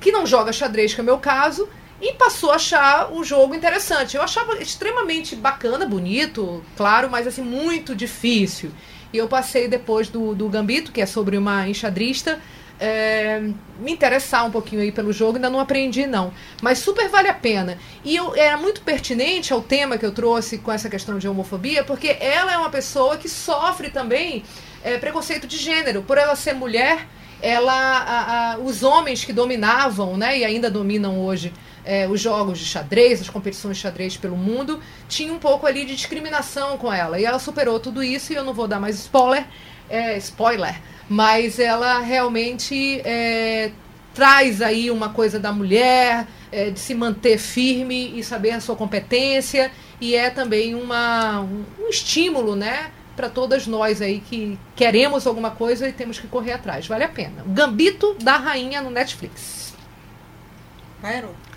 que 0.00 0.12
não 0.12 0.26
joga 0.26 0.52
xadrez, 0.52 0.94
que 0.94 1.00
é 1.00 1.02
o 1.02 1.06
meu 1.06 1.18
caso, 1.18 1.68
e 2.00 2.12
passou 2.14 2.50
a 2.50 2.56
achar 2.56 3.12
o 3.12 3.24
jogo 3.24 3.54
interessante. 3.54 4.16
Eu 4.16 4.22
achava 4.22 4.60
extremamente 4.60 5.34
bacana, 5.34 5.86
bonito, 5.86 6.62
claro, 6.76 7.10
mas 7.10 7.26
assim, 7.26 7.42
muito 7.42 7.94
difícil. 7.94 8.70
E 9.12 9.18
eu 9.18 9.28
passei 9.28 9.68
depois 9.68 10.08
do, 10.08 10.34
do 10.34 10.48
Gambito, 10.48 10.92
que 10.92 11.00
é 11.00 11.06
sobre 11.06 11.36
uma 11.36 11.68
enxadrista, 11.68 12.40
é, 12.78 13.40
me 13.78 13.92
interessar 13.92 14.44
um 14.44 14.50
pouquinho 14.50 14.82
aí 14.82 14.92
pelo 14.92 15.12
jogo, 15.12 15.36
ainda 15.36 15.48
não 15.48 15.60
aprendi 15.60 16.06
não, 16.06 16.32
mas 16.60 16.78
super 16.78 17.08
vale 17.08 17.28
a 17.28 17.34
pena. 17.34 17.78
E 18.04 18.14
eu, 18.14 18.34
era 18.36 18.56
muito 18.56 18.82
pertinente 18.82 19.52
ao 19.52 19.62
tema 19.62 19.96
que 19.96 20.04
eu 20.04 20.12
trouxe 20.12 20.58
com 20.58 20.70
essa 20.70 20.88
questão 20.90 21.18
de 21.18 21.26
homofobia, 21.26 21.82
porque 21.84 22.16
ela 22.20 22.52
é 22.52 22.58
uma 22.58 22.70
pessoa 22.70 23.16
que 23.16 23.28
sofre 23.28 23.88
também 23.88 24.44
é, 24.84 24.98
preconceito 24.98 25.46
de 25.46 25.56
gênero, 25.56 26.02
por 26.02 26.18
ela 26.18 26.36
ser 26.36 26.52
mulher, 26.52 27.06
ela, 27.42 27.72
a- 27.72 28.52
a- 28.54 28.58
os 28.58 28.82
homens 28.82 29.24
que 29.24 29.32
dominavam, 29.32 30.16
né, 30.16 30.38
e 30.38 30.44
ainda 30.44 30.70
dominam 30.70 31.20
hoje 31.20 31.52
é, 31.88 32.08
os 32.08 32.20
jogos 32.20 32.58
de 32.58 32.64
xadrez, 32.64 33.20
as 33.20 33.30
competições 33.30 33.76
de 33.76 33.82
xadrez 33.84 34.16
pelo 34.16 34.36
mundo, 34.36 34.80
tinha 35.08 35.32
um 35.32 35.38
pouco 35.38 35.66
ali 35.68 35.84
de 35.84 35.94
discriminação 35.94 36.76
com 36.76 36.92
ela. 36.92 37.20
E 37.20 37.24
ela 37.24 37.38
superou 37.38 37.78
tudo 37.78 38.02
isso, 38.02 38.32
e 38.32 38.36
eu 38.36 38.42
não 38.42 38.52
vou 38.52 38.66
dar 38.66 38.80
mais 38.80 38.96
spoiler, 38.98 39.46
é, 39.88 40.16
spoiler, 40.18 40.80
mas 41.08 41.60
ela 41.60 42.00
realmente 42.00 43.00
é, 43.04 43.70
traz 44.12 44.60
aí 44.60 44.90
uma 44.90 45.10
coisa 45.10 45.38
da 45.38 45.52
mulher, 45.52 46.26
é, 46.50 46.70
de 46.70 46.80
se 46.80 46.92
manter 46.92 47.38
firme 47.38 48.18
e 48.18 48.24
saber 48.24 48.50
a 48.50 48.60
sua 48.60 48.74
competência, 48.74 49.70
e 50.00 50.16
é 50.16 50.28
também 50.28 50.74
uma, 50.74 51.40
um, 51.40 51.64
um 51.84 51.88
estímulo, 51.88 52.56
né? 52.56 52.90
Para 53.16 53.30
todas 53.30 53.66
nós 53.66 54.02
aí 54.02 54.20
que 54.20 54.58
queremos 54.74 55.26
alguma 55.26 55.50
coisa 55.50 55.88
e 55.88 55.92
temos 55.92 56.18
que 56.18 56.28
correr 56.28 56.52
atrás. 56.52 56.86
Vale 56.86 57.04
a 57.04 57.08
pena. 57.08 57.42
O 57.46 57.50
Gambito 57.50 58.14
da 58.20 58.36
Rainha 58.36 58.82
no 58.82 58.90
Netflix. 58.90 59.74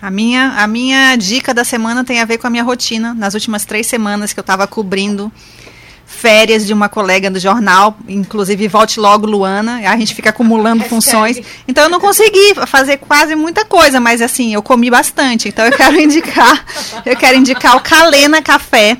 A 0.00 0.10
minha, 0.10 0.54
a 0.56 0.66
minha 0.66 1.16
dica 1.16 1.52
da 1.52 1.64
semana 1.64 2.04
tem 2.04 2.20
a 2.20 2.24
ver 2.24 2.38
com 2.38 2.46
a 2.46 2.50
minha 2.50 2.62
rotina. 2.62 3.12
Nas 3.14 3.34
últimas 3.34 3.64
três 3.64 3.86
semanas 3.86 4.32
que 4.32 4.40
eu 4.40 4.42
estava 4.42 4.66
cobrindo 4.66 5.30
férias 6.10 6.66
de 6.66 6.72
uma 6.72 6.88
colega 6.88 7.30
do 7.30 7.38
jornal, 7.38 7.96
inclusive 8.08 8.66
Volte 8.66 8.98
Logo 8.98 9.26
Luana, 9.26 9.80
a 9.88 9.96
gente 9.96 10.14
fica 10.14 10.30
acumulando 10.30 10.84
funções. 10.84 11.40
Então 11.68 11.84
eu 11.84 11.90
não 11.90 12.00
consegui 12.00 12.54
fazer 12.66 12.96
quase 12.96 13.36
muita 13.36 13.64
coisa, 13.64 14.00
mas 14.00 14.20
assim, 14.20 14.52
eu 14.52 14.62
comi 14.62 14.90
bastante. 14.90 15.48
Então 15.48 15.64
eu 15.64 15.72
quero 15.72 15.98
indicar, 16.00 16.64
eu 17.06 17.16
quero 17.16 17.38
indicar 17.38 17.76
o 17.76 17.80
Calena 17.80 18.42
Café. 18.42 18.98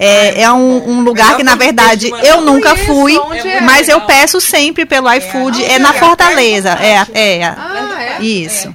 É, 0.00 0.42
é 0.42 0.52
um, 0.52 0.90
um 0.90 1.00
lugar 1.00 1.36
que, 1.36 1.42
na 1.42 1.56
verdade, 1.56 2.10
eu 2.22 2.40
nunca 2.40 2.76
fui, 2.76 3.18
onde 3.18 3.48
é? 3.48 3.60
mas 3.60 3.88
eu 3.88 4.00
peço 4.02 4.40
sempre 4.40 4.86
pelo 4.86 5.12
iFood. 5.12 5.62
Ah, 5.64 5.72
É 5.72 5.78
na 5.78 5.90
é, 5.90 5.98
Fortaleza. 5.98 6.70
É, 6.80 7.06
é. 7.38 7.44
Ah, 7.44 7.96
é? 8.20 8.22
Isso. 8.22 8.74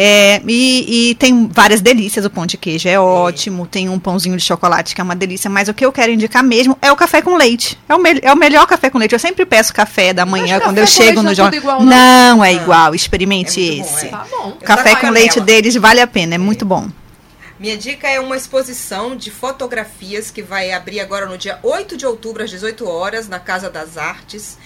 É, 0.00 0.40
e, 0.46 1.10
e 1.10 1.14
tem 1.16 1.48
várias 1.52 1.80
delícias. 1.80 2.24
O 2.24 2.30
pão 2.30 2.46
de 2.46 2.56
queijo 2.56 2.88
é 2.88 3.00
ótimo. 3.00 3.66
Tem 3.66 3.88
um 3.88 3.98
pãozinho 3.98 4.36
de 4.36 4.42
chocolate 4.44 4.94
que 4.94 5.00
é 5.00 5.04
uma 5.04 5.16
delícia. 5.16 5.48
Mas 5.50 5.68
o 5.68 5.74
que 5.74 5.84
eu 5.84 5.90
quero 5.90 6.12
indicar 6.12 6.42
mesmo 6.44 6.76
é 6.80 6.92
o 6.92 6.96
café 6.96 7.20
com 7.22 7.36
leite. 7.36 7.76
É 7.88 7.94
o, 7.94 7.98
me- 7.98 8.20
é 8.22 8.32
o 8.32 8.36
melhor 8.36 8.64
café 8.66 8.90
com 8.90 8.98
leite. 8.98 9.12
Eu 9.14 9.18
sempre 9.18 9.44
peço 9.46 9.72
café 9.74 10.12
da 10.12 10.24
manhã 10.26 10.60
quando 10.60 10.78
eu 10.78 10.84
com 10.84 10.90
chego 10.90 11.04
leite 11.04 11.16
no 11.16 11.22
não 11.24 11.30
é 11.30 11.34
jornal. 11.34 11.54
igual, 11.60 11.80
não? 11.82 11.86
Não 12.36 12.44
é 12.44 12.52
Não. 12.54 12.62
igual. 12.62 12.94
Experimente 12.94 13.60
É 13.60 13.74
muito 13.76 13.88
bom, 13.88 13.96
esse. 13.96 14.06
é. 14.06 14.08
Tá 14.10 14.24
Café 14.64 14.94
com 14.96 15.10
leite 15.10 15.40
deles 15.40 15.74
vale 15.76 16.00
a 16.00 16.06
pena. 16.06 16.34
É 16.34 16.38
muito 16.38 16.64
bom. 16.64 16.86
Minha 17.58 17.76
dica 17.76 18.08
é 18.08 18.20
uma 18.20 18.36
exposição 18.36 19.16
de 19.16 19.32
fotografias 19.32 20.30
que 20.30 20.42
vai 20.42 20.70
abrir 20.70 21.00
agora 21.00 21.26
no 21.26 21.36
dia 21.36 21.58
8 21.64 21.96
de 21.96 22.06
outubro, 22.06 22.44
às 22.44 22.50
18 22.50 22.88
horas, 22.88 23.28
na 23.28 23.40
Casa 23.40 23.68
das 23.68 23.96
Artes. 23.96 24.56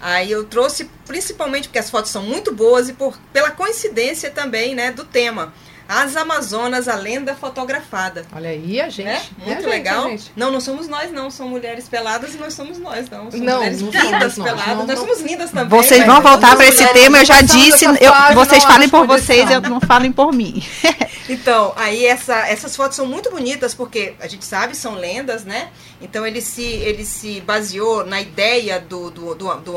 Aí 0.00 0.32
eu 0.32 0.44
trouxe 0.44 0.90
principalmente 1.06 1.68
porque 1.68 1.78
as 1.78 1.88
fotos 1.88 2.10
são 2.10 2.24
muito 2.24 2.52
boas 2.52 2.88
e 2.88 2.92
por, 2.92 3.16
pela 3.32 3.52
coincidência 3.52 4.30
também 4.30 4.74
né, 4.74 4.90
do 4.90 5.04
tema. 5.04 5.54
As 5.90 6.16
Amazonas, 6.16 6.86
a 6.86 6.94
lenda 6.94 7.34
fotografada. 7.34 8.24
Olha 8.32 8.50
aí 8.50 8.80
a 8.80 8.88
gente. 8.88 9.06
Né? 9.06 9.20
Muito 9.44 9.64
é 9.64 9.68
legal. 9.68 10.08
Gente, 10.08 10.30
não, 10.36 10.52
não 10.52 10.60
somos 10.60 10.86
nós, 10.86 11.10
não. 11.10 11.32
São 11.32 11.48
mulheres 11.48 11.88
peladas 11.88 12.32
e 12.32 12.38
nós 12.38 12.54
somos 12.54 12.78
nós, 12.78 13.10
não. 13.10 13.28
Somos 13.28 13.40
não, 13.40 13.56
mulheres 13.56 13.82
não 13.82 13.90
lindas 13.90 14.34
somos 14.34 14.50
peladas. 14.50 14.76
Nós, 14.76 14.86
nós 14.86 14.86
não, 14.86 14.96
somos 14.96 15.20
lindas 15.20 15.50
também. 15.50 15.68
Vocês 15.68 16.06
vão 16.06 16.22
voltar 16.22 16.54
para 16.54 16.64
esse 16.64 16.86
tema, 16.92 17.18
eu 17.18 17.24
já 17.24 17.40
disse. 17.40 17.84
Eu, 17.84 18.12
vocês 18.36 18.62
falem 18.62 18.88
por 18.88 19.04
vocês, 19.04 19.50
eu 19.50 19.60
não 19.62 19.80
falem 19.80 20.12
por 20.12 20.32
mim. 20.32 20.62
então, 21.28 21.72
aí 21.74 22.06
essa, 22.06 22.36
essas 22.46 22.76
fotos 22.76 22.94
são 22.94 23.06
muito 23.06 23.28
bonitas, 23.28 23.74
porque 23.74 24.14
a 24.20 24.28
gente 24.28 24.44
sabe, 24.44 24.76
são 24.76 24.94
lendas, 24.94 25.44
né? 25.44 25.70
Então 26.00 26.24
ele 26.24 26.40
se, 26.40 26.62
ele 26.62 27.04
se 27.04 27.40
baseou 27.40 28.06
na 28.06 28.20
ideia 28.20 28.78
do, 28.78 29.10
do, 29.10 29.34
do, 29.34 29.54
do 29.56 29.74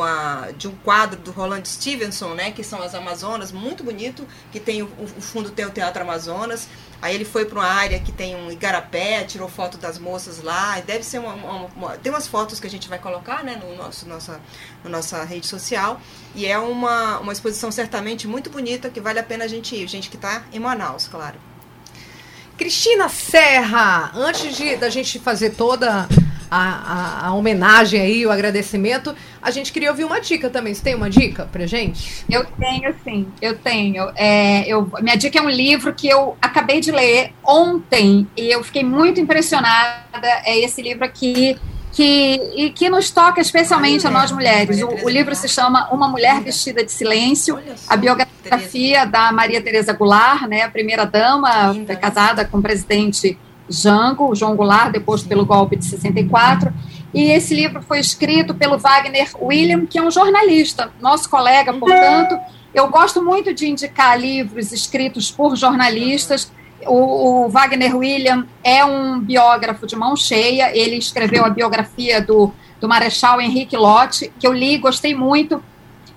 de 0.56 0.68
um 0.68 0.76
quadro 0.76 1.20
do 1.20 1.32
Roland 1.32 1.66
Stevenson, 1.66 2.36
né? 2.36 2.52
Que 2.52 2.64
são 2.64 2.84
as 2.84 2.94
Amazonas, 2.94 3.52
muito 3.52 3.84
bonito, 3.84 4.28
que 4.52 4.60
tem 4.60 4.84
o, 4.84 4.90
o 5.18 5.22
fundo 5.22 5.50
tem 5.50 5.66
o 5.66 5.72
Teatro 5.72 6.03
Amazonas. 6.04 6.68
Aí 7.02 7.14
ele 7.16 7.26
foi 7.26 7.44
para 7.44 7.60
uma 7.60 7.68
área 7.68 8.00
que 8.00 8.14
tem 8.14 8.34
um 8.34 8.50
igarapé, 8.50 9.26
tirou 9.26 9.50
foto 9.50 9.78
das 9.78 10.00
moças 10.00 10.42
lá. 10.42 10.80
Deve 10.80 11.04
ser 11.04 11.20
uma, 11.20 11.34
uma, 11.34 11.66
uma, 11.76 11.98
Tem 11.98 12.10
umas 12.10 12.28
fotos 12.28 12.62
que 12.62 12.68
a 12.68 12.70
gente 12.70 12.88
vai 12.88 12.98
colocar 12.98 13.44
né, 13.44 13.62
no 13.62 13.76
nosso, 13.76 14.08
nossa, 14.08 14.40
na 14.84 14.90
nossa 14.90 15.24
rede 15.26 15.46
social. 15.46 16.00
E 16.34 16.46
é 16.46 16.58
uma, 16.58 17.20
uma 17.20 17.34
exposição 17.34 17.72
certamente 17.72 18.26
muito 18.26 18.50
bonita 18.50 18.90
que 18.90 19.02
vale 19.02 19.20
a 19.20 19.24
pena 19.24 19.44
a 19.44 19.48
gente 19.48 19.76
ir. 19.76 19.86
Gente 19.88 20.10
que 20.10 20.16
está 20.16 20.44
em 20.54 20.60
Manaus, 20.60 21.08
claro. 21.08 21.36
Cristina 22.58 23.10
Serra, 23.10 24.12
antes 24.16 24.56
de, 24.56 24.78
da 24.78 24.90
gente 24.90 25.20
fazer 25.20 25.50
toda 25.52 26.08
a, 26.50 26.58
a, 26.58 27.28
a, 27.28 27.34
homenagem 27.34 28.00
aí, 28.00 28.26
o 28.26 28.32
agradecimento, 28.32 29.16
a 29.42 29.52
gente 29.52 29.72
queria 29.72 29.90
ouvir 29.90 30.04
uma 30.04 30.20
dica 30.20 30.50
também. 30.50 30.74
Você 30.74 30.84
tem 30.84 30.96
uma 30.96 31.10
dica 31.10 31.48
pra 31.52 31.66
gente? 31.66 32.26
Eu 32.30 32.46
tenho, 32.46 32.96
sim, 33.04 33.28
eu 33.42 33.58
tenho. 33.58 34.10
É, 34.16 34.68
eu, 34.68 34.90
minha 35.02 35.16
dica 35.16 35.40
é 35.40 35.42
um 35.42 35.50
livro 35.50 35.94
que 35.94 36.08
eu 36.08 36.38
acabei 36.42 36.80
de 36.80 36.92
ler 36.92 37.34
ontem 37.44 38.28
e 38.38 38.52
eu 38.52 38.64
fiquei 38.64 38.84
muito 38.84 39.20
impressionada. 39.20 40.28
É 40.46 40.58
esse 40.60 40.82
livro 40.82 41.04
aqui 41.04 41.58
que, 41.94 42.42
e 42.56 42.70
que 42.72 42.90
nos 42.90 43.12
toca 43.12 43.40
especialmente 43.40 44.06
a 44.06 44.10
nós 44.10 44.32
mulheres. 44.32 44.82
O, 44.82 45.06
o, 45.06 45.10
livro 45.10 45.34
se 45.36 45.48
chama 45.48 45.88
Uma 45.92 46.08
Mulher 46.08 46.42
Vestida 46.42 46.84
de 46.84 46.92
Silêncio, 46.92 47.60
a 47.88 47.96
biografia 47.96 49.06
da 49.06 49.32
Maria 49.32 49.62
Tereza 49.62 49.94
Goulart, 49.94 50.48
né, 50.48 50.64
a 50.64 50.70
primeira 50.70 51.06
dama, 51.06 51.74
casada 52.02 52.44
com 52.46 52.58
o 52.58 52.62
presidente 52.62 53.38
Jango, 53.70 54.36
João 54.36 54.56
Goulart, 54.56 54.92
deposto 54.92 55.28
pelo 55.28 55.46
golpe 55.46 55.76
de 55.76 55.86
64. 55.86 56.74
E 57.14 57.32
esse 57.32 57.54
livro 57.54 57.82
foi 57.82 58.00
escrito 58.00 58.54
pelo 58.54 58.78
Wagner 58.78 59.30
William, 59.42 59.86
que 59.86 59.98
é 59.98 60.02
um 60.02 60.12
jornalista, 60.12 60.92
nosso 61.00 61.30
colega, 61.30 61.74
portanto. 61.74 62.38
Eu 62.74 62.90
gosto 62.90 63.24
muito 63.24 63.54
de 63.54 63.68
indicar 63.68 64.20
livros 64.20 64.72
escritos 64.72 65.30
por 65.30 65.56
jornalistas 65.56 66.52
o, 66.88 67.46
o, 67.46 67.50
Wagner 67.50 67.96
William 67.96 68.46
é 68.64 68.84
um 68.84 69.20
biógrafo 69.20 69.86
de 69.86 69.96
mão 69.96 70.16
cheia. 70.16 70.76
Ele 70.76 70.98
escreveu 70.98 71.46
a 71.46 71.50
biografia 71.50 72.22
do, 72.22 72.52
do 72.80 72.88
Marechal 72.88 73.42
Henrique 73.42 73.78
Lott, 73.78 74.32
que 74.40 74.46
eu 74.46 74.54
li, 74.54 74.78
gostei 74.78 75.16
muito. 75.16 75.64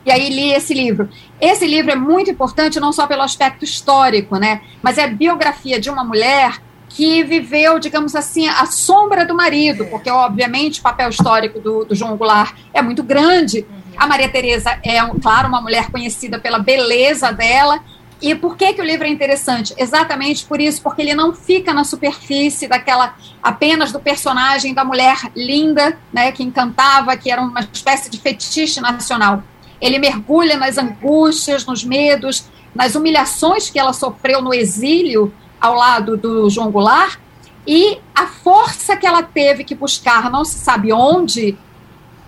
E 0.04 0.10
aí 0.10 0.28
li 0.28 0.52
esse 0.52 0.72
livro. 0.72 1.08
Esse 1.40 1.66
livro 1.66 1.90
é 1.90 1.96
muito 1.96 2.30
importante 2.30 2.78
não 2.78 2.92
só 2.92 3.06
pelo 3.06 3.22
aspecto 3.22 3.64
histórico, 3.64 4.36
né, 4.38 4.60
mas 4.82 4.98
é 4.98 5.04
a 5.04 5.08
biografia 5.08 5.80
de 5.80 5.90
uma 5.90 6.04
mulher 6.04 6.60
que 6.96 7.22
viveu, 7.22 7.78
digamos 7.78 8.16
assim, 8.16 8.48
a 8.48 8.64
sombra 8.64 9.26
do 9.26 9.34
marido, 9.34 9.82
é. 9.82 9.86
porque 9.86 10.10
obviamente 10.10 10.80
o 10.80 10.82
papel 10.82 11.10
histórico 11.10 11.60
do, 11.60 11.84
do 11.84 11.94
João 11.94 12.16
Goulart 12.16 12.56
é 12.72 12.80
muito 12.80 13.02
grande. 13.02 13.66
Uhum. 13.68 13.76
A 13.98 14.06
Maria 14.06 14.30
Teresa 14.30 14.78
é, 14.82 14.98
claro, 15.20 15.48
uma 15.48 15.60
mulher 15.60 15.90
conhecida 15.90 16.38
pela 16.38 16.58
beleza 16.58 17.30
dela, 17.30 17.82
e 18.22 18.34
por 18.34 18.56
que, 18.56 18.72
que 18.72 18.80
o 18.80 18.84
livro 18.84 19.06
é 19.06 19.10
interessante? 19.10 19.74
Exatamente 19.76 20.46
por 20.46 20.58
isso, 20.58 20.80
porque 20.80 21.02
ele 21.02 21.14
não 21.14 21.34
fica 21.34 21.74
na 21.74 21.84
superfície 21.84 22.66
daquela 22.66 23.14
apenas 23.42 23.92
do 23.92 24.00
personagem 24.00 24.72
da 24.72 24.82
mulher 24.82 25.18
linda, 25.36 25.98
né, 26.10 26.32
que 26.32 26.42
encantava, 26.42 27.14
que 27.14 27.30
era 27.30 27.42
uma 27.42 27.60
espécie 27.70 28.08
de 28.08 28.18
fetiche 28.18 28.80
nacional. 28.80 29.42
Ele 29.78 29.98
mergulha 29.98 30.56
nas 30.56 30.78
angústias, 30.78 31.66
nos 31.66 31.84
medos, 31.84 32.46
nas 32.74 32.94
humilhações 32.94 33.68
que 33.68 33.78
ela 33.78 33.92
sofreu 33.92 34.40
no 34.40 34.54
exílio 34.54 35.30
ao 35.66 35.74
lado 35.74 36.16
do 36.16 36.48
João 36.48 36.70
Goulart 36.70 37.18
e 37.66 37.98
a 38.14 38.26
força 38.26 38.96
que 38.96 39.06
ela 39.06 39.22
teve 39.22 39.64
que 39.64 39.74
buscar, 39.74 40.30
não 40.30 40.44
se 40.44 40.58
sabe 40.58 40.92
onde, 40.92 41.56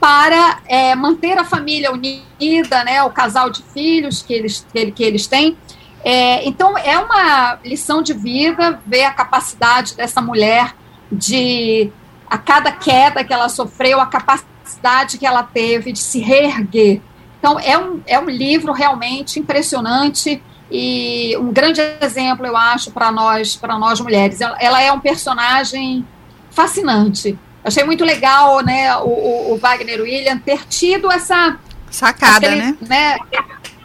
para 0.01 0.61
é, 0.67 0.95
manter 0.95 1.39
a 1.39 1.45
família 1.45 1.93
unida, 1.93 2.85
né, 2.85 3.03
o 3.03 3.11
casal 3.11 3.51
de 3.51 3.63
filhos 3.63 4.23
que 4.23 4.33
eles, 4.33 4.67
que, 4.95 5.05
eles 5.05 5.27
têm, 5.27 5.57
é, 6.05 6.47
então, 6.47 6.77
é 6.79 6.99
uma 6.99 7.59
lição 7.65 8.03
de 8.03 8.13
vida 8.13 8.81
ver 8.87 9.05
a 9.05 9.13
capacidade 9.13 9.97
dessa 9.97 10.21
mulher 10.21 10.75
de, 11.11 11.91
a 12.29 12.39
cada 12.39 12.73
queda 12.73 13.25
que 13.25 13.33
ela 13.33 13.49
sofreu, 13.49 14.01
a 14.01 14.07
capacidade 14.07 15.19
que 15.19 15.27
ela 15.27 15.43
teve 15.43 15.93
de 15.93 15.99
se 15.99 16.21
reerguer. 16.21 17.01
Então, 17.39 17.59
é 17.59 17.77
um, 17.79 18.01
é 18.07 18.19
um 18.19 18.29
livro 18.29 18.73
realmente 18.73 19.39
impressionante 19.39 20.43
e 20.71 21.37
um 21.39 21.53
grande 21.53 21.81
exemplo, 22.01 22.47
eu 22.47 22.57
acho, 22.57 22.91
para 22.91 23.11
nós, 23.11 23.57
para 23.57 23.79
nós 23.79 24.01
mulheres. 24.01 24.41
Ela, 24.41 24.57
ela, 24.61 24.83
é 24.83 24.93
um 24.93 25.01
personagem 25.01 26.07
fascinante. 26.51 27.39
Achei 27.65 27.85
muito 27.85 28.05
legal, 28.05 28.63
né, 28.63 28.95
o, 28.99 29.53
o 29.53 29.59
Wagner 29.59 30.01
William 30.01 30.39
ter 30.39 30.67
tido 30.67 31.11
essa 31.11 31.59
sacada, 31.91 32.47
ele, 32.47 32.57
né? 32.57 32.77
né? 32.83 33.19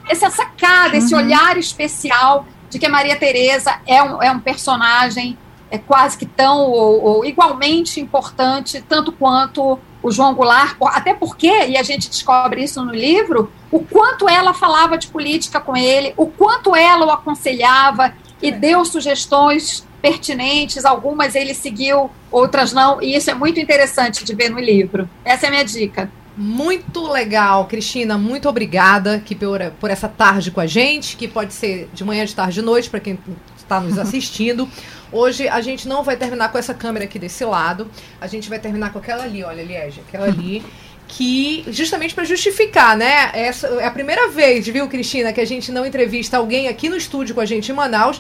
essa 0.10 0.30
sacada, 0.30 0.92
uhum. 0.92 0.98
esse 0.98 1.16
olhar 1.16 1.58
especial 1.58 2.46
de 2.70 2.78
que 2.78 2.86
a 2.86 2.90
Maria 2.90 3.16
Teresa 3.16 3.80
é 3.86 4.02
um, 4.04 4.22
é 4.22 4.32
um 4.32 4.40
personagem 4.40 5.38
é 5.72 5.78
quase 5.80 6.18
que 6.20 6.26
tão 6.26 6.70
ou, 6.70 7.04
ou, 7.04 7.26
igualmente 7.26 8.00
importante, 8.00 8.80
tanto 8.88 9.12
quanto 9.12 9.80
o 10.04 10.12
João 10.12 10.36
Goulart, 10.36 10.76
até 10.82 11.14
porque, 11.14 11.48
e 11.48 11.78
a 11.78 11.82
gente 11.82 12.10
descobre 12.10 12.62
isso 12.64 12.84
no 12.84 12.94
livro, 12.94 13.50
o 13.72 13.80
quanto 13.80 14.28
ela 14.28 14.54
falava 14.54 14.98
de 14.98 15.08
política 15.08 15.62
com 15.62 15.76
ele, 15.76 16.14
o 16.18 16.28
quanto 16.28 16.76
ela 16.76 17.06
o 17.06 17.10
aconselhava 17.10 18.14
e 18.42 18.52
deu 18.52 18.84
sugestões 18.84 19.88
pertinentes, 20.02 20.84
algumas 20.84 21.34
ele 21.34 21.54
seguiu, 21.54 22.12
outras 22.30 22.74
não, 22.74 23.02
e 23.02 23.16
isso 23.16 23.32
é 23.32 23.34
muito 23.34 23.58
interessante 23.58 24.26
de 24.26 24.36
ver 24.36 24.50
no 24.50 24.60
livro. 24.60 25.10
Essa 25.24 25.46
é 25.46 25.48
a 25.48 25.52
minha 25.52 25.64
dica. 25.64 26.12
Muito 26.36 27.08
legal, 27.08 27.66
Cristina. 27.68 28.18
Muito 28.18 28.50
obrigada 28.50 29.20
que 29.24 29.36
por, 29.36 29.62
por 29.80 29.90
essa 29.90 30.10
tarde 30.10 30.52
com 30.52 30.60
a 30.60 30.66
gente, 30.66 31.16
que 31.16 31.28
pode 31.28 31.54
ser 31.54 31.90
de 31.94 32.04
manhã, 32.04 32.26
de 32.26 32.36
tarde, 32.36 32.56
de 32.56 32.62
noite, 32.62 32.90
para 32.90 33.00
quem 33.00 33.18
está 33.64 33.80
nos 33.80 33.98
assistindo. 33.98 34.70
Hoje 35.12 35.48
a 35.48 35.62
gente 35.62 35.88
não 35.88 36.04
vai 36.04 36.16
terminar 36.16 36.52
com 36.52 36.58
essa 36.58 36.74
câmera 36.74 37.06
aqui 37.06 37.20
desse 37.20 37.44
lado. 37.46 37.90
A 38.20 38.28
gente 38.28 38.50
vai 38.50 38.60
terminar 38.60 38.92
com 38.92 39.00
aquela 39.00 39.24
ali, 39.24 39.44
olha, 39.44 39.64
Liege, 39.64 40.02
aquela 40.08 40.26
ali. 40.26 40.64
Que, 41.08 41.64
justamente 41.68 42.16
para 42.16 42.24
justificar, 42.24 42.98
né? 42.98 43.30
Essa 43.34 43.68
é 43.68 43.86
a 43.86 43.92
primeira 43.92 44.30
vez, 44.30 44.66
viu, 44.66 44.88
Cristina, 44.88 45.32
que 45.32 45.42
a 45.42 45.46
gente 45.46 45.72
não 45.72 45.86
entrevista 45.86 46.38
alguém 46.38 46.68
aqui 46.68 46.90
no 46.90 46.96
estúdio 46.96 47.36
com 47.36 47.42
a 47.42 47.46
gente 47.46 47.72
em 47.72 47.76
Manaus 47.76 48.20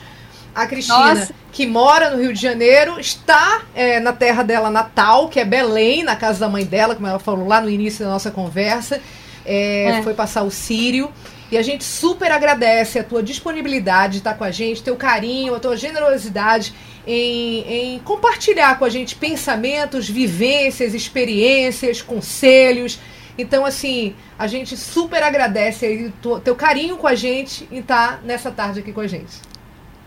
a 0.53 0.67
Cristina, 0.67 1.15
Nossa. 1.15 1.33
que 1.51 1.65
mora 1.65 2.11
no 2.11 2.21
Rio 2.21 2.33
de 2.33 2.39
Janeiro, 2.39 2.99
está 2.99 3.63
é, 3.73 3.99
na 3.99 4.13
terra 4.13 4.43
dela 4.43 4.69
natal, 4.69 5.27
que 5.27 5.39
é 5.39 5.45
Belém, 5.45 6.03
na 6.03 6.15
casa 6.15 6.39
da 6.39 6.49
mãe 6.49 6.63
dela, 6.63 6.95
como 6.95 7.07
ela 7.07 7.19
falou 7.19 7.47
lá 7.47 7.59
no 7.59 7.69
início 7.69 8.05
da 8.05 8.11
nossa 8.11 8.29
conversa. 8.29 9.01
É, 9.45 9.99
é. 9.99 10.03
Foi 10.03 10.13
passar 10.13 10.43
o 10.43 10.51
Sírio. 10.51 11.11
E 11.53 11.57
a 11.57 11.61
gente 11.61 11.83
super 11.83 12.31
agradece 12.31 12.97
a 12.97 13.03
tua 13.03 13.21
disponibilidade 13.21 14.13
de 14.13 14.17
estar 14.17 14.33
com 14.33 14.43
a 14.43 14.49
gente, 14.49 14.81
teu 14.81 14.95
carinho, 14.95 15.53
a 15.53 15.59
tua 15.59 15.77
generosidade 15.77 16.73
em, 17.05 17.93
em 17.95 17.99
compartilhar 17.99 18.79
com 18.79 18.85
a 18.85 18.89
gente 18.89 19.15
pensamentos, 19.15 20.09
vivências, 20.09 20.95
experiências, 20.95 22.01
conselhos. 22.01 22.97
Então, 23.37 23.63
assim, 23.67 24.15
a 24.35 24.47
gente 24.47 24.75
super 24.75 25.21
agradece 25.21 25.85
aí 25.85 26.13
teu 26.43 26.55
carinho 26.55 26.97
com 26.97 27.05
a 27.05 27.13
gente 27.13 27.67
e 27.69 27.77
estar 27.77 28.23
nessa 28.23 28.49
tarde 28.49 28.79
aqui 28.79 28.91
com 28.91 29.01
a 29.01 29.07
gente. 29.07 29.52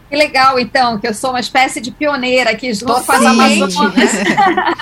Que 0.09 0.17
legal, 0.17 0.59
então, 0.59 0.99
que 0.99 1.09
eu 1.09 1.15
sou 1.15 1.31
uma 1.31 1.41
espécie 1.41 1.81
de 1.81 1.91
pioneira 1.91 2.51
aqui 2.51 2.73
junto 2.73 3.03
com 3.05 3.13
as 3.13 3.25
Amazonas. 3.25 4.11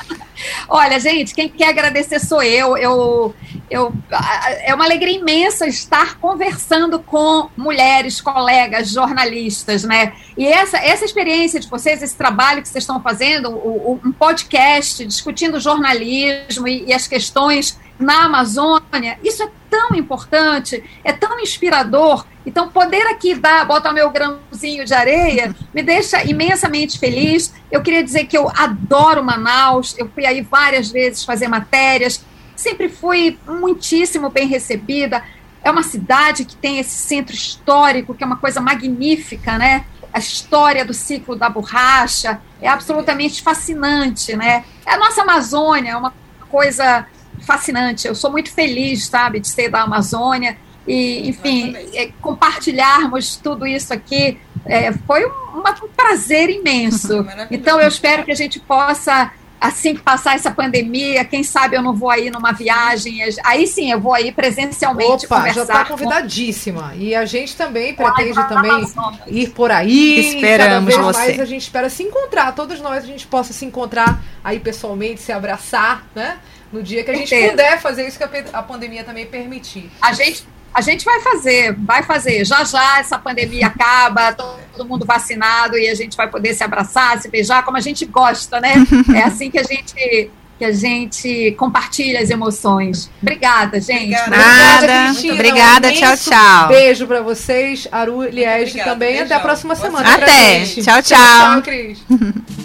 Olha, 0.69 1.01
gente, 1.01 1.35
quem 1.35 1.49
quer 1.49 1.69
agradecer 1.69 2.19
sou 2.21 2.43
eu. 2.43 2.77
eu. 2.77 3.35
Eu, 3.71 3.93
é 4.63 4.75
uma 4.75 4.85
alegria 4.85 5.19
imensa 5.19 5.67
estar 5.67 6.19
conversando 6.19 6.99
com 6.99 7.49
mulheres, 7.57 8.21
colegas, 8.21 8.91
jornalistas, 8.91 9.83
né? 9.85 10.13
E 10.37 10.47
essa, 10.47 10.77
essa 10.77 11.05
experiência 11.05 11.59
de 11.59 11.69
vocês, 11.69 12.03
esse 12.03 12.15
trabalho 12.15 12.61
que 12.61 12.69
vocês 12.69 12.83
estão 12.83 13.01
fazendo, 13.01 13.51
o, 13.51 13.93
o, 13.93 14.01
um 14.05 14.13
podcast 14.13 15.05
discutindo 15.07 15.59
jornalismo 15.59 16.69
e, 16.69 16.85
e 16.87 16.93
as 16.93 17.09
questões 17.09 17.79
na 17.99 18.25
Amazônia, 18.25 19.19
isso 19.23 19.43
é 19.43 19.49
tão 19.71 19.95
importante, 19.95 20.83
é 21.03 21.13
tão 21.13 21.39
inspirador. 21.41 22.27
Então, 22.45 22.69
poder 22.69 23.07
aqui 23.07 23.35
dar, 23.35 23.65
botar 23.65 23.93
meu 23.93 24.11
grãozinho 24.11 24.85
de 24.85 24.93
areia, 24.93 25.55
me 25.73 25.83
deixa 25.83 26.23
imensamente 26.25 26.99
feliz. 26.99 27.55
Eu 27.71 27.83
queria 27.83 28.03
dizer 28.03 28.27
que 28.27 28.37
eu 28.37 28.51
adoro 28.51 29.25
Manaus, 29.25 29.97
eu 29.99 30.09
fui 30.09 30.27
aí 30.27 30.43
várias 30.43 30.91
vezes 30.91 31.25
fazer 31.25 31.49
matérias, 31.49 32.25
sempre 32.55 32.89
fui 32.89 33.39
muitíssimo 33.47 34.29
bem 34.29 34.47
recebida. 34.47 35.23
É 35.63 35.71
uma 35.71 35.83
cidade 35.83 36.45
que 36.45 36.57
tem 36.57 36.79
esse 36.79 36.97
centro 36.97 37.35
histórico, 37.35 38.15
que 38.15 38.23
é 38.23 38.27
uma 38.27 38.37
coisa 38.37 38.61
magnífica, 38.61 39.57
né? 39.57 39.87
a 40.15 40.21
história 40.21 40.85
do 40.85 40.95
ciclo 40.95 41.35
da 41.35 41.49
borracha, 41.49 42.41
é 42.63 42.69
absolutamente 42.69 43.43
fascinante, 43.43 44.37
né? 44.37 44.65
A 44.87 44.97
nossa 44.97 45.23
Amazônia 45.23 45.91
é 45.91 45.97
uma 45.97 46.15
coisa 46.49 47.05
fascinante. 47.41 48.07
Eu 48.07 48.15
sou 48.15 48.31
muito 48.31 48.53
feliz, 48.53 49.07
sabe, 49.07 49.41
de 49.41 49.49
ser 49.49 49.69
da 49.69 49.83
Amazônia 49.83 50.57
e, 50.87 51.29
enfim, 51.29 51.75
é, 51.95 52.11
compartilharmos 52.21 53.37
tudo 53.37 53.67
isso 53.67 53.93
aqui 53.93 54.39
é, 54.67 54.93
foi 54.93 55.25
um, 55.27 55.59
um, 55.59 55.89
prazer 55.97 56.51
imenso. 56.51 57.27
Então, 57.51 57.81
eu 57.81 57.89
espero 57.89 58.25
que 58.25 58.33
a 58.33 58.35
gente 58.35 58.59
possa 58.61 59.33
assim 59.61 59.95
que 59.95 60.03
passar 60.03 60.35
essa 60.35 60.51
pandemia, 60.51 61.25
quem 61.25 61.43
sabe 61.43 61.75
eu 61.75 61.83
não 61.83 61.95
vou 61.95 62.11
aí 62.11 62.31
numa 62.31 62.53
viagem, 62.53 63.21
aí 63.43 63.67
sim 63.67 63.91
eu 63.91 63.99
vou 63.99 64.13
aí 64.13 64.31
presencialmente 64.31 65.25
Opa, 65.25 65.49
já 65.49 65.63
está 65.63 65.87
convidadíssima. 65.87 66.91
Com... 66.91 66.97
E 66.97 67.15
a 67.15 67.25
gente 67.25 67.57
também 67.57 67.95
pretende 67.95 68.39
Ai, 68.39 68.49
também 68.49 68.87
ir 69.27 69.49
por 69.51 69.71
aí. 69.71 70.35
Esperamos 70.35 70.95
cada 70.95 71.03
vez 71.03 71.17
você. 71.17 71.19
mais 71.19 71.41
a 71.41 71.45
gente 71.47 71.63
espera 71.63 71.89
se 71.89 72.03
encontrar, 72.03 72.53
todos 72.53 72.79
nós 72.81 73.05
a 73.05 73.07
gente 73.07 73.27
possa 73.27 73.55
se 73.55 73.65
encontrar 73.65 74.23
aí 74.43 74.61
pessoalmente, 74.61 75.23
se 75.23 75.33
abraçar, 75.33 76.05
né? 76.15 76.37
No 76.73 76.83
dia 76.83 77.05
que 77.05 77.11
a 77.11 77.15
gente 77.15 77.49
puder 77.51 77.81
fazer 77.81 78.07
isso 78.07 78.19
que 78.19 78.25
a 78.53 78.63
pandemia 78.63 79.05
também 79.05 79.27
permitir. 79.27 79.91
A 80.01 80.13
gente 80.13 80.47
a 80.75 80.81
gente 80.81 81.05
vai 81.05 81.21
fazer, 81.21 81.73
vai 81.79 82.03
fazer. 82.03 82.45
Já 82.45 82.65
já 82.65 82.99
essa 82.99 83.17
pandemia 83.17 83.69
acaba, 83.69 84.33
todo 84.33 84.89
mundo 84.89 85.07
vacinado 85.07 85.79
e 85.79 85.89
a 85.89 85.95
gente 85.95 86.17
vai 86.17 86.29
poder 86.29 86.53
se 86.53 86.65
abraçar, 86.65 87.21
se 87.21 87.29
beijar, 87.29 87.65
como 87.65 87.77
a 87.77 87.81
gente 87.81 88.05
gosta, 88.05 88.61
né? 88.61 88.75
É 89.15 89.23
assim 89.23 89.51
que 89.51 89.59
a 89.59 89.63
gente 89.63 90.31
que 90.59 90.65
a 90.65 90.73
gente 90.73 91.53
compartilha 91.59 92.21
as 92.21 92.31
emoções. 92.31 93.11
Obrigada, 93.21 93.81
gente. 93.81 94.15
Obrigada, 94.15 95.11
Obrigada, 95.13 95.33
Obrigada 95.33 95.93
tchau, 95.93 96.17
tchau. 96.17 96.69
Beijo 96.69 97.07
para 97.07 97.23
vocês, 97.23 97.89
Aru, 97.91 98.23
Liege 98.23 98.79
também. 98.83 99.09
Beijão. 99.09 99.25
Até 99.25 99.35
a 99.35 99.41
próxima 99.41 99.75
semana. 99.75 100.15
Até. 100.15 100.65
Tchau, 100.65 101.03
tchau. 101.03 101.19
Tchau, 101.19 101.63
Cris. 101.63 101.99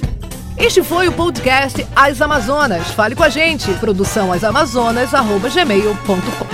Este 0.60 0.84
foi 0.84 1.07
o 1.07 1.14
podcast 1.14 1.88
As 1.95 2.22
Amazonas. 2.22 2.91
Fale 2.91 3.16
com 3.16 3.24
a 3.24 3.30
gente. 3.30 3.72
Produção 3.76 4.34
asamazonas.gmail.com 4.34 6.49